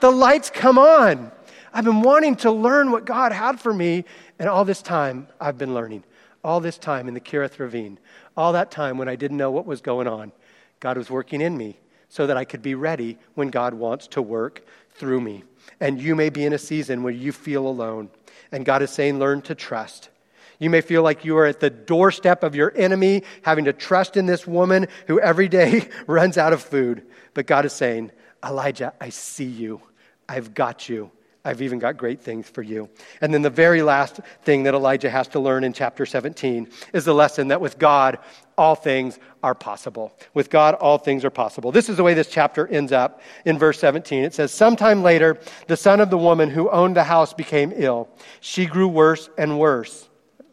the 0.00 0.10
lights 0.10 0.50
come 0.50 0.78
on. 0.78 1.30
I've 1.72 1.84
been 1.84 2.00
wanting 2.00 2.36
to 2.36 2.50
learn 2.50 2.90
what 2.90 3.04
God 3.04 3.32
had 3.32 3.60
for 3.60 3.72
me. 3.72 4.04
And 4.38 4.48
all 4.48 4.64
this 4.64 4.82
time 4.82 5.28
I've 5.38 5.58
been 5.58 5.74
learning. 5.74 6.04
All 6.42 6.60
this 6.60 6.78
time 6.78 7.06
in 7.06 7.12
the 7.12 7.20
Kerith 7.20 7.58
Ravine. 7.58 7.98
All 8.34 8.54
that 8.54 8.70
time 8.70 8.96
when 8.96 9.10
I 9.10 9.16
didn't 9.16 9.36
know 9.36 9.50
what 9.50 9.66
was 9.66 9.82
going 9.82 10.08
on. 10.08 10.32
God 10.80 10.96
was 10.96 11.10
working 11.10 11.42
in 11.42 11.58
me 11.58 11.76
so 12.10 12.26
that 12.26 12.36
I 12.36 12.44
could 12.44 12.60
be 12.60 12.74
ready 12.74 13.16
when 13.34 13.48
God 13.48 13.72
wants 13.72 14.08
to 14.08 14.20
work 14.20 14.66
through 14.90 15.22
me. 15.22 15.44
And 15.80 16.00
you 16.00 16.14
may 16.14 16.28
be 16.28 16.44
in 16.44 16.52
a 16.52 16.58
season 16.58 17.02
where 17.02 17.12
you 17.12 17.32
feel 17.32 17.66
alone, 17.66 18.10
and 18.52 18.66
God 18.66 18.82
is 18.82 18.90
saying, 18.90 19.18
learn 19.18 19.40
to 19.42 19.54
trust. 19.54 20.10
You 20.58 20.68
may 20.68 20.82
feel 20.82 21.02
like 21.02 21.24
you 21.24 21.38
are 21.38 21.46
at 21.46 21.60
the 21.60 21.70
doorstep 21.70 22.42
of 22.42 22.54
your 22.54 22.72
enemy, 22.76 23.22
having 23.42 23.64
to 23.64 23.72
trust 23.72 24.18
in 24.18 24.26
this 24.26 24.46
woman 24.46 24.88
who 25.06 25.18
every 25.18 25.48
day 25.48 25.88
runs 26.06 26.36
out 26.36 26.52
of 26.52 26.60
food. 26.60 27.06
But 27.32 27.46
God 27.46 27.64
is 27.64 27.72
saying, 27.72 28.12
Elijah, 28.44 28.92
I 29.00 29.08
see 29.08 29.44
you. 29.46 29.80
I've 30.28 30.52
got 30.52 30.88
you. 30.88 31.10
I've 31.44 31.62
even 31.62 31.78
got 31.78 31.96
great 31.96 32.20
things 32.20 32.50
for 32.50 32.60
you. 32.60 32.90
And 33.22 33.32
then 33.32 33.40
the 33.40 33.48
very 33.48 33.80
last 33.80 34.20
thing 34.42 34.64
that 34.64 34.74
Elijah 34.74 35.08
has 35.08 35.28
to 35.28 35.40
learn 35.40 35.64
in 35.64 35.72
chapter 35.72 36.04
17 36.04 36.68
is 36.92 37.06
the 37.06 37.14
lesson 37.14 37.48
that 37.48 37.62
with 37.62 37.78
God, 37.78 38.18
all 38.60 38.74
things 38.74 39.18
are 39.42 39.54
possible. 39.54 40.12
With 40.34 40.50
God, 40.50 40.74
all 40.74 40.98
things 40.98 41.24
are 41.24 41.30
possible. 41.30 41.72
This 41.72 41.88
is 41.88 41.96
the 41.96 42.02
way 42.02 42.14
this 42.14 42.28
chapter 42.28 42.68
ends 42.68 42.92
up 42.92 43.22
in 43.44 43.58
verse 43.58 43.80
17. 43.80 44.22
It 44.22 44.34
says, 44.34 44.52
Sometime 44.52 45.02
later, 45.02 45.38
the 45.66 45.76
son 45.76 46.00
of 46.00 46.10
the 46.10 46.18
woman 46.18 46.50
who 46.50 46.68
owned 46.70 46.94
the 46.94 47.04
house 47.04 47.32
became 47.32 47.72
ill. 47.74 48.08
She 48.40 48.66
grew 48.66 48.86
worse 48.86 49.30
and 49.38 49.58
worse 49.58 50.10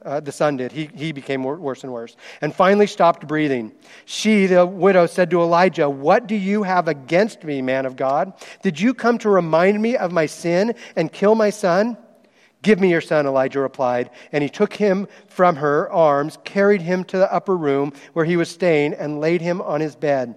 uh, 0.08 0.22
the 0.22 0.32
son 0.32 0.56
did. 0.56 0.72
He, 0.72 0.90
he 0.96 1.12
became 1.12 1.44
worse 1.44 1.84
and 1.84 1.92
worse. 1.92 2.16
And 2.40 2.56
finally 2.56 2.88
stopped 2.88 3.28
breathing. 3.28 3.74
She, 4.06 4.46
the 4.46 4.66
widow, 4.66 5.06
said 5.06 5.30
to 5.32 5.42
Elijah, 5.42 5.90
What 5.90 6.28
do 6.28 6.36
you 6.36 6.64
have 6.64 6.88
against 6.88 7.44
me, 7.44 7.62
man 7.62 7.86
of 7.86 7.98
God? 7.98 8.32
Did 8.64 8.80
you 8.80 8.94
come 8.94 9.18
to 9.20 9.30
remind 9.30 9.82
me 9.82 9.98
of 9.98 10.14
my 10.14 10.26
sin 10.26 10.76
and 10.96 11.12
kill 11.12 11.36
my 11.36 11.50
son? 11.50 11.98
Give 12.68 12.82
me 12.82 12.90
your 12.90 13.00
son, 13.00 13.26
Elijah 13.26 13.62
replied. 13.62 14.10
And 14.34 14.44
he 14.44 14.50
took 14.50 14.74
him 14.74 15.08
from 15.30 15.56
her 15.56 15.90
arms, 15.90 16.38
carried 16.44 16.82
him 16.82 17.06
to 17.06 17.18
the 17.18 17.34
upper 17.34 17.56
room 17.56 17.94
where 18.12 18.26
he 18.26 18.36
was 18.36 18.50
staying, 18.50 18.94
and 18.94 19.22
laid 19.22 19.40
him 19.40 19.62
on 19.62 19.80
his 19.80 19.96
bed. 19.96 20.36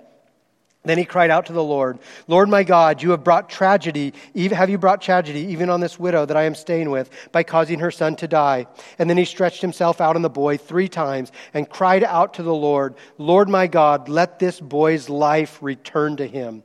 Then 0.85 0.97
he 0.97 1.05
cried 1.05 1.31
out 1.31 1.47
to 1.47 1.53
the 1.53 1.64
Lord, 1.64 1.99
Lord 2.29 2.49
my 2.49 2.62
God, 2.62 3.03
you 3.03 3.11
have 3.11 3.25
brought 3.25 3.51
tragedy, 3.51 4.14
have 4.53 4.71
you 4.71 4.79
brought 4.79 5.03
tragedy 5.03 5.40
even 5.47 5.71
on 5.71 5.81
this 5.81 5.99
widow 5.99 6.25
that 6.25 6.37
I 6.37 6.45
am 6.45 6.55
staying 6.55 6.90
with 6.90 7.11
by 7.33 7.43
causing 7.43 7.81
her 7.81 7.90
son 7.90 8.14
to 8.16 8.29
die? 8.29 8.69
And 9.01 9.11
then 9.11 9.16
he 9.16 9.25
stretched 9.25 9.61
himself 9.61 10.01
out 10.01 10.14
on 10.14 10.23
the 10.23 10.31
boy 10.31 10.57
three 10.57 10.88
times 10.88 11.33
and 11.53 11.69
cried 11.69 12.05
out 12.05 12.35
to 12.35 12.45
the 12.45 12.55
Lord, 12.55 12.95
Lord 13.19 13.49
my 13.49 13.66
God, 13.66 14.09
let 14.09 14.38
this 14.38 14.61
boy's 14.61 15.09
life 15.09 15.59
return 15.61 16.16
to 16.19 16.29
him. 16.29 16.62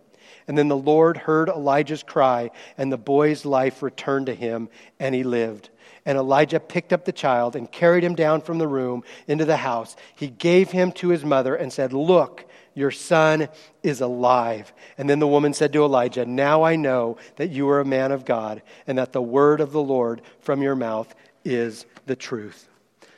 And 0.48 0.58
then 0.58 0.68
the 0.68 0.78
Lord 0.78 1.18
heard 1.18 1.50
Elijah's 1.50 2.04
cry, 2.04 2.52
and 2.78 2.92
the 2.92 2.98
boy's 2.98 3.46
life 3.46 3.82
returned 3.82 4.28
to 4.28 4.36
him, 4.36 4.70
and 5.00 5.16
he 5.16 5.24
lived. 5.24 5.70
And 6.06 6.18
Elijah 6.18 6.60
picked 6.60 6.94
up 6.94 7.06
the 7.06 7.12
child 7.12 7.56
and 7.56 7.72
carried 7.72 8.04
him 8.04 8.14
down 8.14 8.42
from 8.42 8.60
the 8.60 8.68
room 8.68 9.04
into 9.28 9.46
the 9.46 9.58
house. 9.58 9.96
He 10.16 10.28
gave 10.28 10.70
him 10.70 10.92
to 10.94 11.10
his 11.10 11.26
mother 11.26 11.56
and 11.56 11.74
said, 11.74 11.94
Look, 11.94 12.46
your 12.76 12.92
son 12.92 13.48
is 13.82 14.02
alive. 14.02 14.72
And 15.00 15.10
then 15.10 15.20
the 15.20 15.28
woman 15.28 15.54
said 15.54 15.74
to 15.74 15.84
Elijah, 15.84 16.26
Now 16.26 16.62
I 16.62 16.76
know 16.76 17.18
that 17.38 17.50
you 17.50 17.70
are 17.70 17.80
a 17.80 17.86
man 17.86 18.12
of 18.12 18.26
God, 18.26 18.62
and 18.86 19.00
that 19.00 19.14
the 19.14 19.22
word 19.22 19.62
of 19.62 19.72
the 19.72 19.82
Lord 19.82 20.22
from 20.42 20.62
your 20.62 20.76
mouth 20.76 21.14
is 21.44 21.88
the 22.06 22.16
truth. 22.16 22.70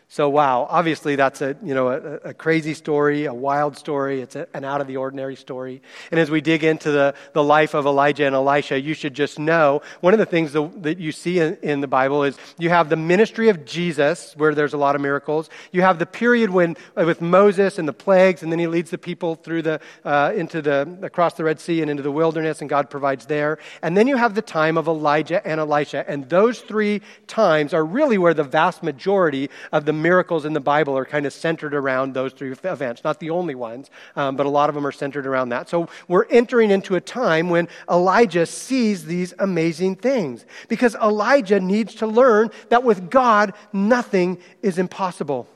So, 0.09 0.29
wow, 0.29 0.65
obviously 0.69 1.17
that's 1.17 1.41
a, 1.41 1.57
you 1.61 1.73
know, 1.73 1.89
a, 1.89 2.29
a 2.29 2.33
crazy 2.33 2.73
story, 2.73 3.25
a 3.25 3.33
wild 3.33 3.77
story. 3.77 4.21
It's 4.21 4.37
a, 4.37 4.47
an 4.53 4.63
out 4.63 4.79
of 4.79 4.87
the 4.87 4.95
ordinary 4.95 5.35
story. 5.35 5.81
And 6.11 6.19
as 6.19 6.31
we 6.31 6.39
dig 6.39 6.63
into 6.63 6.91
the, 6.91 7.13
the 7.33 7.43
life 7.43 7.73
of 7.73 7.85
Elijah 7.85 8.25
and 8.25 8.33
Elisha, 8.33 8.79
you 8.79 8.93
should 8.93 9.13
just 9.13 9.37
know 9.37 9.81
one 9.99 10.13
of 10.13 10.19
the 10.19 10.25
things 10.25 10.53
that 10.53 10.97
you 10.97 11.11
see 11.11 11.39
in, 11.39 11.57
in 11.61 11.81
the 11.81 11.87
Bible 11.87 12.23
is 12.23 12.37
you 12.57 12.69
have 12.69 12.87
the 12.87 12.95
ministry 12.95 13.49
of 13.49 13.65
Jesus, 13.65 14.33
where 14.37 14.55
there's 14.55 14.73
a 14.73 14.77
lot 14.77 14.95
of 14.95 15.01
miracles. 15.01 15.49
You 15.73 15.81
have 15.81 15.99
the 15.99 16.05
period 16.05 16.51
when, 16.51 16.77
uh, 16.95 17.03
with 17.03 17.19
Moses 17.19 17.77
and 17.77 17.85
the 17.85 17.91
plagues, 17.91 18.43
and 18.43 18.49
then 18.49 18.59
he 18.59 18.67
leads 18.67 18.91
the 18.91 18.97
people 18.97 19.35
through 19.35 19.63
the, 19.63 19.81
uh, 20.05 20.31
into 20.33 20.61
the, 20.61 20.97
across 21.01 21.33
the 21.33 21.43
Red 21.43 21.59
Sea 21.59 21.81
and 21.81 21.91
into 21.91 22.01
the 22.01 22.13
wilderness, 22.13 22.61
and 22.61 22.69
God 22.69 22.89
provides 22.89 23.25
there. 23.25 23.59
And 23.81 23.97
then 23.97 24.07
you 24.07 24.15
have 24.15 24.35
the 24.35 24.41
time 24.41 24.77
of 24.77 24.87
Elijah 24.87 25.45
and 25.45 25.59
Elisha. 25.59 26.09
And 26.09 26.29
those 26.29 26.61
three 26.61 27.01
times 27.27 27.73
are 27.73 27.83
really 27.83 28.17
where 28.17 28.33
the 28.33 28.45
vast 28.45 28.83
majority 28.83 29.49
of 29.73 29.83
the 29.83 29.96
miracles 30.01 30.45
in 30.45 30.53
the 30.53 30.59
Bible 30.59 30.97
are 30.97 31.05
kind 31.05 31.25
of 31.25 31.33
centered 31.33 31.73
around 31.73 32.13
those 32.13 32.33
three 32.33 32.51
events. 32.51 33.03
Not 33.03 33.19
the 33.19 33.29
only 33.29 33.55
ones, 33.55 33.89
um, 34.15 34.35
but 34.35 34.45
a 34.45 34.49
lot 34.49 34.69
of 34.69 34.75
them 34.75 34.85
are 34.85 34.91
centered 34.91 35.27
around 35.27 35.49
that. 35.49 35.69
So 35.69 35.89
we're 36.07 36.25
entering 36.25 36.71
into 36.71 36.95
a 36.95 37.01
time 37.01 37.49
when 37.49 37.67
Elijah 37.89 38.45
sees 38.45 39.05
these 39.05 39.33
amazing 39.39 39.97
things 39.97 40.45
because 40.67 40.95
Elijah 40.95 41.59
needs 41.59 41.95
to 41.95 42.07
learn 42.07 42.49
that 42.69 42.83
with 42.83 43.09
God, 43.09 43.53
nothing 43.73 44.39
is 44.61 44.77
impossible. 44.77 45.47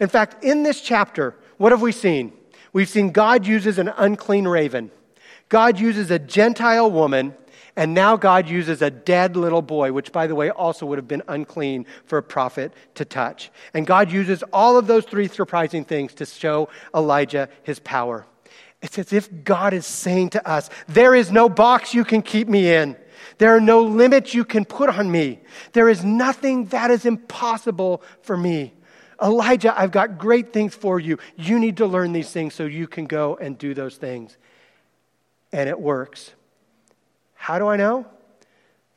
In 0.00 0.08
fact, 0.08 0.42
in 0.44 0.62
this 0.62 0.80
chapter, 0.80 1.34
what 1.58 1.72
have 1.72 1.82
we 1.82 1.92
seen? 1.92 2.32
We've 2.72 2.88
seen 2.88 3.12
God 3.12 3.46
uses 3.46 3.78
an 3.78 3.88
unclean 3.96 4.48
raven. 4.48 4.90
God 5.48 5.78
uses 5.78 6.10
a 6.10 6.18
Gentile 6.18 6.90
woman 6.90 7.34
And 7.74 7.94
now 7.94 8.16
God 8.16 8.48
uses 8.48 8.82
a 8.82 8.90
dead 8.90 9.34
little 9.34 9.62
boy, 9.62 9.92
which, 9.92 10.12
by 10.12 10.26
the 10.26 10.34
way, 10.34 10.50
also 10.50 10.84
would 10.86 10.98
have 10.98 11.08
been 11.08 11.22
unclean 11.26 11.86
for 12.04 12.18
a 12.18 12.22
prophet 12.22 12.74
to 12.96 13.04
touch. 13.04 13.50
And 13.72 13.86
God 13.86 14.12
uses 14.12 14.42
all 14.52 14.76
of 14.76 14.86
those 14.86 15.06
three 15.06 15.28
surprising 15.28 15.84
things 15.84 16.12
to 16.14 16.26
show 16.26 16.68
Elijah 16.94 17.48
his 17.62 17.78
power. 17.78 18.26
It's 18.82 18.98
as 18.98 19.12
if 19.12 19.44
God 19.44 19.72
is 19.72 19.86
saying 19.86 20.30
to 20.30 20.46
us, 20.46 20.68
There 20.86 21.14
is 21.14 21.32
no 21.32 21.48
box 21.48 21.94
you 21.94 22.04
can 22.04 22.20
keep 22.20 22.46
me 22.48 22.70
in. 22.70 22.96
There 23.38 23.56
are 23.56 23.60
no 23.60 23.82
limits 23.82 24.34
you 24.34 24.44
can 24.44 24.64
put 24.64 24.90
on 24.90 25.10
me. 25.10 25.40
There 25.72 25.88
is 25.88 26.04
nothing 26.04 26.66
that 26.66 26.90
is 26.90 27.06
impossible 27.06 28.02
for 28.22 28.36
me. 28.36 28.74
Elijah, 29.22 29.78
I've 29.78 29.92
got 29.92 30.18
great 30.18 30.52
things 30.52 30.74
for 30.74 30.98
you. 30.98 31.18
You 31.36 31.58
need 31.58 31.76
to 31.78 31.86
learn 31.86 32.12
these 32.12 32.30
things 32.30 32.54
so 32.54 32.66
you 32.66 32.88
can 32.88 33.06
go 33.06 33.36
and 33.36 33.56
do 33.56 33.72
those 33.72 33.96
things. 33.96 34.36
And 35.52 35.68
it 35.68 35.80
works. 35.80 36.32
How 37.42 37.58
do 37.58 37.66
I 37.66 37.76
know? 37.76 38.06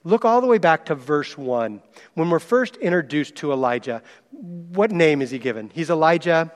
Look 0.04 0.24
all 0.24 0.40
the 0.40 0.46
way 0.46 0.60
back 0.60 0.86
to 0.86 0.94
verse 0.94 1.36
1. 1.36 1.82
When 2.14 2.30
we're 2.30 2.38
first 2.38 2.76
introduced 2.76 3.38
to 3.38 3.52
Elijah, 3.52 4.04
what 4.30 4.92
name 4.92 5.24
is 5.24 5.32
he 5.32 5.40
given? 5.40 5.72
He's 5.74 5.90
Elijah 5.90 6.52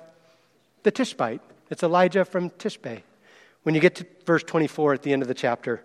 the 0.83 0.91
Tishbite. 0.91 1.41
It's 1.71 1.81
Elijah 1.81 2.25
from 2.25 2.51
Tishbe. 2.51 3.01
When 3.63 3.73
you 3.73 3.81
get 3.81 3.95
to 3.95 4.05
verse 4.23 4.43
24 4.43 4.93
at 4.93 5.01
the 5.01 5.11
end 5.11 5.23
of 5.23 5.27
the 5.27 5.33
chapter, 5.33 5.83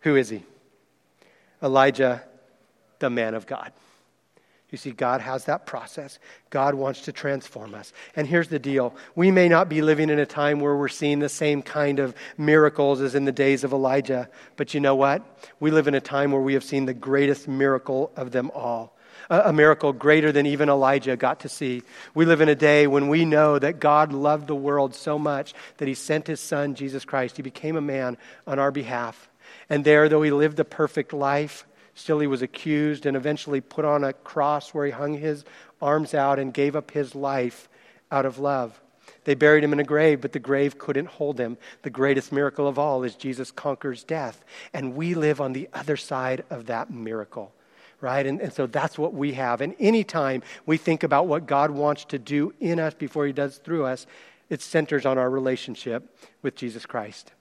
who 0.00 0.16
is 0.16 0.28
he? 0.28 0.42
Elijah, 1.62 2.24
the 2.98 3.08
man 3.08 3.36
of 3.36 3.46
God. 3.46 3.70
You 4.70 4.76
see, 4.76 4.90
God 4.90 5.22
has 5.22 5.46
that 5.46 5.64
process. 5.64 6.18
God 6.50 6.74
wants 6.74 7.02
to 7.02 7.12
transform 7.12 7.74
us. 7.74 7.92
And 8.14 8.26
here's 8.26 8.48
the 8.48 8.58
deal 8.58 8.94
we 9.14 9.30
may 9.30 9.48
not 9.48 9.68
be 9.68 9.80
living 9.80 10.10
in 10.10 10.18
a 10.18 10.26
time 10.26 10.60
where 10.60 10.76
we're 10.76 10.88
seeing 10.88 11.20
the 11.20 11.28
same 11.28 11.62
kind 11.62 11.98
of 11.98 12.14
miracles 12.36 13.00
as 13.00 13.14
in 13.14 13.24
the 13.24 13.32
days 13.32 13.64
of 13.64 13.72
Elijah, 13.72 14.28
but 14.56 14.74
you 14.74 14.80
know 14.80 14.94
what? 14.94 15.22
We 15.58 15.70
live 15.70 15.88
in 15.88 15.94
a 15.94 16.00
time 16.00 16.32
where 16.32 16.42
we 16.42 16.54
have 16.54 16.64
seen 16.64 16.84
the 16.84 16.94
greatest 16.94 17.48
miracle 17.48 18.12
of 18.14 18.30
them 18.30 18.50
all. 18.54 18.94
A, 19.30 19.52
miracle 19.52 19.92
greater 19.92 20.32
than 20.32 20.46
even 20.46 20.70
Elijah 20.70 21.14
got 21.14 21.40
to 21.40 21.50
see. 21.50 21.82
We 22.14 22.24
live 22.24 22.40
in 22.40 22.48
a 22.48 22.54
day 22.54 22.86
when 22.86 23.08
we 23.08 23.26
know 23.26 23.58
that 23.58 23.78
God 23.78 24.10
loved 24.10 24.46
the 24.46 24.54
world 24.54 24.94
so 24.94 25.18
much 25.18 25.52
that 25.76 25.88
he 25.88 25.92
sent 25.92 26.26
his 26.26 26.40
son, 26.40 26.74
Jesus 26.74 27.04
Christ. 27.04 27.36
He 27.36 27.42
became 27.42 27.76
a 27.76 27.82
man 27.82 28.16
on 28.46 28.58
our 28.58 28.70
behalf. 28.70 29.28
And 29.68 29.84
there, 29.84 30.08
though 30.08 30.22
he 30.22 30.30
lived 30.30 30.60
a 30.60 30.64
perfect 30.64 31.12
life, 31.12 31.66
Still, 31.98 32.20
he 32.20 32.28
was 32.28 32.42
accused 32.42 33.06
and 33.06 33.16
eventually 33.16 33.60
put 33.60 33.84
on 33.84 34.04
a 34.04 34.12
cross 34.12 34.72
where 34.72 34.86
he 34.86 34.92
hung 34.92 35.14
his 35.14 35.44
arms 35.82 36.14
out 36.14 36.38
and 36.38 36.54
gave 36.54 36.76
up 36.76 36.92
his 36.92 37.16
life 37.16 37.68
out 38.12 38.24
of 38.24 38.38
love. 38.38 38.80
They 39.24 39.34
buried 39.34 39.64
him 39.64 39.72
in 39.72 39.80
a 39.80 39.84
grave, 39.84 40.20
but 40.20 40.32
the 40.32 40.38
grave 40.38 40.78
couldn't 40.78 41.08
hold 41.08 41.40
him. 41.40 41.58
The 41.82 41.90
greatest 41.90 42.30
miracle 42.30 42.68
of 42.68 42.78
all 42.78 43.02
is 43.02 43.16
Jesus 43.16 43.50
conquers 43.50 44.04
death. 44.04 44.44
And 44.72 44.94
we 44.94 45.14
live 45.14 45.40
on 45.40 45.54
the 45.54 45.68
other 45.74 45.96
side 45.96 46.44
of 46.50 46.66
that 46.66 46.88
miracle, 46.88 47.52
right? 48.00 48.24
And, 48.24 48.40
and 48.40 48.52
so 48.52 48.68
that's 48.68 48.96
what 48.96 49.12
we 49.12 49.32
have. 49.32 49.60
And 49.60 49.74
anytime 49.80 50.44
we 50.66 50.76
think 50.76 51.02
about 51.02 51.26
what 51.26 51.46
God 51.46 51.72
wants 51.72 52.04
to 52.06 52.18
do 52.18 52.54
in 52.60 52.78
us 52.78 52.94
before 52.94 53.26
he 53.26 53.32
does 53.32 53.58
through 53.58 53.86
us, 53.86 54.06
it 54.48 54.62
centers 54.62 55.04
on 55.04 55.18
our 55.18 55.28
relationship 55.28 56.16
with 56.42 56.54
Jesus 56.54 56.86
Christ. 56.86 57.32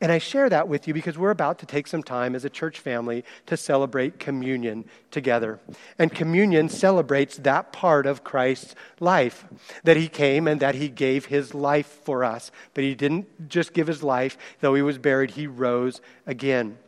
And 0.00 0.12
I 0.12 0.18
share 0.18 0.48
that 0.48 0.68
with 0.68 0.86
you 0.86 0.94
because 0.94 1.18
we're 1.18 1.30
about 1.30 1.58
to 1.58 1.66
take 1.66 1.88
some 1.88 2.04
time 2.04 2.36
as 2.36 2.44
a 2.44 2.50
church 2.50 2.78
family 2.78 3.24
to 3.46 3.56
celebrate 3.56 4.20
communion 4.20 4.84
together. 5.10 5.58
And 5.98 6.12
communion 6.12 6.68
celebrates 6.68 7.36
that 7.38 7.72
part 7.72 8.06
of 8.06 8.22
Christ's 8.22 8.76
life 9.00 9.44
that 9.82 9.96
he 9.96 10.08
came 10.08 10.46
and 10.46 10.60
that 10.60 10.76
he 10.76 10.88
gave 10.88 11.26
his 11.26 11.52
life 11.52 11.86
for 12.04 12.22
us. 12.22 12.52
But 12.74 12.84
he 12.84 12.94
didn't 12.94 13.48
just 13.48 13.72
give 13.72 13.88
his 13.88 14.04
life, 14.04 14.38
though 14.60 14.74
he 14.74 14.82
was 14.82 14.98
buried, 14.98 15.32
he 15.32 15.48
rose 15.48 16.00
again. 16.26 16.78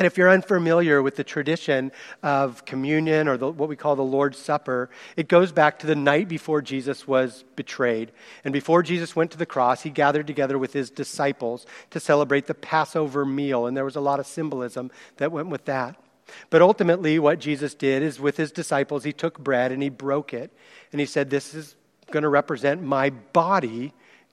And 0.00 0.06
if 0.06 0.16
you're 0.16 0.30
unfamiliar 0.30 1.02
with 1.02 1.16
the 1.16 1.24
tradition 1.24 1.92
of 2.22 2.64
communion 2.64 3.28
or 3.28 3.36
the, 3.36 3.50
what 3.50 3.68
we 3.68 3.76
call 3.76 3.96
the 3.96 4.02
Lord's 4.02 4.38
Supper, 4.38 4.88
it 5.14 5.28
goes 5.28 5.52
back 5.52 5.78
to 5.80 5.86
the 5.86 5.94
night 5.94 6.26
before 6.26 6.62
Jesus 6.62 7.06
was 7.06 7.44
betrayed. 7.54 8.10
And 8.42 8.50
before 8.50 8.82
Jesus 8.82 9.14
went 9.14 9.30
to 9.32 9.36
the 9.36 9.44
cross, 9.44 9.82
he 9.82 9.90
gathered 9.90 10.26
together 10.26 10.56
with 10.58 10.72
his 10.72 10.88
disciples 10.88 11.66
to 11.90 12.00
celebrate 12.00 12.46
the 12.46 12.54
Passover 12.54 13.26
meal. 13.26 13.66
And 13.66 13.76
there 13.76 13.84
was 13.84 13.94
a 13.94 14.00
lot 14.00 14.18
of 14.18 14.26
symbolism 14.26 14.90
that 15.18 15.32
went 15.32 15.48
with 15.48 15.66
that. 15.66 16.02
But 16.48 16.62
ultimately, 16.62 17.18
what 17.18 17.38
Jesus 17.38 17.74
did 17.74 18.02
is 18.02 18.18
with 18.18 18.38
his 18.38 18.52
disciples, 18.52 19.04
he 19.04 19.12
took 19.12 19.38
bread 19.38 19.70
and 19.70 19.82
he 19.82 19.90
broke 19.90 20.32
it. 20.32 20.50
And 20.92 21.00
he 21.00 21.06
said, 21.06 21.28
This 21.28 21.52
is 21.54 21.76
going 22.10 22.22
to 22.22 22.30
represent 22.30 22.82
my 22.82 23.10
body 23.10 23.92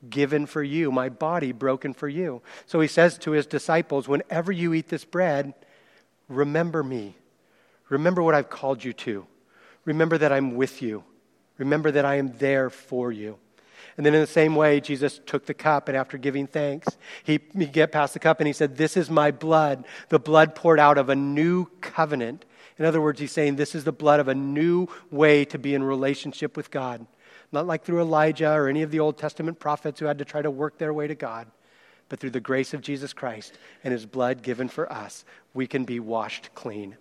given 0.09 0.45
for 0.45 0.63
you, 0.63 0.91
my 0.91 1.09
body 1.09 1.51
broken 1.51 1.93
for 1.93 2.07
you. 2.07 2.41
So 2.65 2.79
he 2.79 2.87
says 2.87 3.17
to 3.19 3.31
his 3.31 3.45
disciples, 3.45 4.07
Whenever 4.07 4.51
you 4.51 4.73
eat 4.73 4.89
this 4.89 5.05
bread, 5.05 5.53
remember 6.27 6.83
me. 6.83 7.15
Remember 7.89 8.21
what 8.21 8.35
I've 8.35 8.49
called 8.49 8.83
you 8.83 8.93
to. 8.93 9.25
Remember 9.85 10.17
that 10.17 10.31
I'm 10.31 10.55
with 10.55 10.81
you. 10.81 11.03
Remember 11.57 11.91
that 11.91 12.05
I 12.05 12.15
am 12.15 12.37
there 12.37 12.69
for 12.69 13.11
you. 13.11 13.37
And 13.95 14.05
then 14.05 14.13
in 14.13 14.21
the 14.21 14.27
same 14.27 14.55
way, 14.55 14.79
Jesus 14.79 15.19
took 15.25 15.47
the 15.47 15.55
cup, 15.55 15.87
and 15.87 15.97
after 15.97 16.19
giving 16.19 16.45
thanks, 16.45 16.87
he, 17.23 17.39
he 17.57 17.65
get 17.65 17.91
past 17.91 18.13
the 18.13 18.19
cup 18.19 18.39
and 18.39 18.47
he 18.47 18.53
said, 18.53 18.77
This 18.77 18.95
is 18.95 19.09
my 19.09 19.31
blood, 19.31 19.85
the 20.09 20.19
blood 20.19 20.53
poured 20.53 20.79
out 20.79 20.99
of 20.99 21.09
a 21.09 21.15
new 21.15 21.65
covenant. 21.81 22.45
In 22.77 22.85
other 22.85 23.01
words, 23.01 23.19
he's 23.19 23.31
saying, 23.31 23.55
This 23.55 23.73
is 23.73 23.85
the 23.85 23.91
blood 23.91 24.19
of 24.19 24.27
a 24.27 24.35
new 24.35 24.87
way 25.09 25.45
to 25.45 25.57
be 25.57 25.73
in 25.73 25.83
relationship 25.83 26.55
with 26.55 26.69
God. 26.69 27.07
Not 27.51 27.67
like 27.67 27.83
through 27.83 28.01
Elijah 28.01 28.51
or 28.51 28.67
any 28.67 28.81
of 28.81 28.91
the 28.91 28.99
Old 28.99 29.17
Testament 29.17 29.59
prophets 29.59 29.99
who 29.99 30.05
had 30.05 30.17
to 30.19 30.25
try 30.25 30.41
to 30.41 30.51
work 30.51 30.77
their 30.77 30.93
way 30.93 31.07
to 31.07 31.15
God, 31.15 31.47
but 32.09 32.19
through 32.19 32.31
the 32.31 32.39
grace 32.39 32.73
of 32.73 32.81
Jesus 32.81 33.13
Christ 33.13 33.57
and 33.83 33.91
his 33.91 34.05
blood 34.05 34.41
given 34.41 34.67
for 34.67 34.91
us, 34.91 35.23
we 35.53 35.67
can 35.67 35.85
be 35.85 35.99
washed 35.99 36.49
clean. 36.55 36.97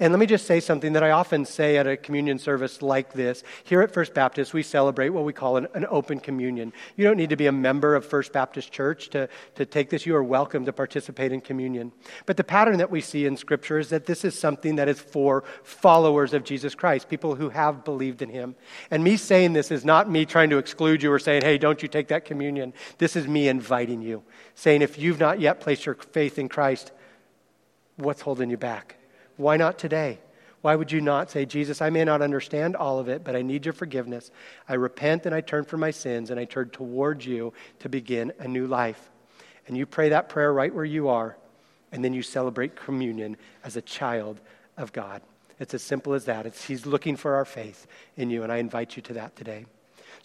And 0.00 0.12
let 0.12 0.20
me 0.20 0.26
just 0.26 0.46
say 0.46 0.60
something 0.60 0.92
that 0.92 1.02
I 1.02 1.10
often 1.10 1.44
say 1.44 1.76
at 1.76 1.88
a 1.88 1.96
communion 1.96 2.38
service 2.38 2.82
like 2.82 3.14
this. 3.14 3.42
Here 3.64 3.82
at 3.82 3.92
First 3.92 4.14
Baptist, 4.14 4.54
we 4.54 4.62
celebrate 4.62 5.08
what 5.08 5.24
we 5.24 5.32
call 5.32 5.56
an, 5.56 5.66
an, 5.74 5.86
open 5.90 6.20
communion. 6.20 6.72
You 6.94 7.04
don't 7.04 7.16
need 7.16 7.30
to 7.30 7.36
be 7.36 7.48
a 7.48 7.52
member 7.52 7.96
of 7.96 8.06
First 8.06 8.32
Baptist 8.32 8.70
Church 8.70 9.08
to, 9.10 9.28
to 9.56 9.66
take 9.66 9.90
this. 9.90 10.06
You 10.06 10.14
are 10.14 10.22
welcome 10.22 10.64
to 10.66 10.72
participate 10.72 11.32
in 11.32 11.40
communion. 11.40 11.90
But 12.26 12.36
the 12.36 12.44
pattern 12.44 12.78
that 12.78 12.92
we 12.92 13.00
see 13.00 13.26
in 13.26 13.36
Scripture 13.36 13.80
is 13.80 13.88
that 13.88 14.06
this 14.06 14.24
is 14.24 14.38
something 14.38 14.76
that 14.76 14.88
is 14.88 15.00
for 15.00 15.42
followers 15.64 16.32
of 16.32 16.44
Jesus 16.44 16.76
Christ, 16.76 17.08
people 17.08 17.34
who 17.34 17.48
have 17.48 17.84
believed 17.84 18.22
in 18.22 18.28
Him. 18.28 18.54
And 18.92 19.02
me 19.02 19.16
saying 19.16 19.52
this 19.52 19.72
is 19.72 19.84
not 19.84 20.08
me 20.08 20.24
trying 20.24 20.50
to 20.50 20.58
exclude 20.58 21.02
you 21.02 21.10
or 21.10 21.18
saying, 21.18 21.42
hey, 21.42 21.58
don't 21.58 21.82
you 21.82 21.88
take 21.88 22.06
that 22.08 22.24
communion. 22.24 22.72
This 22.98 23.16
is 23.16 23.26
me 23.26 23.48
inviting 23.48 24.00
you, 24.02 24.22
saying, 24.54 24.82
if 24.82 24.96
you've 24.96 25.18
not 25.18 25.40
yet 25.40 25.58
placed 25.58 25.86
your 25.86 25.96
faith 25.96 26.38
in 26.38 26.48
Christ, 26.48 26.92
what's 27.96 28.20
holding 28.20 28.48
you 28.48 28.56
back? 28.56 28.97
Why 29.38 29.56
not 29.56 29.78
today? 29.78 30.18
Why 30.60 30.74
would 30.74 30.90
you 30.90 31.00
not 31.00 31.30
say, 31.30 31.46
Jesus, 31.46 31.80
I 31.80 31.88
may 31.88 32.04
not 32.04 32.20
understand 32.20 32.74
all 32.74 32.98
of 32.98 33.08
it, 33.08 33.22
but 33.22 33.36
I 33.36 33.42
need 33.42 33.64
your 33.64 33.72
forgiveness. 33.72 34.30
I 34.68 34.74
repent 34.74 35.24
and 35.24 35.34
I 35.34 35.40
turn 35.40 35.64
from 35.64 35.80
my 35.80 35.92
sins 35.92 36.30
and 36.30 36.38
I 36.38 36.44
turn 36.44 36.70
towards 36.70 37.24
you 37.24 37.52
to 37.78 37.88
begin 37.88 38.32
a 38.40 38.48
new 38.48 38.66
life. 38.66 39.10
And 39.68 39.76
you 39.76 39.86
pray 39.86 40.08
that 40.08 40.28
prayer 40.28 40.52
right 40.52 40.74
where 40.74 40.84
you 40.84 41.08
are, 41.08 41.36
and 41.92 42.04
then 42.04 42.12
you 42.12 42.22
celebrate 42.22 42.74
communion 42.74 43.36
as 43.62 43.76
a 43.76 43.82
child 43.82 44.40
of 44.76 44.92
God. 44.92 45.22
It's 45.60 45.74
as 45.74 45.82
simple 45.82 46.14
as 46.14 46.24
that. 46.24 46.46
It's, 46.46 46.64
he's 46.64 46.86
looking 46.86 47.16
for 47.16 47.36
our 47.36 47.44
faith 47.44 47.86
in 48.16 48.30
you, 48.30 48.42
and 48.42 48.50
I 48.50 48.56
invite 48.56 48.96
you 48.96 49.02
to 49.02 49.12
that 49.14 49.36
today. 49.36 49.66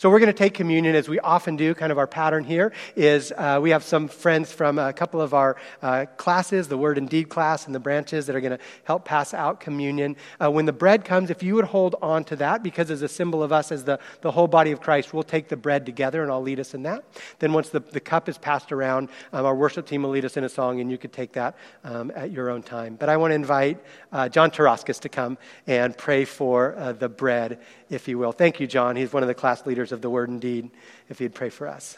So 0.03 0.09
we're 0.09 0.19
going 0.19 0.27
to 0.27 0.33
take 0.33 0.53
communion 0.53 0.95
as 0.95 1.07
we 1.07 1.17
often 1.21 1.55
do. 1.55 1.73
Kind 1.73 1.89
of 1.89 1.97
our 1.97 2.07
pattern 2.07 2.43
here 2.43 2.73
is 2.97 3.31
uh, 3.37 3.59
we 3.61 3.69
have 3.69 3.83
some 3.83 4.09
friends 4.09 4.51
from 4.51 4.77
a 4.77 4.91
couple 4.91 5.21
of 5.21 5.33
our 5.33 5.55
uh, 5.81 6.07
classes, 6.17 6.67
the 6.67 6.77
Word 6.77 6.97
and 6.97 7.07
Deed 7.07 7.29
class 7.29 7.67
and 7.67 7.73
the 7.73 7.79
branches 7.79 8.25
that 8.25 8.35
are 8.35 8.41
going 8.41 8.51
to 8.51 8.63
help 8.83 9.05
pass 9.05 9.33
out 9.33 9.61
communion. 9.61 10.17
Uh, 10.41 10.51
when 10.51 10.65
the 10.65 10.73
bread 10.73 11.05
comes, 11.05 11.29
if 11.29 11.41
you 11.41 11.55
would 11.55 11.63
hold 11.63 11.95
on 12.01 12.25
to 12.25 12.35
that, 12.35 12.63
because 12.63 12.91
as 12.91 13.01
a 13.01 13.07
symbol 13.07 13.41
of 13.41 13.53
us 13.53 13.71
as 13.71 13.85
the, 13.85 13.97
the 14.19 14.29
whole 14.29 14.45
body 14.45 14.73
of 14.73 14.81
Christ, 14.81 15.13
we'll 15.13 15.23
take 15.23 15.47
the 15.47 15.55
bread 15.55 15.85
together 15.85 16.21
and 16.21 16.29
I'll 16.29 16.41
lead 16.41 16.59
us 16.59 16.73
in 16.73 16.83
that. 16.83 17.05
Then 17.39 17.53
once 17.53 17.69
the, 17.69 17.79
the 17.79 18.01
cup 18.01 18.27
is 18.27 18.37
passed 18.37 18.73
around, 18.73 19.07
um, 19.31 19.45
our 19.45 19.55
worship 19.55 19.87
team 19.87 20.03
will 20.03 20.09
lead 20.09 20.25
us 20.25 20.35
in 20.35 20.43
a 20.43 20.49
song 20.49 20.81
and 20.81 20.91
you 20.91 20.97
could 20.97 21.13
take 21.13 21.31
that 21.31 21.55
um, 21.85 22.11
at 22.13 22.29
your 22.29 22.49
own 22.49 22.61
time. 22.61 22.97
But 22.97 23.07
I 23.07 23.15
want 23.15 23.31
to 23.31 23.35
invite 23.35 23.81
uh, 24.11 24.27
John 24.27 24.51
Taraskis 24.51 24.99
to 24.99 25.07
come 25.07 25.37
and 25.65 25.97
pray 25.97 26.25
for 26.25 26.75
uh, 26.75 26.91
the 26.91 27.07
bread, 27.07 27.61
if 27.93 28.07
you 28.07 28.17
will. 28.17 28.31
Thank 28.31 28.59
you, 28.59 28.67
John. 28.67 28.95
He's 28.95 29.13
one 29.13 29.23
of 29.23 29.27
the 29.27 29.35
class 29.35 29.65
leaders 29.65 29.91
of 29.91 30.01
the 30.01 30.09
word 30.09 30.29
and 30.29 30.41
deed, 30.41 30.69
if 31.09 31.21
you'd 31.21 31.35
pray 31.35 31.49
for 31.49 31.67
us. 31.67 31.97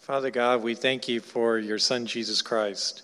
Father 0.00 0.30
God, 0.30 0.62
we 0.62 0.74
thank 0.74 1.08
you 1.08 1.20
for 1.20 1.58
your 1.58 1.78
Son, 1.78 2.06
Jesus 2.06 2.42
Christ, 2.42 3.02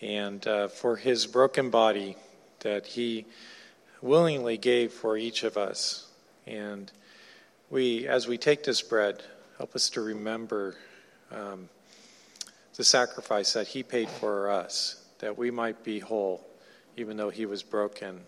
and 0.00 0.46
uh, 0.46 0.68
for 0.68 0.96
his 0.96 1.26
broken 1.26 1.68
body 1.70 2.16
that 2.60 2.86
he 2.86 3.26
willingly 4.00 4.56
gave 4.56 4.92
for 4.92 5.16
each 5.16 5.42
of 5.42 5.56
us. 5.56 6.06
And 6.46 6.90
we, 7.68 8.06
as 8.06 8.26
we 8.26 8.38
take 8.38 8.64
this 8.64 8.80
bread, 8.80 9.22
help 9.58 9.74
us 9.74 9.90
to 9.90 10.00
remember 10.00 10.76
um, 11.30 11.68
the 12.76 12.84
sacrifice 12.84 13.52
that 13.52 13.66
he 13.66 13.82
paid 13.82 14.08
for 14.08 14.50
us, 14.50 15.04
that 15.18 15.36
we 15.36 15.50
might 15.50 15.84
be 15.84 15.98
whole, 15.98 16.46
even 16.96 17.16
though 17.16 17.28
he 17.28 17.44
was 17.44 17.62
broken, 17.62 18.20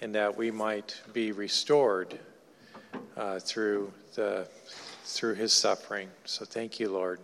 and 0.00 0.14
that 0.14 0.36
we 0.36 0.50
might 0.50 1.00
be 1.12 1.32
restored 1.32 2.18
uh, 3.16 3.38
through 3.38 3.92
the 4.14 4.48
through 5.04 5.34
his 5.34 5.52
suffering. 5.52 6.08
So 6.24 6.44
thank 6.44 6.80
you, 6.80 6.90
Lord. 6.90 7.20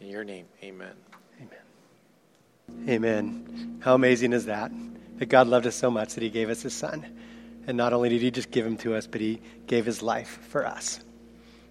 In 0.00 0.08
your 0.08 0.24
name, 0.24 0.46
amen. 0.62 0.94
Amen. 1.40 2.88
Amen. 2.88 3.78
How 3.80 3.94
amazing 3.94 4.32
is 4.32 4.46
that? 4.46 4.72
That 5.18 5.26
God 5.26 5.46
loved 5.46 5.66
us 5.66 5.76
so 5.76 5.90
much 5.90 6.14
that 6.14 6.22
he 6.22 6.30
gave 6.30 6.50
us 6.50 6.62
his 6.62 6.74
son. 6.74 7.06
And 7.66 7.76
not 7.76 7.92
only 7.92 8.08
did 8.08 8.22
he 8.22 8.30
just 8.30 8.50
give 8.50 8.66
him 8.66 8.76
to 8.78 8.94
us, 8.94 9.06
but 9.06 9.20
he 9.20 9.40
gave 9.66 9.84
his 9.86 10.02
life 10.02 10.38
for 10.48 10.66
us. 10.66 11.00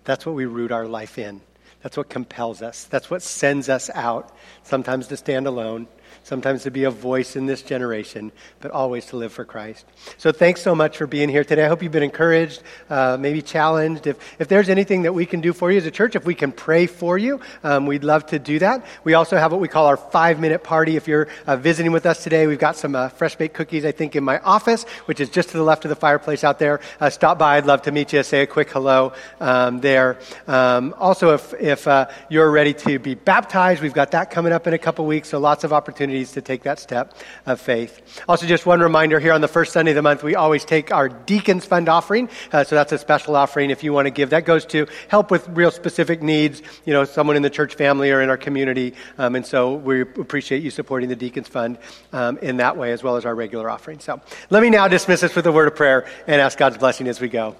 That's 0.03 0.25
what 0.25 0.35
we 0.35 0.45
root 0.45 0.71
our 0.71 0.87
life 0.87 1.17
in. 1.17 1.41
That's 1.81 1.97
what 1.97 2.09
compels 2.09 2.61
us. 2.61 2.85
That's 2.85 3.09
what 3.09 3.21
sends 3.21 3.69
us 3.69 3.89
out, 3.93 4.35
sometimes 4.63 5.07
to 5.07 5.17
stand 5.17 5.47
alone, 5.47 5.87
sometimes 6.23 6.63
to 6.63 6.71
be 6.71 6.83
a 6.83 6.91
voice 6.91 7.35
in 7.35 7.45
this 7.45 7.61
generation, 7.61 8.31
but 8.59 8.71
always 8.71 9.05
to 9.07 9.17
live 9.17 9.31
for 9.31 9.45
Christ. 9.45 9.85
So 10.17 10.31
thanks 10.31 10.61
so 10.61 10.75
much 10.75 10.97
for 10.97 11.07
being 11.07 11.29
here 11.29 11.43
today. 11.43 11.65
I 11.65 11.67
hope 11.67 11.83
you've 11.83 11.91
been 11.91 12.03
encouraged, 12.03 12.61
uh, 12.89 13.17
maybe 13.19 13.41
challenged. 13.41 14.07
If, 14.07 14.17
if 14.39 14.47
there's 14.47 14.69
anything 14.69 15.03
that 15.03 15.13
we 15.13 15.25
can 15.25 15.41
do 15.41 15.53
for 15.53 15.71
you 15.71 15.77
as 15.77 15.85
a 15.85 15.91
church, 15.91 16.15
if 16.15 16.25
we 16.25 16.35
can 16.35 16.51
pray 16.51 16.85
for 16.87 17.17
you, 17.17 17.39
um, 17.63 17.85
we'd 17.85 18.03
love 18.03 18.25
to 18.27 18.39
do 18.39 18.59
that. 18.59 18.85
We 19.03 19.13
also 19.13 19.37
have 19.37 19.51
what 19.51 19.61
we 19.61 19.67
call 19.67 19.87
our 19.87 19.97
five 19.97 20.39
minute 20.39 20.63
party. 20.63 20.95
If 20.95 21.07
you're 21.07 21.27
uh, 21.47 21.55
visiting 21.55 21.91
with 21.91 22.05
us 22.05 22.23
today, 22.23 22.47
we've 22.47 22.59
got 22.59 22.75
some 22.75 22.95
uh, 22.95 23.09
fresh 23.09 23.35
baked 23.35 23.55
cookies, 23.55 23.85
I 23.85 23.91
think, 23.91 24.15
in 24.15 24.23
my 24.23 24.39
office, 24.39 24.83
which 25.05 25.19
is 25.19 25.29
just 25.29 25.49
to 25.49 25.57
the 25.57 25.63
left 25.63 25.85
of 25.85 25.89
the 25.89 25.95
fireplace 25.95 26.43
out 26.43 26.59
there. 26.59 26.81
Uh, 26.99 27.09
stop 27.09 27.39
by. 27.39 27.57
I'd 27.57 27.65
love 27.65 27.83
to 27.83 27.91
meet 27.91 28.13
you. 28.13 28.23
Say 28.23 28.41
a 28.41 28.47
quick 28.47 28.69
hello 28.71 29.13
um, 29.39 29.79
there. 29.79 30.19
Um, 30.47 30.93
also, 30.97 31.33
if, 31.33 31.53
if 31.59 31.87
uh, 31.87 32.09
you're 32.29 32.51
ready 32.51 32.73
to 32.73 32.99
be 32.99 33.15
baptized, 33.15 33.81
we've 33.81 33.93
got 33.93 34.11
that 34.11 34.31
coming 34.31 34.51
up 34.51 34.67
in 34.67 34.73
a 34.73 34.77
couple 34.77 35.05
weeks, 35.05 35.29
so 35.29 35.39
lots 35.39 35.63
of 35.63 35.73
opportunities 35.73 36.08
opportunities 36.09 36.31
to 36.31 36.41
take 36.41 36.63
that 36.63 36.79
step 36.79 37.13
of 37.45 37.61
faith. 37.61 38.01
Also, 38.27 38.47
just 38.47 38.65
one 38.65 38.79
reminder 38.79 39.19
here 39.19 39.31
on 39.31 39.41
the 39.41 39.47
first 39.47 39.73
Sunday 39.73 39.91
of 39.91 39.95
the 39.95 40.01
month, 40.01 40.23
we 40.23 40.35
always 40.35 40.65
take 40.65 40.91
our 40.91 41.07
Deacons 41.07 41.65
Fund 41.65 41.87
offering. 41.87 42.29
Uh, 42.51 42.63
so 42.63 42.75
that's 42.75 42.91
a 42.91 42.97
special 42.97 43.35
offering 43.35 43.69
if 43.69 43.83
you 43.83 43.93
want 43.93 44.07
to 44.07 44.11
give. 44.11 44.31
That 44.31 44.45
goes 44.45 44.65
to 44.67 44.87
help 45.07 45.29
with 45.29 45.47
real 45.49 45.69
specific 45.69 46.23
needs, 46.23 46.63
you 46.85 46.93
know, 46.93 47.05
someone 47.05 47.35
in 47.35 47.43
the 47.43 47.49
church 47.49 47.75
family 47.75 48.11
or 48.11 48.21
in 48.21 48.29
our 48.29 48.37
community. 48.37 48.95
Um, 49.19 49.35
and 49.35 49.45
so 49.45 49.75
we 49.75 50.01
appreciate 50.01 50.63
you 50.63 50.71
supporting 50.71 51.09
the 51.09 51.15
Deacons 51.15 51.47
Fund 51.47 51.77
um, 52.11 52.39
in 52.39 52.57
that 52.57 52.75
way 52.75 52.91
as 52.91 53.03
well 53.03 53.15
as 53.15 53.25
our 53.25 53.35
regular 53.35 53.69
offering. 53.69 53.99
So 53.99 54.19
let 54.49 54.63
me 54.63 54.71
now 54.71 54.87
dismiss 54.87 55.21
us 55.21 55.35
with 55.35 55.45
a 55.45 55.51
word 55.51 55.67
of 55.67 55.75
prayer 55.75 56.07
and 56.25 56.41
ask 56.41 56.57
God's 56.57 56.77
blessing 56.77 57.07
as 57.07 57.21
we 57.21 57.29
go. 57.29 57.55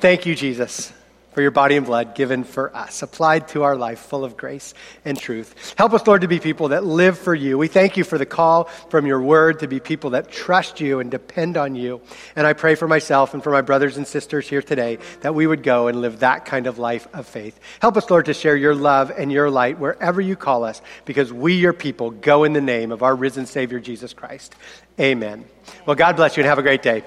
Thank 0.00 0.26
you, 0.26 0.34
Jesus 0.34 0.92
for 1.32 1.42
your 1.42 1.50
body 1.50 1.76
and 1.76 1.86
blood 1.86 2.14
given 2.14 2.44
for 2.44 2.74
us, 2.74 3.02
applied 3.02 3.48
to 3.48 3.62
our 3.62 3.76
life, 3.76 4.00
full 4.00 4.24
of 4.24 4.36
grace 4.36 4.74
and 5.04 5.18
truth. 5.18 5.74
Help 5.76 5.92
us, 5.92 6.06
Lord, 6.06 6.22
to 6.22 6.28
be 6.28 6.40
people 6.40 6.68
that 6.68 6.84
live 6.84 7.18
for 7.18 7.34
you. 7.34 7.56
We 7.56 7.68
thank 7.68 7.96
you 7.96 8.04
for 8.04 8.18
the 8.18 8.26
call 8.26 8.64
from 8.88 9.06
your 9.06 9.20
word 9.20 9.60
to 9.60 9.68
be 9.68 9.80
people 9.80 10.10
that 10.10 10.30
trust 10.30 10.80
you 10.80 11.00
and 11.00 11.10
depend 11.10 11.56
on 11.56 11.74
you. 11.74 12.00
And 12.34 12.46
I 12.46 12.52
pray 12.52 12.74
for 12.74 12.88
myself 12.88 13.34
and 13.34 13.42
for 13.42 13.50
my 13.52 13.60
brothers 13.60 13.96
and 13.96 14.06
sisters 14.06 14.48
here 14.48 14.62
today 14.62 14.98
that 15.20 15.34
we 15.34 15.46
would 15.46 15.62
go 15.62 15.88
and 15.88 16.00
live 16.00 16.20
that 16.20 16.44
kind 16.44 16.66
of 16.66 16.78
life 16.78 17.06
of 17.12 17.26
faith. 17.26 17.58
Help 17.80 17.96
us, 17.96 18.10
Lord, 18.10 18.26
to 18.26 18.34
share 18.34 18.56
your 18.56 18.74
love 18.74 19.12
and 19.16 19.30
your 19.30 19.50
light 19.50 19.78
wherever 19.78 20.20
you 20.20 20.36
call 20.36 20.64
us, 20.64 20.82
because 21.04 21.32
we, 21.32 21.54
your 21.54 21.72
people, 21.72 22.10
go 22.10 22.44
in 22.44 22.52
the 22.52 22.60
name 22.60 22.90
of 22.92 23.02
our 23.02 23.14
risen 23.14 23.46
Savior, 23.46 23.78
Jesus 23.78 24.12
Christ. 24.12 24.54
Amen. 24.98 25.44
Well, 25.86 25.96
God 25.96 26.16
bless 26.16 26.36
you 26.36 26.42
and 26.42 26.48
have 26.48 26.58
a 26.58 26.62
great 26.62 26.82
day. 26.82 27.04